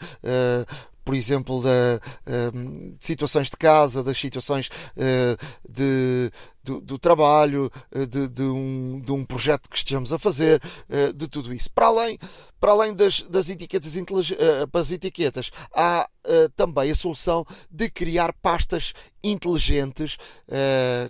Por 1.04 1.14
exemplo, 1.14 1.62
da, 1.62 2.00
uh, 2.26 2.96
de 2.98 3.06
situações 3.06 3.50
de 3.50 3.56
casa, 3.56 4.02
das 4.02 4.18
situações 4.18 4.68
uh, 4.68 5.36
de, 5.68 6.30
do, 6.62 6.80
do 6.80 6.98
trabalho, 6.98 7.70
eh, 7.92 8.06
de, 8.06 8.28
de, 8.28 8.42
um, 8.42 9.00
de 9.04 9.12
um 9.12 9.24
projeto 9.24 9.68
que 9.68 9.76
estejamos 9.76 10.12
a 10.12 10.18
fazer, 10.18 10.62
eh, 10.88 11.12
de 11.12 11.26
tudo 11.28 11.52
isso. 11.52 11.70
Para 11.72 11.86
além, 11.86 12.18
para 12.60 12.72
além 12.72 12.94
das, 12.94 13.22
das 13.22 13.48
etiquetas, 13.48 13.92
das 13.92 14.90
eh, 14.90 14.94
etiquetas, 14.94 15.50
há 15.74 16.08
também 16.54 16.88
a 16.88 16.94
solução 16.94 17.44
de 17.68 17.90
criar 17.90 18.32
pastas 18.32 18.92
inteligentes 19.24 20.16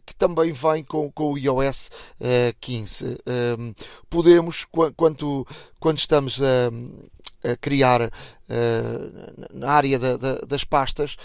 que 0.07 0.15
também 0.17 0.53
vem 0.53 0.83
com, 0.83 1.13
com 1.13 1.35
o 1.35 1.39
iOS 1.39 1.91
15. 2.59 3.19
podemos, 4.09 4.67
quando, 4.97 5.47
quando 5.79 5.99
estamos 5.99 6.41
a, 6.41 6.71
a 7.45 7.57
criar 7.57 8.11
na 9.51 9.71
área 9.71 9.99
da, 9.99 10.17
da, 10.19 10.35
das 10.41 10.63
pastas, 10.63 11.17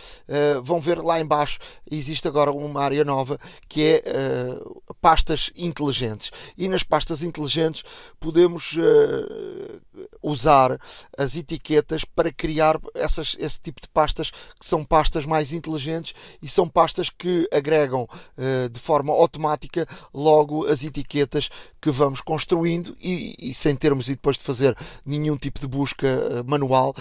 vão 0.63 0.79
ver 0.79 0.99
lá 0.99 1.19
embaixo 1.19 1.59
existe 1.89 2.27
agora 2.27 2.51
uma 2.51 2.81
área 2.81 3.03
nova 3.03 3.39
que 3.67 3.83
é 3.83 4.03
uh, 4.07 4.81
pastas 5.01 5.51
inteligentes. 5.55 6.31
E 6.57 6.67
nas 6.67 6.83
pastas 6.83 7.23
inteligentes 7.23 7.83
podemos 8.19 8.73
uh, 8.73 9.81
usar 10.27 10.79
as 11.17 11.35
etiquetas 11.35 12.03
para 12.03 12.31
criar 12.31 12.79
essas, 12.93 13.35
esse 13.39 13.59
tipo 13.61 13.81
de 13.81 13.87
pastas 13.87 14.31
que 14.31 14.65
são 14.65 14.83
pastas 14.83 15.25
mais 15.25 15.51
inteligentes 15.51 16.13
e 16.41 16.47
são 16.47 16.67
pastas 16.67 17.09
que 17.09 17.47
agregam 17.51 18.03
uh, 18.03 18.69
de 18.69 18.79
forma 18.79 19.13
automática 19.13 19.87
logo 20.13 20.65
as 20.65 20.83
etiquetas 20.83 21.49
que 21.81 21.91
vamos 21.91 22.21
construindo 22.21 22.95
e, 23.01 23.35
e, 23.39 23.53
sem 23.53 23.75
termos 23.75 24.09
e 24.09 24.11
depois 24.11 24.37
de 24.37 24.43
fazer 24.43 24.75
nenhum 25.05 25.37
tipo 25.37 25.59
de 25.59 25.67
busca 25.67 26.43
manual, 26.45 26.93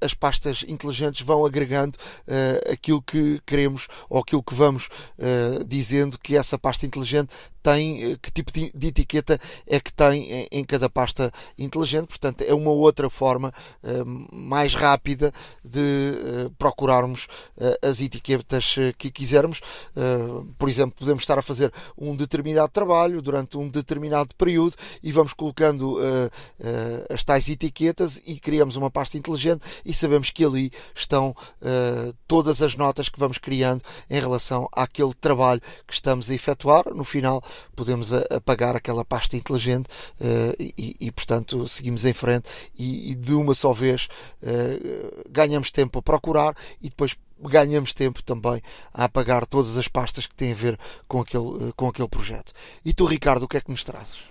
as 0.00 0.14
pastas 0.14 0.64
inteligentes 0.66 1.20
vão 1.22 1.44
agregando 1.44 1.98
aquilo 2.72 3.02
que 3.02 3.40
queremos 3.44 3.88
ou 4.08 4.20
aquilo 4.20 4.42
que 4.42 4.54
vamos 4.54 4.88
dizendo 5.66 6.18
que 6.18 6.36
essa 6.36 6.58
pasta 6.58 6.86
inteligente 6.86 7.30
tem, 7.62 8.16
que 8.16 8.30
tipo 8.30 8.52
de, 8.52 8.70
etiqueta 8.88 9.38
é 9.66 9.80
que 9.80 9.92
tem 9.92 10.48
em, 10.50 10.64
cada 10.64 10.88
pasta 10.88 11.32
inteligente. 11.58 12.08
Portanto, 12.08 12.42
é 12.42 12.54
uma 12.54 12.70
outra 12.70 13.08
forma 13.08 13.52
mais 14.32 14.74
rápida 14.74 15.32
de 15.64 16.50
procurarmos 16.58 17.26
as 17.82 18.00
etiquetas 18.00 18.76
que 18.98 19.10
quisermos. 19.10 19.60
por 20.58 20.68
exemplo, 20.68 20.96
podemos 20.98 21.22
estar 21.22 21.38
a 21.38 21.42
fazer 21.42 21.72
um 21.96 22.14
determinado 22.16 22.70
trabalho 22.70 23.22
durante 23.22 23.56
um 23.56 23.68
determinado 23.68 24.34
período 24.34 24.76
e 25.02 25.12
vamos 25.12 25.32
colocando 25.32 25.98
as 27.08 27.24
tais 27.24 27.48
etiquetas 27.48 28.20
e 28.26 28.38
criamos 28.38 28.76
uma 28.76 28.90
pasta 28.90 29.16
inteligente 29.16 29.62
e 29.84 29.92
sabemos 29.92 30.30
que 30.30 30.44
ali 30.44 30.72
estão 30.94 31.34
todas 32.26 32.62
as 32.62 32.76
notas 32.76 33.08
que 33.08 33.18
vamos 33.18 33.38
criando 33.38 33.82
em 34.08 34.20
relação 34.20 34.68
àquele 34.72 35.14
trabalho 35.14 35.60
que 35.86 35.92
estamos 35.92 36.30
a 36.30 36.34
efetuar. 36.34 36.94
No 36.94 37.04
final, 37.04 37.42
podemos 37.74 38.12
apagar 38.12 38.76
aquela 38.76 39.04
pasta 39.04 39.36
inteligente 39.36 39.86
uh, 40.20 40.54
e, 40.58 40.96
e, 41.00 41.10
portanto, 41.10 41.68
seguimos 41.68 42.04
em 42.04 42.12
frente 42.12 42.48
e, 42.78 43.12
e 43.12 43.14
de 43.14 43.34
uma 43.34 43.54
só 43.54 43.72
vez 43.72 44.08
uh, 44.42 45.30
ganhamos 45.30 45.70
tempo 45.70 45.98
a 45.98 46.02
procurar 46.02 46.54
e 46.80 46.88
depois 46.88 47.16
ganhamos 47.42 47.94
tempo 47.94 48.22
também 48.22 48.62
a 48.92 49.04
apagar 49.04 49.46
todas 49.46 49.78
as 49.78 49.88
pastas 49.88 50.26
que 50.26 50.34
têm 50.34 50.52
a 50.52 50.54
ver 50.54 50.78
com 51.08 51.20
aquele, 51.20 51.72
com 51.74 51.88
aquele 51.88 52.08
projeto. 52.08 52.52
E 52.84 52.92
tu, 52.92 53.04
Ricardo, 53.04 53.44
o 53.44 53.48
que 53.48 53.56
é 53.56 53.60
que 53.60 53.70
nos 53.70 53.82
trazes? 53.82 54.30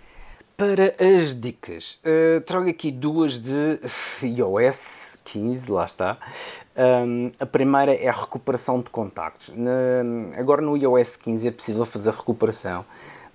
Para 0.60 0.94
as 1.00 1.34
dicas, 1.40 1.98
uh, 2.04 2.42
trago 2.42 2.70
aqui 2.70 2.92
duas 2.92 3.40
de 3.40 3.80
iOS 4.22 5.16
15, 5.24 5.72
lá 5.72 5.86
está. 5.86 6.18
Um, 6.80 7.30
a 7.38 7.46
primeira 7.46 7.94
é 7.94 8.08
a 8.08 8.14
recuperação 8.14 8.80
de 8.80 8.90
contactos. 8.90 9.52
Na, 9.54 10.40
agora 10.40 10.62
no 10.62 10.78
iOS 10.78 11.18
15 11.18 11.50
é 11.50 11.52
possível 11.52 11.86
fazer 11.86 12.12
recuperação 12.12 12.86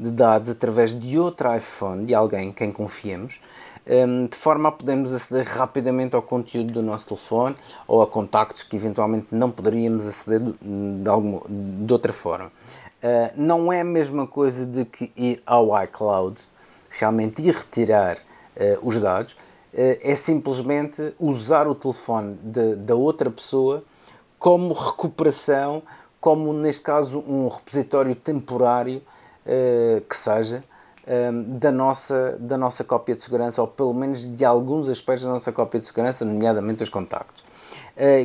de 0.01 0.11
dados 0.11 0.49
através 0.49 0.99
de 0.99 1.19
outro 1.19 1.55
iPhone, 1.55 2.07
de 2.07 2.15
alguém 2.15 2.49
em 2.49 2.53
quem 2.53 2.73
confiemos, 2.73 3.39
um, 3.87 4.27
de 4.27 4.37
forma 4.37 4.71
a 4.71 4.73
podermos 4.73 5.13
aceder 5.13 5.47
rapidamente 5.47 6.17
ao 6.17 6.23
conteúdo 6.23 6.73
do 6.73 6.83
nosso 6.83 7.09
telefone 7.09 7.55
ou 7.87 8.01
a 8.01 8.07
contactos 8.07 8.63
que 8.63 8.77
eventualmente 8.77 9.27
não 9.31 9.51
poderíamos 9.51 10.07
aceder 10.07 10.41
de, 10.41 11.09
alguma, 11.09 11.43
de 11.47 11.93
outra 11.93 12.15
forma. 12.15 12.47
Uh, 12.47 13.31
não 13.37 13.71
é 13.71 13.83
a 13.83 13.85
mesma 13.85 14.27
coisa 14.27 14.65
de 14.65 14.87
que 14.87 15.13
ir 15.15 15.43
ao 15.45 15.69
iCloud 15.85 16.41
realmente 16.89 17.43
ir 17.43 17.55
retirar 17.55 18.17
uh, 18.17 18.89
os 18.89 18.99
dados, 18.99 19.37
é 19.77 20.15
simplesmente 20.15 21.13
usar 21.19 21.67
o 21.67 21.75
telefone 21.75 22.37
de, 22.43 22.77
da 22.77 22.95
outra 22.95 23.31
pessoa 23.31 23.83
como 24.39 24.73
recuperação, 24.73 25.83
como 26.21 26.53
neste 26.53 26.83
caso 26.83 27.19
um 27.27 27.49
repositório 27.49 28.15
temporário 28.15 29.03
uh, 29.47 30.01
que 30.03 30.17
seja 30.17 30.63
da, 31.47 31.71
nossa, 31.71 32.35
da 32.41 32.57
nossa 32.57 32.83
cópia 32.83 33.15
de 33.15 33.21
segurança, 33.21 33.61
ou 33.61 33.69
pelo 33.69 33.93
menos 33.93 34.25
de 34.25 34.43
alguns 34.43 34.89
aspectos 34.89 35.27
da 35.27 35.33
nossa 35.33 35.53
cópia 35.53 35.79
de 35.79 35.85
segurança, 35.85 36.25
nomeadamente 36.25 36.83
os 36.83 36.89
contactos. 36.89 37.45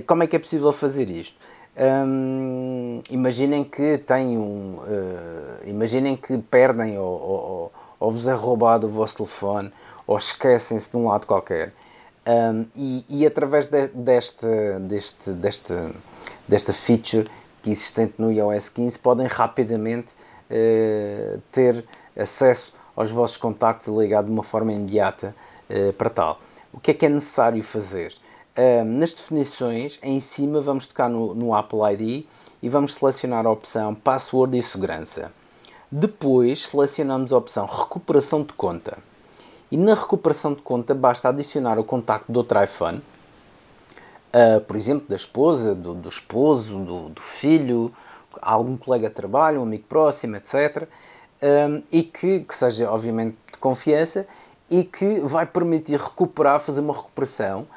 como 0.08 0.24
é 0.24 0.28
que 0.28 0.38
é 0.38 0.39
possível 0.39 0.72
fazer 0.72 1.10
isto? 1.10 1.38
Um, 1.80 3.02
imaginem 3.10 3.64
que 3.64 3.97
têm 4.00 4.38
um, 4.38 4.80
uh, 4.80 5.66
imaginem 5.66 6.18
que 6.18 6.38
perdem 6.38 6.97
ou, 6.97 7.06
ou, 7.06 7.72
ou 7.97 8.12
vos 8.12 8.28
é 8.28 8.34
roubado 8.34 8.88
o 8.88 8.89
vosso 8.89 9.16
telefone, 9.16 9.72
ou 10.10 10.18
esquecem-se 10.18 10.89
de 10.89 10.97
um 10.97 11.07
lado 11.07 11.28
qualquer. 11.28 11.72
Um, 12.28 12.66
e, 12.76 13.05
e, 13.07 13.28
através 13.28 13.68
de, 13.68 13.89
deste, 13.89 14.47
deste, 14.80 15.30
deste, 15.30 15.74
desta 16.47 16.74
feature 16.74 17.30
que 17.62 17.70
existente 17.70 18.16
no 18.18 18.32
iOS 18.32 18.70
15 18.70 18.97
podem 18.97 19.28
rapidamente 19.28 20.14
uh, 20.49 21.39
ter 21.51 21.86
acesso 22.18 22.74
aos 22.95 23.12
vossos 23.12 23.38
contactos 23.38 23.88
ligar 23.88 24.24
de 24.24 24.32
uma 24.32 24.41
forma 24.41 24.74
imediata 24.74 25.36
uh, 25.70 25.93
para 25.93 26.10
tal. 26.10 26.39
O 26.74 26.80
que 26.80 26.89
é 26.89 26.93
que 26.95 27.05
é 27.05 27.10
necessário 27.10 27.64
fazer? 27.64 28.14
Nas 28.86 29.14
definições, 29.14 29.97
em 30.03 30.20
cima 30.20 30.60
vamos 30.60 30.86
tocar 30.86 31.07
no, 31.07 31.34
no 31.34 31.55
Apple 31.55 31.80
ID 31.93 32.26
e 32.62 32.68
vamos 32.68 32.95
selecionar 32.95 33.45
a 33.45 33.49
opção 33.49 33.95
Password 33.95 34.57
e 34.57 34.62
Segurança. 34.62 35.32
Depois 35.89 36.68
selecionamos 36.68 37.32
a 37.32 37.38
opção 37.38 37.66
Recuperação 37.66 38.43
de 38.43 38.51
conta. 38.51 38.97
E 39.72 39.78
na 39.78 39.93
recuperação 39.93 40.53
de 40.53 40.61
conta 40.61 40.95
basta 40.95 41.30
adicionar 41.30 41.78
o 41.78 41.84
contacto 41.84 42.32
do 42.32 42.38
outro 42.38 42.61
iPhone, 42.63 43.01
uh, 44.34 44.61
por 44.61 44.76
exemplo, 44.76 45.07
da 45.07 45.15
esposa, 45.15 45.76
do, 45.76 45.93
do 45.93 46.09
esposo, 46.09 46.80
do, 46.80 47.09
do, 47.09 47.22
filho, 47.22 47.93
algum 48.41 48.76
colega 48.76 49.09
de 49.09 49.15
trabalho, 49.15 49.59
um 49.59 49.63
amigo 49.63 49.84
próximo, 49.88 50.36
etc. 50.36 50.88
Um, 51.41 51.84
e 51.91 52.03
que, 52.03 52.41
que 52.41 52.55
seja, 52.55 52.91
obviamente, 52.91 53.38
de 53.51 53.59
confiança 53.59 54.28
e 54.70 54.84
que 54.84 55.20
vai 55.22 55.45
permitir 55.45 55.99
recuperar, 55.99 56.59
fazer 56.59 56.82
uma 56.82 56.93
recuperação 56.93 57.67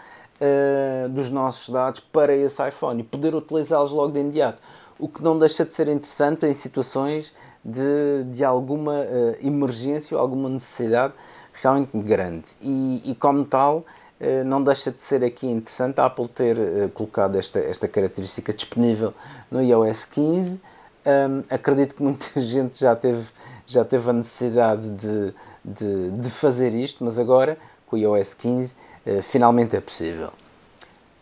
uh, 0.40 1.08
dos 1.10 1.30
nossos 1.30 1.68
dados 1.68 2.00
para 2.00 2.34
esse 2.34 2.66
iPhone 2.66 3.00
e 3.00 3.04
poder 3.04 3.34
utilizá-los 3.34 3.92
logo 3.92 4.12
de 4.12 4.20
imediato. 4.20 4.60
O 4.98 5.08
que 5.08 5.22
não 5.22 5.38
deixa 5.38 5.64
de 5.64 5.72
ser 5.72 5.88
interessante 5.88 6.46
em 6.46 6.54
situações 6.54 7.32
de, 7.64 8.24
de 8.30 8.44
alguma 8.44 9.00
uh, 9.00 9.36
emergência 9.46 10.16
ou 10.16 10.20
alguma 10.20 10.48
necessidade 10.48 11.14
realmente 11.62 11.96
grande. 11.98 12.44
E, 12.60 13.02
e 13.04 13.14
como 13.14 13.44
tal, 13.44 13.78
uh, 13.78 14.44
não 14.44 14.62
deixa 14.62 14.90
de 14.90 15.00
ser 15.00 15.22
aqui 15.24 15.46
interessante 15.46 16.00
a 16.00 16.06
Apple 16.06 16.28
ter 16.28 16.58
uh, 16.58 16.88
colocado 16.90 17.36
esta, 17.36 17.58
esta 17.58 17.86
característica 17.86 18.52
disponível 18.52 19.14
no 19.50 19.62
iOS 19.62 20.04
15. 20.06 20.60
Um, 21.04 21.42
acredito 21.50 21.94
que 21.94 22.02
muita 22.02 22.26
gente 22.40 22.78
já 22.78 22.94
teve, 22.94 23.26
já 23.66 23.84
teve 23.84 24.10
a 24.10 24.12
necessidade 24.12 24.88
de, 24.88 25.34
de, 25.64 26.10
de 26.10 26.30
fazer 26.30 26.74
isto, 26.74 27.04
mas 27.04 27.18
agora, 27.18 27.58
com 27.86 27.96
o 27.96 27.98
iOS 27.98 28.34
15, 28.34 28.76
finalmente 29.22 29.74
é 29.74 29.80
possível. 29.80 30.30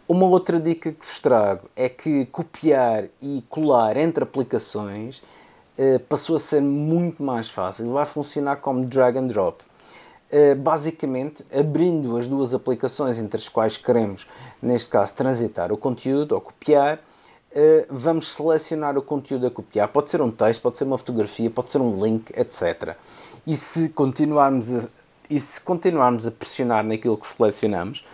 Uma 0.06 0.26
outra 0.26 0.58
dica 0.58 0.90
que 0.92 1.06
vos 1.06 1.20
trago 1.20 1.70
é 1.76 1.88
que 1.88 2.26
copiar 2.26 3.04
e 3.22 3.42
colar 3.48 3.96
entre 3.96 4.24
aplicações 4.24 5.22
eh, 5.78 5.98
passou 5.98 6.36
a 6.36 6.38
ser 6.38 6.60
muito 6.60 7.22
mais 7.22 7.48
fácil. 7.48 7.90
Vai 7.90 8.04
funcionar 8.04 8.56
como 8.56 8.84
drag 8.84 9.16
and 9.16 9.28
drop. 9.28 9.64
Uh, 10.32 10.54
basicamente, 10.54 11.44
abrindo 11.52 12.16
as 12.16 12.26
duas 12.26 12.54
aplicações 12.54 13.18
entre 13.18 13.36
as 13.36 13.48
quais 13.48 13.76
queremos, 13.76 14.28
neste 14.62 14.88
caso, 14.88 15.14
transitar 15.14 15.72
o 15.72 15.76
conteúdo 15.76 16.36
ou 16.36 16.40
copiar, 16.40 16.98
uh, 16.98 17.86
vamos 17.90 18.28
selecionar 18.28 18.96
o 18.96 19.02
conteúdo 19.02 19.46
a 19.46 19.50
copiar. 19.50 19.88
Pode 19.88 20.08
ser 20.08 20.22
um 20.22 20.30
texto, 20.30 20.62
pode 20.62 20.78
ser 20.78 20.84
uma 20.84 20.96
fotografia, 20.96 21.50
pode 21.50 21.70
ser 21.70 21.78
um 21.78 22.04
link, 22.04 22.30
etc. 22.36 22.96
E 23.44 23.56
se 23.56 23.88
continuarmos 23.88 24.72
a, 24.72 24.88
e 25.28 25.38
se 25.40 25.60
continuarmos 25.60 26.26
a 26.26 26.30
pressionar 26.30 26.84
naquilo 26.84 27.16
que 27.16 27.26
selecionamos, 27.26 28.04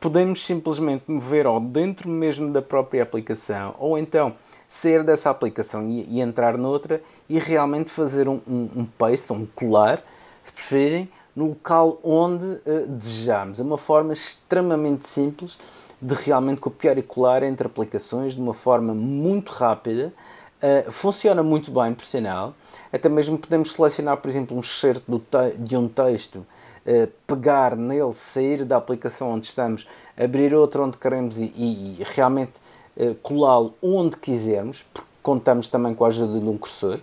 podemos 0.00 0.44
simplesmente 0.44 1.04
mover 1.08 1.46
ao 1.46 1.58
dentro 1.58 2.08
mesmo 2.08 2.52
da 2.52 2.62
própria 2.62 3.02
aplicação 3.02 3.74
ou 3.78 3.98
então 3.98 4.34
sair 4.68 5.02
dessa 5.02 5.30
aplicação 5.30 5.88
e, 5.88 6.04
e 6.04 6.20
entrar 6.20 6.58
noutra 6.58 7.00
e 7.28 7.38
realmente 7.38 7.90
fazer 7.90 8.28
um, 8.28 8.40
um, 8.46 8.70
um 8.76 8.84
paste, 8.84 9.32
um 9.32 9.46
colar, 9.46 10.02
se 10.44 10.52
preferirem, 10.52 11.08
no 11.36 11.48
local 11.48 12.00
onde 12.02 12.46
uh, 12.46 12.86
desejamos. 12.88 13.60
É 13.60 13.62
uma 13.62 13.76
forma 13.76 14.14
extremamente 14.14 15.06
simples 15.06 15.58
de 16.00 16.14
realmente 16.14 16.60
copiar 16.60 16.98
e 16.98 17.02
colar 17.02 17.42
entre 17.42 17.66
aplicações 17.66 18.34
de 18.34 18.40
uma 18.40 18.54
forma 18.54 18.94
muito 18.94 19.52
rápida. 19.52 20.12
Uh, 20.56 20.90
funciona 20.90 21.42
muito 21.42 21.70
bem, 21.70 21.92
por 21.92 22.04
sinal. 22.04 22.54
Até 22.90 23.08
mesmo 23.08 23.36
podemos 23.36 23.72
selecionar, 23.72 24.16
por 24.16 24.28
exemplo, 24.28 24.56
um 24.56 24.60
excerto 24.60 25.22
de 25.58 25.76
um 25.76 25.88
texto, 25.88 26.36
uh, 26.36 27.08
pegar 27.26 27.76
nele, 27.76 28.12
sair 28.14 28.64
da 28.64 28.78
aplicação 28.78 29.32
onde 29.32 29.46
estamos, 29.46 29.86
abrir 30.16 30.54
outro 30.54 30.82
onde 30.82 30.96
queremos 30.96 31.36
e, 31.36 31.52
e, 31.54 32.00
e 32.00 32.06
realmente 32.14 32.52
uh, 32.96 33.14
colá-lo 33.16 33.74
onde 33.82 34.16
quisermos, 34.16 34.84
porque 34.92 35.08
contamos 35.22 35.68
também 35.68 35.94
com 35.94 36.04
a 36.04 36.08
ajuda 36.08 36.38
de 36.40 36.46
um 36.46 36.56
cursor. 36.56 36.98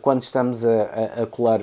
Quando 0.00 0.22
estamos 0.22 0.64
a, 0.64 0.82
a, 1.18 1.22
a 1.24 1.26
colar 1.26 1.60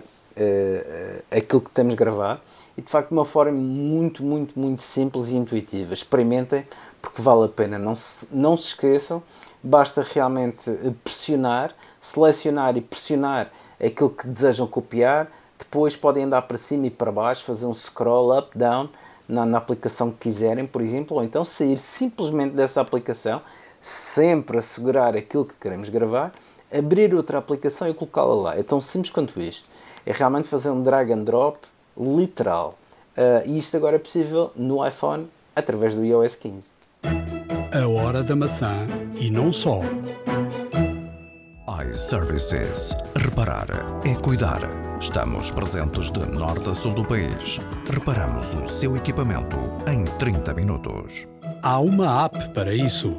aquilo 1.32 1.62
que 1.62 1.72
temos 1.72 1.94
gravado 1.96 2.42
e 2.78 2.82
de 2.82 2.90
facto 2.90 3.10
de 3.10 3.14
uma 3.14 3.26
forma 3.26 3.52
muito, 3.52 4.24
muito, 4.24 4.58
muito 4.60 4.82
simples 4.82 5.28
e 5.30 5.36
intuitiva. 5.36 5.94
Experimentem 5.94 6.66
porque 7.02 7.22
vale 7.22 7.46
a 7.46 7.50
pena. 7.50 7.78
Não 7.78 7.96
se, 7.96 8.28
não 8.32 8.58
se 8.58 8.68
esqueçam, 8.70 9.22
basta 9.62 10.02
realmente 10.02 10.72
pressionar, 11.04 11.76
selecionar 12.02 12.76
e 12.78 12.82
pressionar 12.82 13.52
aquilo 13.84 14.10
que 14.10 14.28
desejam 14.28 14.66
copiar. 14.66 15.32
Depois 15.58 15.96
podem 15.96 16.24
andar 16.24 16.42
para 16.44 16.58
cima 16.58 16.88
e 16.88 16.90
para 16.90 17.12
baixo, 17.12 17.44
fazer 17.44 17.66
um 17.66 17.74
scroll 17.74 18.38
up, 18.38 18.58
down 18.58 18.90
na, 19.28 19.46
na 19.46 19.58
aplicação 19.60 20.12
que 20.12 20.18
quiserem, 20.18 20.66
por 20.66 20.82
exemplo, 20.82 21.18
ou 21.18 21.24
então 21.24 21.46
sair 21.46 21.78
simplesmente 21.78 22.56
dessa 22.56 22.82
aplicação, 22.82 23.42
sempre 23.82 24.58
assegurar 24.58 25.16
aquilo 25.16 25.46
que 25.46 25.56
queremos 25.56 25.90
gravar 25.90 26.32
abrir 26.74 27.14
outra 27.14 27.38
aplicação 27.38 27.88
e 27.88 27.94
colocá-la 27.94 28.34
lá. 28.34 28.58
É 28.58 28.64
tão 28.64 28.82
simples 28.82 29.12
quanto 29.14 29.40
isto. 29.40 29.68
É 30.06 30.12
realmente 30.12 30.48
fazer 30.48 30.70
um 30.70 30.82
drag 30.84 31.12
and 31.12 31.24
drop 31.24 31.60
literal. 31.98 32.78
Uh, 33.18 33.48
e 33.48 33.58
isto 33.58 33.78
agora 33.78 33.96
é 33.96 34.00
possível 34.00 34.52
no 34.56 34.86
iPhone 34.86 35.28
através 35.56 35.94
do 35.94 36.04
iOS 36.04 36.36
15. 36.36 36.72
A 37.04 37.88
hora 37.88 38.24
da 38.24 38.36
maçã 38.36 38.88
e 39.16 39.30
não 39.30 39.52
só 39.52 39.82
iServices. 41.90 42.96
Reparar 43.16 43.68
é 44.06 44.16
cuidar. 44.16 44.62
Estamos 45.00 45.52
presentes 45.52 46.10
de 46.12 46.20
norte 46.20 46.70
a 46.70 46.74
sul 46.74 46.94
do 46.94 47.06
país. 47.06 47.60
Reparamos 47.90 48.54
o 48.56 48.68
seu 48.68 48.96
equipamento 48.96 49.58
em 49.88 50.06
30 50.18 50.54
minutos. 50.54 51.28
Há 51.62 51.80
uma 51.80 52.26
app 52.26 52.50
para 52.50 52.74
isso. 52.74 53.16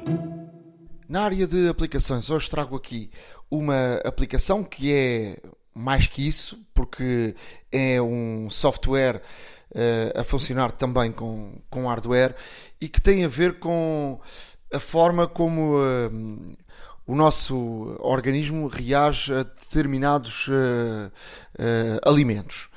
Na 1.09 1.23
área 1.23 1.47
de 1.47 1.69
aplicações, 1.69 2.31
hoje 2.31 2.49
trago 2.49 2.75
aqui 2.75 3.11
uma 3.51 3.97
aplicação 4.05 4.65
que 4.65 4.93
é 4.93 5.39
mais 5.75 6.07
que 6.07 6.27
isso, 6.27 6.59
porque 6.73 7.35
é 7.73 8.01
um 8.01 8.49
software 8.49 9.21
uh, 9.75 10.21
a 10.21 10.25
funcionar 10.25 10.71
também 10.71 11.11
com, 11.11 11.59
com 11.69 11.89
hardware 11.89 12.35
e 12.81 12.89
que 12.89 13.01
tem 13.01 13.25
a 13.25 13.29
ver 13.29 13.59
com 13.59 14.21
a 14.73 14.79
forma 14.79 15.27
como 15.27 15.77
uh, 15.77 16.57
o 17.07 17.15
nosso 17.15 17.97
organismo 18.01 18.69
reage 18.69 19.33
a 19.33 19.43
determinados 19.43 20.49
uh, 20.49 21.11
alimentos. 22.03 22.71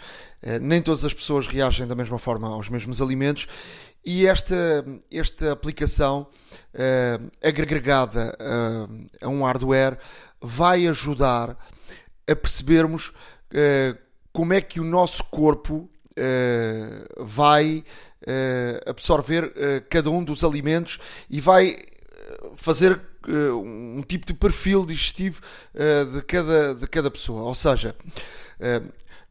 nem 0.62 0.82
todas 0.82 1.06
as 1.06 1.14
pessoas 1.14 1.48
reagem 1.48 1.88
da 1.88 1.96
mesma 1.96 2.20
forma 2.20 2.48
aos 2.48 2.68
mesmos 2.68 3.02
alimentos 3.02 3.48
e 4.06 4.28
esta, 4.28 4.86
esta 5.12 5.52
aplicação 5.52 6.28
agregada 7.42 8.38
a 9.22 9.28
um 9.30 9.44
hardware 9.44 9.98
vai 10.42 10.88
ajudar 10.88 11.58
a 12.28 12.36
percebermos 12.36 13.14
como 14.38 14.54
é 14.54 14.62
que 14.62 14.80
o 14.80 14.84
nosso 14.84 15.24
corpo 15.24 15.90
uh, 16.18 17.26
vai 17.26 17.84
uh, 18.22 18.90
absorver 18.90 19.46
uh, 19.46 19.52
cada 19.90 20.10
um 20.10 20.24
dos 20.24 20.44
alimentos 20.44 21.00
e 21.30 21.40
vai 21.40 21.78
fazer 22.56 23.00
um 23.30 24.02
tipo 24.08 24.26
de 24.26 24.34
perfil 24.34 24.86
digestivo 24.86 25.42
de, 26.14 26.22
cada, 26.22 26.76
de 26.76 26.88
cada 26.88 27.12
pessoa. 27.12 27.42
Ou 27.44 27.56
seja, 27.56 27.94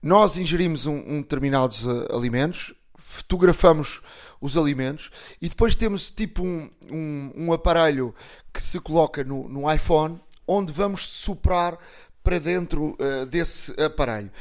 nós 0.03 0.37
ingerimos 0.37 0.85
um, 0.85 0.97
um 0.97 1.23
determinados 1.23 1.85
alimentos, 2.11 2.75
fotografamos 2.99 4.03
os 4.41 4.57
alimentos 4.57 5.11
e 5.41 5.49
depois 5.49 5.75
temos 5.75 6.11
tipo 6.11 6.43
um, 6.43 6.71
um, 6.91 7.33
um 7.37 7.53
aparelho 7.53 8.15
que 8.53 8.63
se 8.63 8.79
coloca 8.81 9.25
no, 9.25 9.49
no, 9.49 9.73
iPhone 9.73 10.21
onde 10.47 10.73
vamos 10.73 11.07
soprar 11.07 11.79
para 12.27 12.41
dentro 12.41 12.97
uh, 12.99 13.25
desse 13.25 13.71
aparelho. 13.81 14.33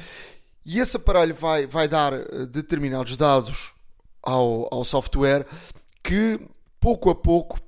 E 0.66 0.80
esse 0.80 0.98
aparelho 0.98 1.36
vai, 1.36 1.68
vai 1.68 1.88
dar 1.88 2.14
eh, 2.14 2.48
determinados 2.50 3.16
dados 3.16 3.76
ao, 4.24 4.68
ao 4.74 4.84
software 4.84 5.46
que 6.02 6.40
pouco 6.80 7.12
a 7.12 7.16
pouco 7.16 7.60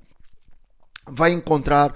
vai 1.05 1.31
encontrar 1.31 1.93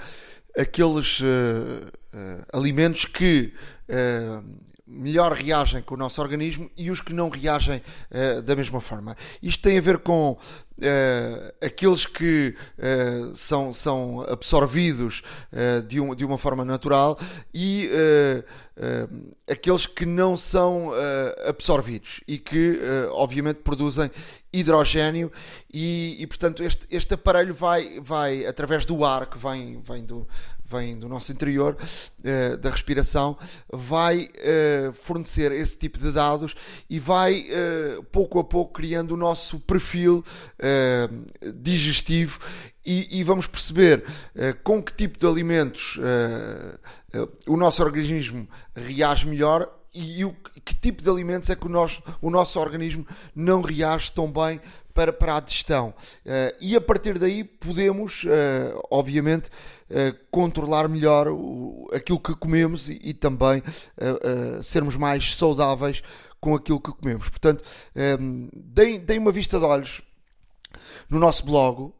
aqueles 0.56 1.20
uh, 1.22 1.24
uh, 1.24 2.46
alimentos 2.54 3.06
que 3.06 3.52
uh, 3.90 4.44
melhor 4.86 5.32
reagem 5.32 5.82
com 5.82 5.96
o 5.96 5.98
nosso 5.98 6.22
organismo 6.22 6.70
e 6.78 6.92
os 6.92 7.02
que 7.02 7.14
não 7.14 7.30
reagem 7.30 7.82
da 8.44 8.56
mesma 8.58 8.82
forma. 8.82 9.16
Isto 9.42 9.64
tem 9.64 9.78
a 9.78 9.82
ver 9.82 10.00
com 10.00 10.38
aqueles 11.62 12.06
que 12.06 12.56
são, 13.36 13.74
são 13.74 14.22
absorvidos 14.28 15.22
de, 15.88 16.00
um, 16.00 16.16
de 16.16 16.26
uma 16.26 16.38
forma 16.38 16.66
natural 16.66 17.20
e 17.54 17.90
uh, 17.92 19.32
aqueles 19.50 19.86
que 19.86 20.06
não 20.06 20.38
são 20.38 20.90
uh, 20.90 20.94
absorvidos 21.48 22.22
e 22.28 22.38
que, 22.38 22.80
uh, 22.80 23.12
obviamente, 23.12 23.58
produzem 23.58 24.10
hidrogênio 24.52 25.32
e, 25.72 26.18
e, 26.20 26.28
portanto, 26.28 26.64
este, 26.64 26.88
este 26.90 27.14
aparelho 27.14 27.54
vai, 27.54 28.00
vai, 28.02 28.46
através 28.46 28.86
do 28.86 29.06
ar 29.06 29.28
que 29.28 29.38
vem, 29.38 29.82
vem, 29.82 30.04
do, 30.04 30.28
vem 30.72 30.98
do 30.98 31.10
nosso 31.10 31.32
interior, 31.32 31.78
da 32.60 32.70
respiração, 32.70 33.38
vai 33.72 34.30
fornecer 34.94 35.52
esse 35.52 35.78
tipo 35.78 36.00
de 36.00 36.12
dados 36.12 36.56
e 36.90 37.00
vai, 37.00 37.48
pouco 38.12 38.40
a 38.40 38.44
pouco, 38.44 38.74
criando 38.74 39.14
o 39.14 39.18
nosso 39.18 39.60
perfil 39.60 40.24
digestivo 41.56 42.40
e, 42.86 43.20
e, 43.20 43.24
vamos 43.24 43.48
perceber 43.48 44.04
com 44.64 44.82
que 44.82 44.94
tipo 44.94 45.20
de 45.20 45.28
alimentos 45.28 46.00
o 47.48 47.58
nosso 47.58 47.84
organismo 47.84 48.48
reage 48.76 49.28
melhor 49.28 49.70
e 49.94 50.24
o, 50.24 50.34
que 50.64 50.74
tipo 50.74 51.04
de 51.04 51.10
alimentos 51.10 51.50
é 51.50 51.56
que 51.56 51.66
o 51.66 51.70
nosso, 51.70 52.02
o 52.22 52.30
nosso 52.30 52.60
organismo 52.60 53.06
não 53.36 53.62
reage 53.62 54.12
tão 54.12 54.32
bem 54.32 54.62
para, 54.94 55.12
para 55.12 55.36
a 55.36 55.40
digestão. 55.40 55.94
e 56.60 56.76
a 56.76 56.82
partir 56.82 57.18
daí 57.18 57.44
podemos, 57.44 58.26
obviamente, 58.90 59.50
controlar 60.30 60.88
melhor 60.88 61.28
aquilo 61.94 62.20
que 62.20 62.36
comemos 62.36 62.90
e, 62.90 63.14
também 63.14 63.62
sermos 64.64 64.96
mais 64.96 65.36
saudáveis 65.36 66.02
com 66.40 66.56
aquilo 66.56 66.80
que 66.80 66.92
comemos. 66.92 67.30
Portanto, 67.30 67.64
deem, 68.54 69.00
deem 69.00 69.20
uma 69.20 69.32
vista 69.32 69.60
de 69.60 69.66
olhos 69.66 70.02
no 71.10 71.20
nosso 71.20 71.46
blog 71.46 71.92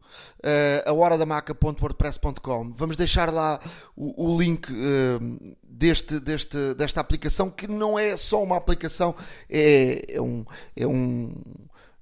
uh, 0.42 0.90
a 0.90 0.94
horadamaca.wordpress.com. 0.94 2.74
Vamos 2.74 2.98
deixar 2.98 3.32
lá 3.32 3.60
o, 3.96 4.32
o 4.32 4.42
link 4.42 4.72
uh, 4.72 5.56
deste, 5.64 6.20
deste, 6.20 6.74
desta 6.76 7.02
aplicação, 7.02 7.50
que 7.50 7.68
não 7.68 7.98
é 7.98 8.16
só 8.18 8.42
uma 8.42 8.58
aplicação, 8.58 9.16
é, 9.50 10.16
é 10.16 10.22
um. 10.22 10.46
É 10.76 10.88
um 10.88 11.34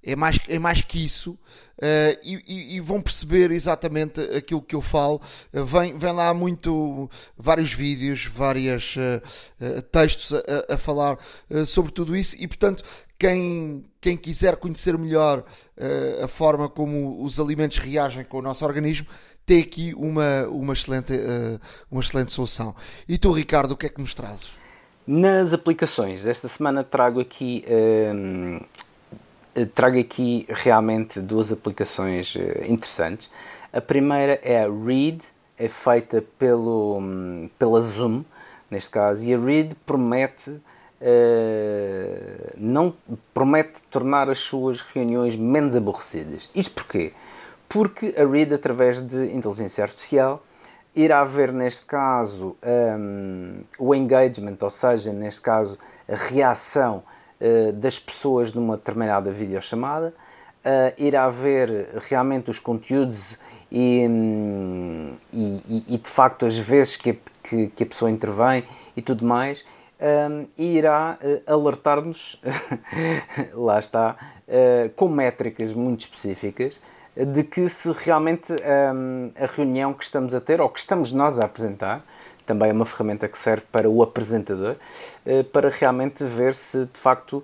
é 0.03 0.15
mais, 0.15 0.39
é 0.47 0.57
mais 0.57 0.81
que 0.81 1.05
isso 1.05 1.31
uh, 1.31 2.19
e, 2.23 2.75
e, 2.75 2.79
vão 2.79 3.01
perceber 3.01 3.51
exatamente 3.51 4.21
aquilo 4.35 4.61
que 4.61 4.75
eu 4.75 4.81
falo. 4.81 5.21
Uh, 5.53 5.65
vem, 5.65 5.97
vem 5.97 6.13
lá 6.13 6.33
muito 6.33 7.09
vários 7.37 7.73
vídeos, 7.73 8.25
vários 8.25 8.95
uh, 8.95 9.81
textos 9.91 10.33
a, 10.33 10.73
a 10.73 10.77
falar 10.77 11.17
sobre 11.65 11.91
tudo 11.91 12.15
isso 12.15 12.35
e 12.39 12.47
portanto 12.47 12.83
quem, 13.17 13.85
quem 13.99 14.15
quiser 14.15 14.55
conhecer 14.55 14.97
melhor 14.97 15.43
a 16.23 16.27
forma 16.27 16.69
como 16.69 17.21
os 17.21 17.39
alimentos 17.39 17.77
reagem 17.77 18.23
com 18.23 18.37
o 18.37 18.41
nosso 18.41 18.63
organismo, 18.63 19.07
tem 19.45 19.61
aqui 19.61 19.93
uma, 19.95 20.47
uma, 20.47 20.73
excelente, 20.73 21.13
uma 21.91 22.01
excelente 22.01 22.31
solução. 22.31 22.73
E 23.07 23.17
tu, 23.17 23.31
Ricardo, 23.31 23.71
o 23.71 23.77
que 23.77 23.87
é 23.87 23.89
que 23.89 23.99
nos 23.99 24.13
trazes? 24.13 24.57
Nas 25.05 25.53
aplicações, 25.53 26.25
esta 26.25 26.47
semana 26.47 26.83
trago 26.83 27.19
aqui, 27.19 27.65
uh, 27.67 28.63
trago 29.75 29.99
aqui 29.99 30.45
realmente 30.49 31.19
duas 31.19 31.51
aplicações 31.51 32.35
interessantes. 32.67 33.29
A 33.71 33.81
primeira 33.81 34.39
é 34.43 34.63
a 34.63 34.67
Read, 34.67 35.23
é 35.57 35.67
feita 35.67 36.23
pelo, 36.37 36.97
um, 36.99 37.49
pela 37.59 37.81
Zoom, 37.81 38.23
neste 38.69 38.89
caso, 38.89 39.23
e 39.23 39.33
a 39.33 39.37
Read 39.37 39.75
promete 39.85 40.49
uh, 41.01 42.53
não 42.57 42.93
promete 43.33 43.81
tornar 43.89 44.29
as 44.29 44.39
suas 44.39 44.81
reuniões 44.81 45.35
menos 45.35 45.75
aborrecidas. 45.75 46.49
Isto 46.53 46.75
porquê? 46.75 47.13
Porque 47.67 48.15
a 48.17 48.25
Read, 48.25 48.53
através 48.53 48.99
de 48.99 49.35
inteligência 49.35 49.83
artificial, 49.83 50.43
irá 50.95 51.23
ver 51.23 51.53
neste 51.53 51.85
caso 51.85 52.57
um, 52.63 53.61
o 53.77 53.93
engagement, 53.93 54.57
ou 54.59 54.69
seja, 54.69 55.13
neste 55.13 55.41
caso 55.41 55.77
a 56.07 56.15
reação 56.15 57.03
uh, 57.41 57.71
das 57.73 57.99
pessoas 57.99 58.53
numa 58.53 58.77
determinada 58.77 59.31
videochamada, 59.31 60.13
uh, 60.65 61.01
irá 61.01 61.27
ver 61.29 61.89
realmente 62.07 62.49
os 62.49 62.59
conteúdos 62.59 63.37
e, 63.71 64.05
um, 64.09 65.15
e, 65.31 65.83
e, 65.89 65.97
de 65.97 66.09
facto 66.09 66.45
as 66.45 66.57
vezes 66.57 66.95
que 66.95 67.19
que, 67.43 67.67
que 67.67 67.83
a 67.83 67.85
pessoa 67.85 68.11
intervém 68.11 68.63
e 68.95 69.01
tudo 69.01 69.25
mais, 69.25 69.65
um, 69.99 70.45
e 70.57 70.77
irá 70.77 71.17
uh, 71.21 71.51
alertar-nos, 71.51 72.39
lá 73.53 73.79
está, 73.79 74.15
com 74.95 75.07
métricas 75.07 75.73
muito 75.73 76.01
específicas, 76.01 76.81
de 77.15 77.43
que 77.43 77.67
se 77.69 77.91
realmente 77.91 78.51
um, 78.51 79.31
a 79.35 79.45
reunião 79.45 79.93
que 79.93 80.03
estamos 80.03 80.33
a 80.33 80.41
ter, 80.41 80.61
ou 80.61 80.69
que 80.69 80.79
estamos 80.79 81.11
nós 81.11 81.39
a 81.39 81.45
apresentar, 81.45 82.01
também 82.49 82.69
é 82.69 82.73
uma 82.73 82.85
ferramenta 82.85 83.27
que 83.27 83.37
serve 83.37 83.63
para 83.71 83.89
o 83.89 84.03
apresentador, 84.03 84.75
uh, 85.25 85.43
para 85.45 85.69
realmente 85.69 86.23
ver 86.23 86.53
se 86.53 86.85
de 86.85 86.99
facto 86.99 87.43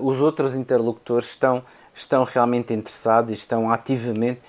os 0.00 0.20
outros 0.20 0.54
interlocutores 0.54 1.30
estão, 1.30 1.62
estão 1.94 2.24
realmente 2.24 2.72
interessados 2.72 3.30
e 3.30 3.34
estão 3.34 3.70
ativamente 3.70 4.40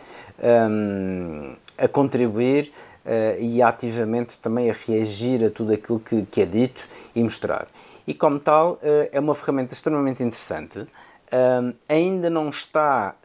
um, 0.43 1.55
a 1.77 1.87
contribuir 1.87 2.71
uh, 3.05 3.41
e 3.41 3.61
ativamente 3.61 4.37
também 4.39 4.69
a 4.69 4.73
reagir 4.73 5.43
a 5.43 5.49
tudo 5.49 5.73
aquilo 5.73 5.99
que, 5.99 6.23
que 6.23 6.41
é 6.41 6.45
dito 6.45 6.87
e 7.15 7.23
mostrar. 7.23 7.67
E 8.05 8.13
como 8.13 8.39
tal, 8.39 8.73
uh, 8.73 8.79
é 9.11 9.19
uma 9.19 9.35
ferramenta 9.35 9.73
extremamente 9.73 10.23
interessante. 10.23 10.79
Uh, 10.79 11.73
ainda 11.89 12.29
não 12.29 12.49
está, 12.49 13.15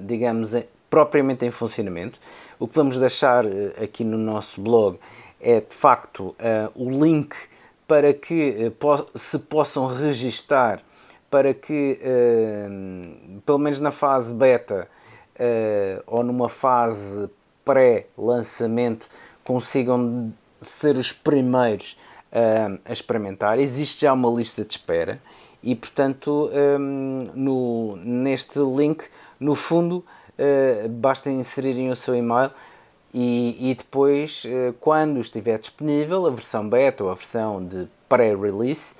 digamos, 0.00 0.52
propriamente 0.90 1.44
em 1.44 1.50
funcionamento. 1.50 2.18
O 2.58 2.66
que 2.66 2.74
vamos 2.74 2.98
deixar 2.98 3.44
aqui 3.80 4.02
no 4.02 4.18
nosso 4.18 4.60
blog 4.60 4.98
é 5.44 5.60
de 5.60 5.74
facto 5.74 6.34
o 6.74 6.90
link 6.90 7.36
para 7.86 8.14
que 8.14 8.72
se 9.14 9.38
possam 9.38 9.86
registar 9.86 10.82
para 11.30 11.52
que, 11.52 11.98
pelo 13.44 13.58
menos 13.58 13.78
na 13.78 13.90
fase 13.90 14.32
beta 14.32 14.88
ou 16.06 16.22
numa 16.22 16.48
fase 16.48 17.28
pré-lançamento 17.64 19.06
consigam 19.44 20.32
ser 20.60 20.96
os 20.96 21.12
primeiros 21.12 21.98
a 22.84 22.92
experimentar. 22.92 23.58
Existe 23.58 24.02
já 24.02 24.12
uma 24.12 24.30
lista 24.30 24.64
de 24.64 24.70
espera 24.70 25.20
e, 25.62 25.74
portanto, 25.74 26.50
no, 27.34 27.96
neste 27.96 28.58
link, 28.60 29.04
no 29.38 29.54
fundo, 29.54 30.04
basta 30.90 31.30
inserirem 31.30 31.90
o 31.90 31.96
seu 31.96 32.14
e-mail 32.14 32.50
e, 33.14 33.70
e 33.70 33.74
depois, 33.76 34.42
uh, 34.44 34.72
quando 34.80 35.20
estiver 35.20 35.56
disponível, 35.60 36.26
a 36.26 36.30
versão 36.30 36.68
beta 36.68 37.04
ou 37.04 37.10
a 37.10 37.14
versão 37.14 37.64
de 37.64 37.86
pré-release, 38.08 38.96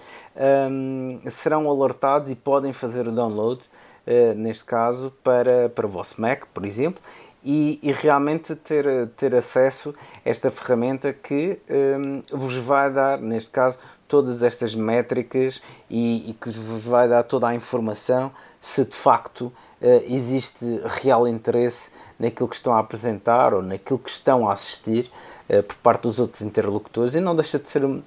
um, 0.70 1.20
serão 1.28 1.68
alertados 1.68 2.30
e 2.30 2.36
podem 2.36 2.72
fazer 2.72 3.08
o 3.08 3.12
download, 3.12 3.62
uh, 4.06 4.34
neste 4.36 4.64
caso, 4.64 5.12
para, 5.24 5.68
para 5.68 5.84
o 5.84 5.90
vosso 5.90 6.20
Mac, 6.20 6.44
por 6.54 6.64
exemplo, 6.64 7.02
e, 7.44 7.80
e, 7.82 7.90
realmente 7.90 8.54
ter, 8.54 9.08
ter 9.16 9.34
acesso 9.34 9.92
a 10.24 10.30
esta 10.30 10.50
ferramenta 10.50 11.12
que 11.12 11.58
um, 11.68 12.22
vos 12.38 12.56
vai 12.56 12.90
dar, 12.90 13.18
neste 13.18 13.50
caso, 13.50 13.76
todas 14.08 14.42
estas 14.42 14.74
métricas 14.74 15.60
e, 15.90 16.30
e, 16.30 16.34
que 16.34 16.50
vos 16.50 16.84
vai 16.84 17.08
dar 17.08 17.24
toda 17.24 17.48
a 17.48 17.54
informação 17.54 18.30
se 18.60 18.84
de 18.84 18.94
facto 18.94 19.52
uh, 19.82 19.86
existe 20.06 20.64
real 21.02 21.26
interesse 21.26 21.90
naquilo 22.18 22.48
que 22.48 22.54
estão 22.54 22.74
a 22.74 22.78
apresentar 22.78 23.54
ou 23.54 23.62
naquilo 23.62 23.98
que 23.98 24.10
estão 24.10 24.48
a 24.48 24.52
assistir 24.52 25.10
uh, 25.48 25.62
por 25.62 25.76
parte 25.76 26.02
dos 26.02 26.18
outros 26.18 26.42
interlocutores 26.42 27.14
e 27.14 27.20
não 27.20 27.34
deixa 27.34 27.58
de 27.58 27.68
ser 27.68 27.84
uh, 27.84 28.02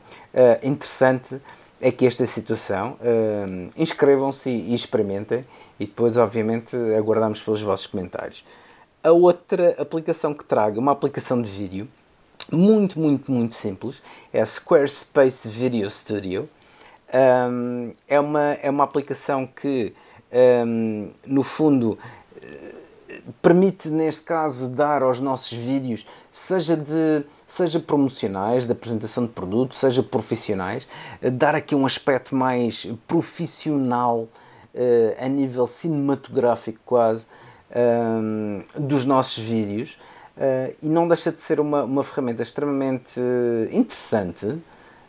interessante 0.64 1.42
aqui 1.82 2.08
esta 2.08 2.26
situação. 2.26 2.98
Inscrevam-se 3.78 4.50
e, 4.50 4.74
experimentem 4.74 5.46
e 5.80 5.86
depois, 5.86 6.18
obviamente, 6.18 6.76
aguardamos 6.98 7.40
pelos 7.42 7.62
vossos 7.62 7.86
comentários. 7.86 8.44
A 9.04 9.12
outra 9.12 9.80
aplicação 9.80 10.34
que 10.34 10.44
trago, 10.44 10.80
uma 10.80 10.92
aplicação 10.92 11.40
de 11.40 11.50
vídeo, 11.50 11.88
muito, 12.52 13.00
muito, 13.00 13.32
muito 13.32 13.54
simples, 13.54 14.02
é 14.34 14.42
a 14.42 14.46
Squarespace 14.46 15.48
Video 15.48 15.90
Studio. 15.92 16.50
Um, 17.14 17.94
é, 18.08 18.20
uma, 18.20 18.54
é 18.54 18.70
uma 18.70 18.84
aplicação 18.84 19.46
que, 19.46 19.94
um, 20.66 21.10
no 21.26 21.44
fundo, 21.44 21.98
permite, 23.42 23.90
neste 23.90 24.22
caso, 24.22 24.70
dar 24.70 25.04
aos 25.04 25.20
nossos 25.20 25.52
vídeos, 25.58 26.06
seja, 26.32 26.76
de, 26.76 27.24
seja 27.48 27.80
promocionais, 27.80 28.66
de 28.66 28.72
apresentação 28.72 29.26
de 29.26 29.32
produto, 29.32 29.76
seja 29.76 30.04
profissionais, 30.04 30.88
eh, 31.22 31.30
dar 31.30 31.56
aqui 31.56 31.76
um 31.76 31.86
aspecto 31.86 32.36
mais 32.36 32.88
profissional, 33.08 34.28
uh, 34.78 35.26
a 35.26 35.28
nível 35.28 35.68
cinematográfico 35.68 36.80
quase, 36.86 37.26
um, 37.76 38.62
dos 38.78 39.04
nossos 39.04 39.38
vídeos 39.38 39.98
uh, 40.38 40.74
e 40.82 40.88
não 40.88 41.08
deixa 41.08 41.32
de 41.32 41.42
ser 41.42 41.60
uma, 41.60 41.84
uma 41.84 42.04
ferramenta 42.04 42.44
extremamente 42.44 43.20
interessante, 43.72 44.58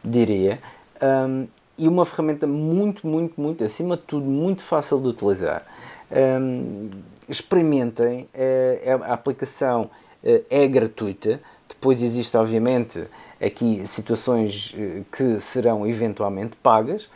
diria, 0.03 0.59
um, 1.03 1.47
e 1.77 1.86
uma 1.86 2.05
ferramenta 2.05 2.47
muito, 2.47 3.07
muito, 3.07 3.40
muito, 3.40 3.62
acima 3.62 3.97
de 3.97 4.03
tudo, 4.03 4.27
muito 4.27 4.62
fácil 4.62 5.01
de 5.01 5.09
utilizar. 5.09 5.65
Um, 6.11 6.90
experimentem, 7.29 8.29
uh, 8.35 9.05
a 9.05 9.13
aplicação 9.13 9.91
uh, 10.23 10.45
é 10.51 10.67
gratuita, 10.67 11.41
depois 11.69 12.03
existe, 12.03 12.37
obviamente, 12.37 13.05
aqui 13.41 13.87
situações 13.87 14.75
que 15.13 15.39
serão 15.39 15.87
eventualmente 15.87 16.57
pagas, 16.57 17.09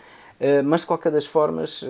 mas 0.64 0.82
de 0.82 0.86
qualquer 0.86 1.10
das 1.10 1.26
formas, 1.26 1.84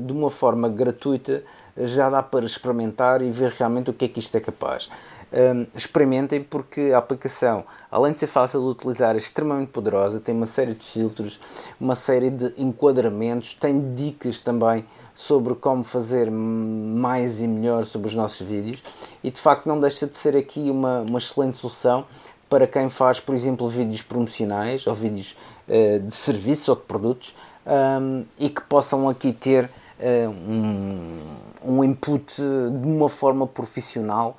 de 0.00 0.12
uma 0.12 0.30
forma 0.30 0.68
gratuita, 0.68 1.42
já 1.78 2.10
dá 2.10 2.22
para 2.22 2.44
experimentar 2.44 3.22
e 3.22 3.30
ver 3.30 3.52
realmente 3.52 3.88
o 3.88 3.94
que 3.94 4.04
é 4.04 4.08
que 4.08 4.18
isto 4.18 4.36
é 4.36 4.40
capaz. 4.40 4.90
Um, 5.32 5.64
experimentem 5.76 6.42
porque 6.42 6.90
a 6.92 6.98
aplicação, 6.98 7.62
além 7.88 8.12
de 8.12 8.18
ser 8.18 8.26
fácil 8.26 8.60
de 8.62 8.66
utilizar, 8.66 9.14
é 9.14 9.18
extremamente 9.18 9.68
poderosa, 9.68 10.18
tem 10.18 10.34
uma 10.34 10.46
série 10.46 10.74
de 10.74 10.84
filtros, 10.84 11.38
uma 11.80 11.94
série 11.94 12.30
de 12.30 12.52
enquadramentos, 12.58 13.54
tem 13.54 13.94
dicas 13.94 14.40
também 14.40 14.84
sobre 15.14 15.54
como 15.54 15.84
fazer 15.84 16.30
mais 16.32 17.40
e 17.40 17.46
melhor 17.46 17.84
sobre 17.86 18.08
os 18.08 18.14
nossos 18.14 18.44
vídeos. 18.44 18.82
E 19.22 19.30
de 19.30 19.40
facto 19.40 19.66
não 19.66 19.78
deixa 19.78 20.04
de 20.06 20.16
ser 20.16 20.36
aqui 20.36 20.68
uma, 20.68 21.02
uma 21.02 21.18
excelente 21.18 21.58
solução 21.58 22.06
para 22.48 22.66
quem 22.66 22.88
faz, 22.90 23.20
por 23.20 23.32
exemplo, 23.32 23.68
vídeos 23.68 24.02
promocionais 24.02 24.84
ou 24.88 24.94
vídeos 24.94 25.36
uh, 25.68 26.00
de 26.00 26.14
serviços 26.14 26.68
ou 26.68 26.74
de 26.74 26.82
produtos 26.82 27.36
um, 27.64 28.24
e 28.36 28.48
que 28.48 28.62
possam 28.62 29.08
aqui 29.08 29.32
ter 29.32 29.66
uh, 29.66 30.28
um, 30.28 31.20
um 31.64 31.84
input 31.84 32.34
de 32.34 32.88
uma 32.88 33.08
forma 33.08 33.46
profissional 33.46 34.36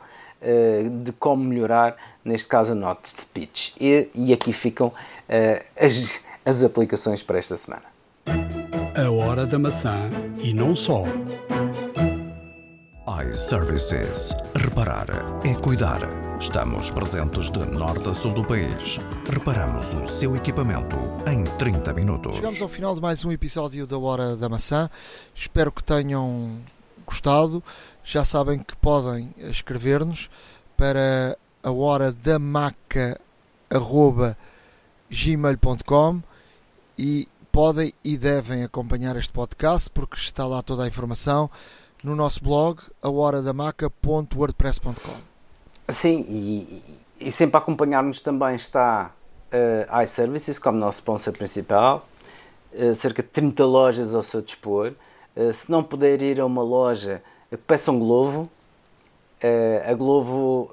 de 1.03 1.11
como 1.13 1.43
melhorar, 1.43 1.95
neste 2.25 2.47
caso, 2.47 2.71
a 2.71 2.75
Note 2.75 3.13
de 3.13 3.21
Speech. 3.21 3.73
E, 3.79 4.09
e 4.15 4.33
aqui 4.33 4.51
ficam 4.51 4.87
uh, 4.87 4.93
as, 5.79 6.19
as 6.45 6.63
aplicações 6.63 7.21
para 7.21 7.37
esta 7.37 7.55
semana. 7.55 7.83
A 8.95 9.11
hora 9.11 9.45
da 9.45 9.59
maçã 9.59 10.09
e 10.39 10.53
não 10.53 10.75
só 10.75 11.05
iServices. 13.27 14.33
Reparar 14.55 15.07
é 15.45 15.53
cuidar. 15.53 15.99
Estamos 16.39 16.89
presentes 16.91 17.51
de 17.51 17.59
norte 17.59 18.09
a 18.09 18.13
sul 18.13 18.33
do 18.33 18.43
país. 18.43 18.99
Reparamos 19.29 19.93
o 19.93 20.07
seu 20.07 20.35
equipamento 20.35 20.95
em 21.27 21.43
30 21.43 21.93
minutos. 21.93 22.35
Chegamos 22.35 22.61
ao 22.61 22.67
final 22.67 22.95
de 22.95 23.01
mais 23.01 23.23
um 23.23 23.31
episódio 23.31 23.85
da 23.85 23.97
Hora 23.97 24.35
da 24.35 24.49
Maçã. 24.49 24.89
Espero 25.35 25.71
que 25.71 25.83
tenham 25.83 26.57
gostado. 27.05 27.63
Já 28.03 28.25
sabem 28.25 28.59
que 28.59 28.75
podem 28.75 29.33
escrever-nos 29.37 30.29
para 30.75 31.37
a 31.63 31.71
hora 31.71 32.11
da 32.11 32.39
maca 32.39 33.19
gmail.com 35.09 36.21
e 36.97 37.29
podem 37.51 37.93
e 38.03 38.17
devem 38.17 38.63
acompanhar 38.63 39.15
este 39.15 39.31
podcast 39.31 39.89
porque 39.89 40.15
está 40.15 40.45
lá 40.45 40.61
toda 40.61 40.83
a 40.83 40.87
informação 40.87 41.49
no 42.03 42.15
nosso 42.15 42.43
blog 42.43 42.81
ahoradamaca.wordpress.com 43.01 45.31
Sim, 45.87 46.25
e, 46.27 46.83
e 47.19 47.31
sempre 47.31 47.57
a 47.57 47.59
acompanhar-nos 47.59 48.21
também 48.21 48.55
está 48.55 49.11
uh, 49.51 50.03
iServices 50.03 50.57
como 50.57 50.77
nosso 50.77 50.99
sponsor 50.99 51.33
principal, 51.33 52.07
uh, 52.73 52.95
cerca 52.95 53.21
de 53.21 53.29
30 53.29 53.65
lojas 53.65 54.15
ao 54.15 54.23
seu 54.23 54.41
dispor. 54.41 54.93
Uh, 55.35 55.53
se 55.53 55.69
não 55.69 55.83
puder 55.83 56.21
ir 56.21 56.39
a 56.39 56.45
uma 56.45 56.63
loja, 56.63 57.21
peça 57.57 57.91
um 57.91 57.99
Glovo. 57.99 58.49
a 59.87 59.93
Glovo 59.93 60.69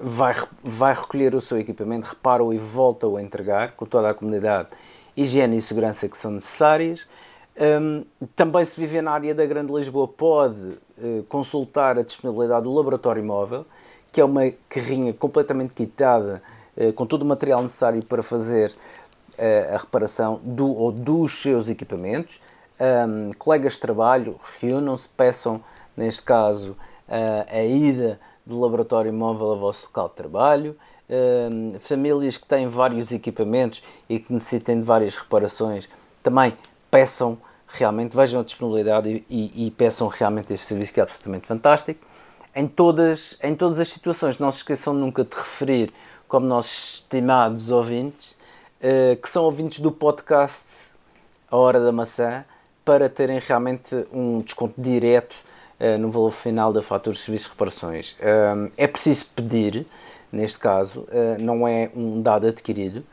vai, 0.00 0.34
vai 0.62 0.94
recolher 0.94 1.34
o 1.34 1.40
seu 1.40 1.58
equipamento, 1.58 2.06
repara-o 2.06 2.52
e 2.52 2.58
volta-o 2.58 3.16
a 3.16 3.22
entregar 3.22 3.72
com 3.72 3.86
toda 3.86 4.10
a 4.10 4.14
comunidade, 4.14 4.68
higiene 5.16 5.56
e 5.56 5.62
segurança 5.62 6.08
que 6.08 6.16
são 6.16 6.30
necessárias. 6.30 7.06
Um, 7.54 8.04
também 8.34 8.64
se 8.64 8.80
viver 8.80 9.02
na 9.02 9.12
área 9.12 9.34
da 9.34 9.44
Grande 9.44 9.72
Lisboa 9.72 10.08
pode 10.08 10.58
uh, 10.58 11.22
consultar 11.28 11.98
a 11.98 12.02
disponibilidade 12.02 12.62
do 12.64 12.72
laboratório 12.72 13.22
móvel, 13.22 13.66
que 14.10 14.20
é 14.20 14.24
uma 14.24 14.50
carrinha 14.68 15.12
completamente 15.12 15.74
quitada 15.74 16.42
uh, 16.76 16.92
com 16.94 17.04
todo 17.04 17.22
o 17.22 17.26
material 17.26 17.62
necessário 17.62 18.02
para 18.06 18.22
fazer 18.22 18.70
uh, 18.70 19.74
a 19.74 19.78
reparação 19.78 20.40
do 20.42 20.66
ou 20.66 20.90
dos 20.90 21.42
seus 21.42 21.68
equipamentos. 21.68 22.40
Um, 22.80 23.30
colegas 23.38 23.74
de 23.74 23.80
trabalho 23.80 24.40
reúnam-se, 24.60 25.08
peçam, 25.08 25.62
neste 25.96 26.22
caso, 26.22 26.76
a 27.08 27.62
ida 27.62 28.18
do 28.44 28.58
laboratório 28.58 29.12
móvel 29.12 29.50
ao 29.50 29.58
vosso 29.58 29.86
local 29.86 30.08
de 30.08 30.14
trabalho. 30.14 30.76
Um, 31.08 31.78
famílias 31.78 32.36
que 32.36 32.48
têm 32.48 32.66
vários 32.66 33.12
equipamentos 33.12 33.82
e 34.08 34.18
que 34.18 34.32
necessitem 34.32 34.80
de 34.80 34.86
várias 34.86 35.16
reparações 35.16 35.88
também 36.22 36.56
peçam 36.90 37.38
realmente, 37.68 38.16
vejam 38.16 38.40
a 38.40 38.44
disponibilidade 38.44 39.08
e, 39.08 39.24
e, 39.28 39.66
e, 39.66 39.70
peçam 39.70 40.08
realmente 40.08 40.52
este 40.52 40.66
serviço 40.66 40.92
que 40.92 41.00
é 41.00 41.02
absolutamente 41.02 41.46
fantástico. 41.46 42.04
Em 42.54 42.68
todas, 42.68 43.38
em 43.42 43.54
todas 43.54 43.80
as 43.80 43.88
situações, 43.88 44.38
não 44.38 44.52
se 44.52 44.58
esqueçam 44.58 44.92
nunca 44.92 45.24
de 45.24 45.34
referir 45.34 45.92
como 46.28 46.46
nossos 46.46 46.94
estimados 46.94 47.70
ouvintes, 47.70 48.32
uh, 48.80 49.16
que 49.16 49.28
são 49.28 49.44
ouvintes 49.44 49.80
do 49.80 49.90
podcast 49.90 50.64
A 51.50 51.56
Hora 51.56 51.80
da 51.80 51.92
Maçã, 51.92 52.44
para 52.84 53.08
terem 53.08 53.38
realmente 53.38 53.94
um 54.12 54.40
desconto 54.40 54.74
direto 54.78 55.36
uh, 55.80 55.98
no 55.98 56.10
valor 56.10 56.30
final 56.30 56.72
da 56.72 56.82
fatura 56.82 57.14
de 57.14 57.22
serviços 57.22 57.48
de 57.48 57.52
reparações. 57.52 58.12
Uh, 58.12 58.70
é 58.76 58.86
preciso 58.86 59.26
pedir, 59.34 59.86
neste 60.30 60.58
caso, 60.58 61.06
não 61.38 61.68
é 61.68 61.90
um 61.94 62.22
dado 62.22 62.46
adquirido, 62.46 63.04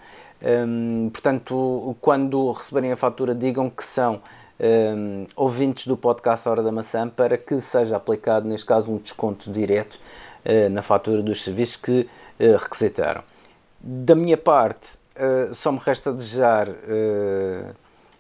um, 0.41 1.09
portanto, 1.09 1.97
quando 1.99 2.51
receberem 2.51 2.91
a 2.91 2.95
fatura, 2.95 3.35
digam 3.35 3.69
que 3.69 3.83
são 3.83 4.21
um, 4.59 5.25
ouvintes 5.35 5.87
do 5.87 5.97
podcast 5.97 6.47
Hora 6.47 6.63
da 6.63 6.71
Maçã 6.71 7.09
para 7.09 7.37
que 7.37 7.59
seja 7.61 7.97
aplicado, 7.97 8.47
neste 8.47 8.65
caso, 8.65 8.91
um 8.91 8.97
desconto 8.97 9.51
direto 9.51 9.99
uh, 10.45 10.69
na 10.69 10.81
fatura 10.81 11.21
dos 11.21 11.43
serviços 11.43 11.75
que 11.75 12.01
uh, 12.39 12.57
requisitaram. 12.57 13.23
Da 13.79 14.15
minha 14.15 14.37
parte, 14.37 14.97
uh, 15.15 15.53
só 15.53 15.71
me 15.71 15.79
resta 15.79 16.13
desejar 16.13 16.67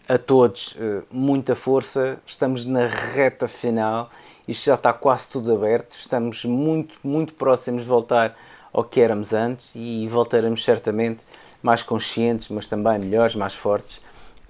a 0.09 0.17
todos 0.17 0.75
muita 1.11 1.55
força. 1.55 2.17
Estamos 2.25 2.65
na 2.65 2.87
reta 2.87 3.47
final, 3.47 4.09
isto 4.47 4.65
já 4.65 4.73
está 4.73 4.91
quase 4.91 5.29
tudo 5.29 5.53
aberto, 5.53 5.95
estamos 5.95 6.43
muito, 6.43 6.97
muito 7.03 7.35
próximos 7.35 7.83
de 7.83 7.87
voltar 7.87 8.35
ao 8.73 8.83
que 8.83 8.99
éramos 8.99 9.31
antes 9.31 9.75
e 9.75 10.07
voltaremos 10.07 10.63
certamente 10.63 11.19
mais 11.61 11.83
conscientes, 11.83 12.49
mas 12.49 12.67
também 12.67 12.97
melhores, 12.97 13.35
mais 13.35 13.53
fortes, 13.53 13.97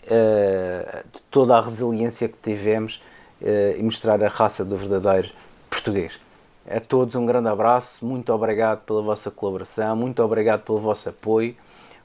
uh, 0.06 1.04
de 1.12 1.22
toda 1.30 1.58
a 1.58 1.62
resiliência 1.62 2.30
que 2.30 2.38
tivemos 2.42 3.02
uh, 3.42 3.78
e 3.78 3.84
mostrar 3.84 4.24
a 4.24 4.28
raça 4.28 4.64
do 4.64 4.78
verdadeiro 4.78 5.30
português. 5.70 6.20
A 6.70 6.80
todos 6.80 7.16
um 7.16 7.26
grande 7.26 7.50
abraço, 7.50 8.06
muito 8.06 8.32
obrigado 8.32 8.86
pela 8.86 9.02
vossa 9.02 9.32
colaboração, 9.32 9.96
muito 9.96 10.22
obrigado 10.24 10.62
pelo 10.62 10.78
vosso 10.78 11.10
apoio, 11.10 11.56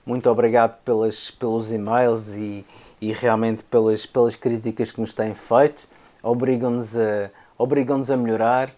muito 0.07 0.29
obrigado 0.31 0.79
pelas, 0.85 1.31
pelos 1.31 1.71
e-mails 1.71 2.29
e, 2.35 2.65
e 3.05 3.13
realmente 3.13 3.63
pelas, 3.65 4.07
pelas 4.07 4.35
críticas 4.35 4.91
que 4.91 5.01
nos 5.01 5.13
têm 5.13 5.35
feito, 5.35 5.87
obrigam-nos 6.23 6.97
a, 6.97 7.31
obrigam 7.59 8.03
a 8.09 8.17
melhorar 8.17 8.75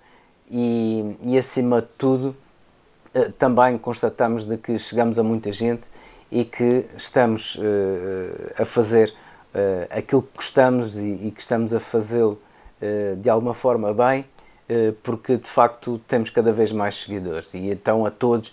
e, 0.50 1.16
e 1.22 1.38
acima 1.38 1.80
de 1.80 1.88
tudo 1.96 2.36
eh, 3.14 3.30
também 3.38 3.78
constatamos 3.78 4.44
de 4.44 4.56
que 4.56 4.78
chegamos 4.80 5.16
a 5.16 5.22
muita 5.22 5.52
gente 5.52 5.84
e 6.30 6.44
que 6.44 6.86
estamos 6.96 7.54
uh, 7.54 8.62
a 8.62 8.64
fazer 8.64 9.14
uh, 9.54 9.96
aquilo 9.96 10.22
que 10.22 10.36
gostamos 10.36 10.98
e, 10.98 11.28
e 11.28 11.30
que 11.30 11.40
estamos 11.40 11.72
a 11.72 11.78
fazê-lo 11.78 12.40
uh, 12.82 13.16
de 13.16 13.30
alguma 13.30 13.54
forma 13.54 13.94
bem, 13.94 14.24
porque 15.04 15.36
de 15.36 15.48
facto 15.48 16.00
temos 16.08 16.28
cada 16.28 16.52
vez 16.52 16.72
mais 16.72 16.96
seguidores. 16.96 17.54
E 17.54 17.70
então 17.70 18.04
a 18.04 18.10
todos, 18.10 18.52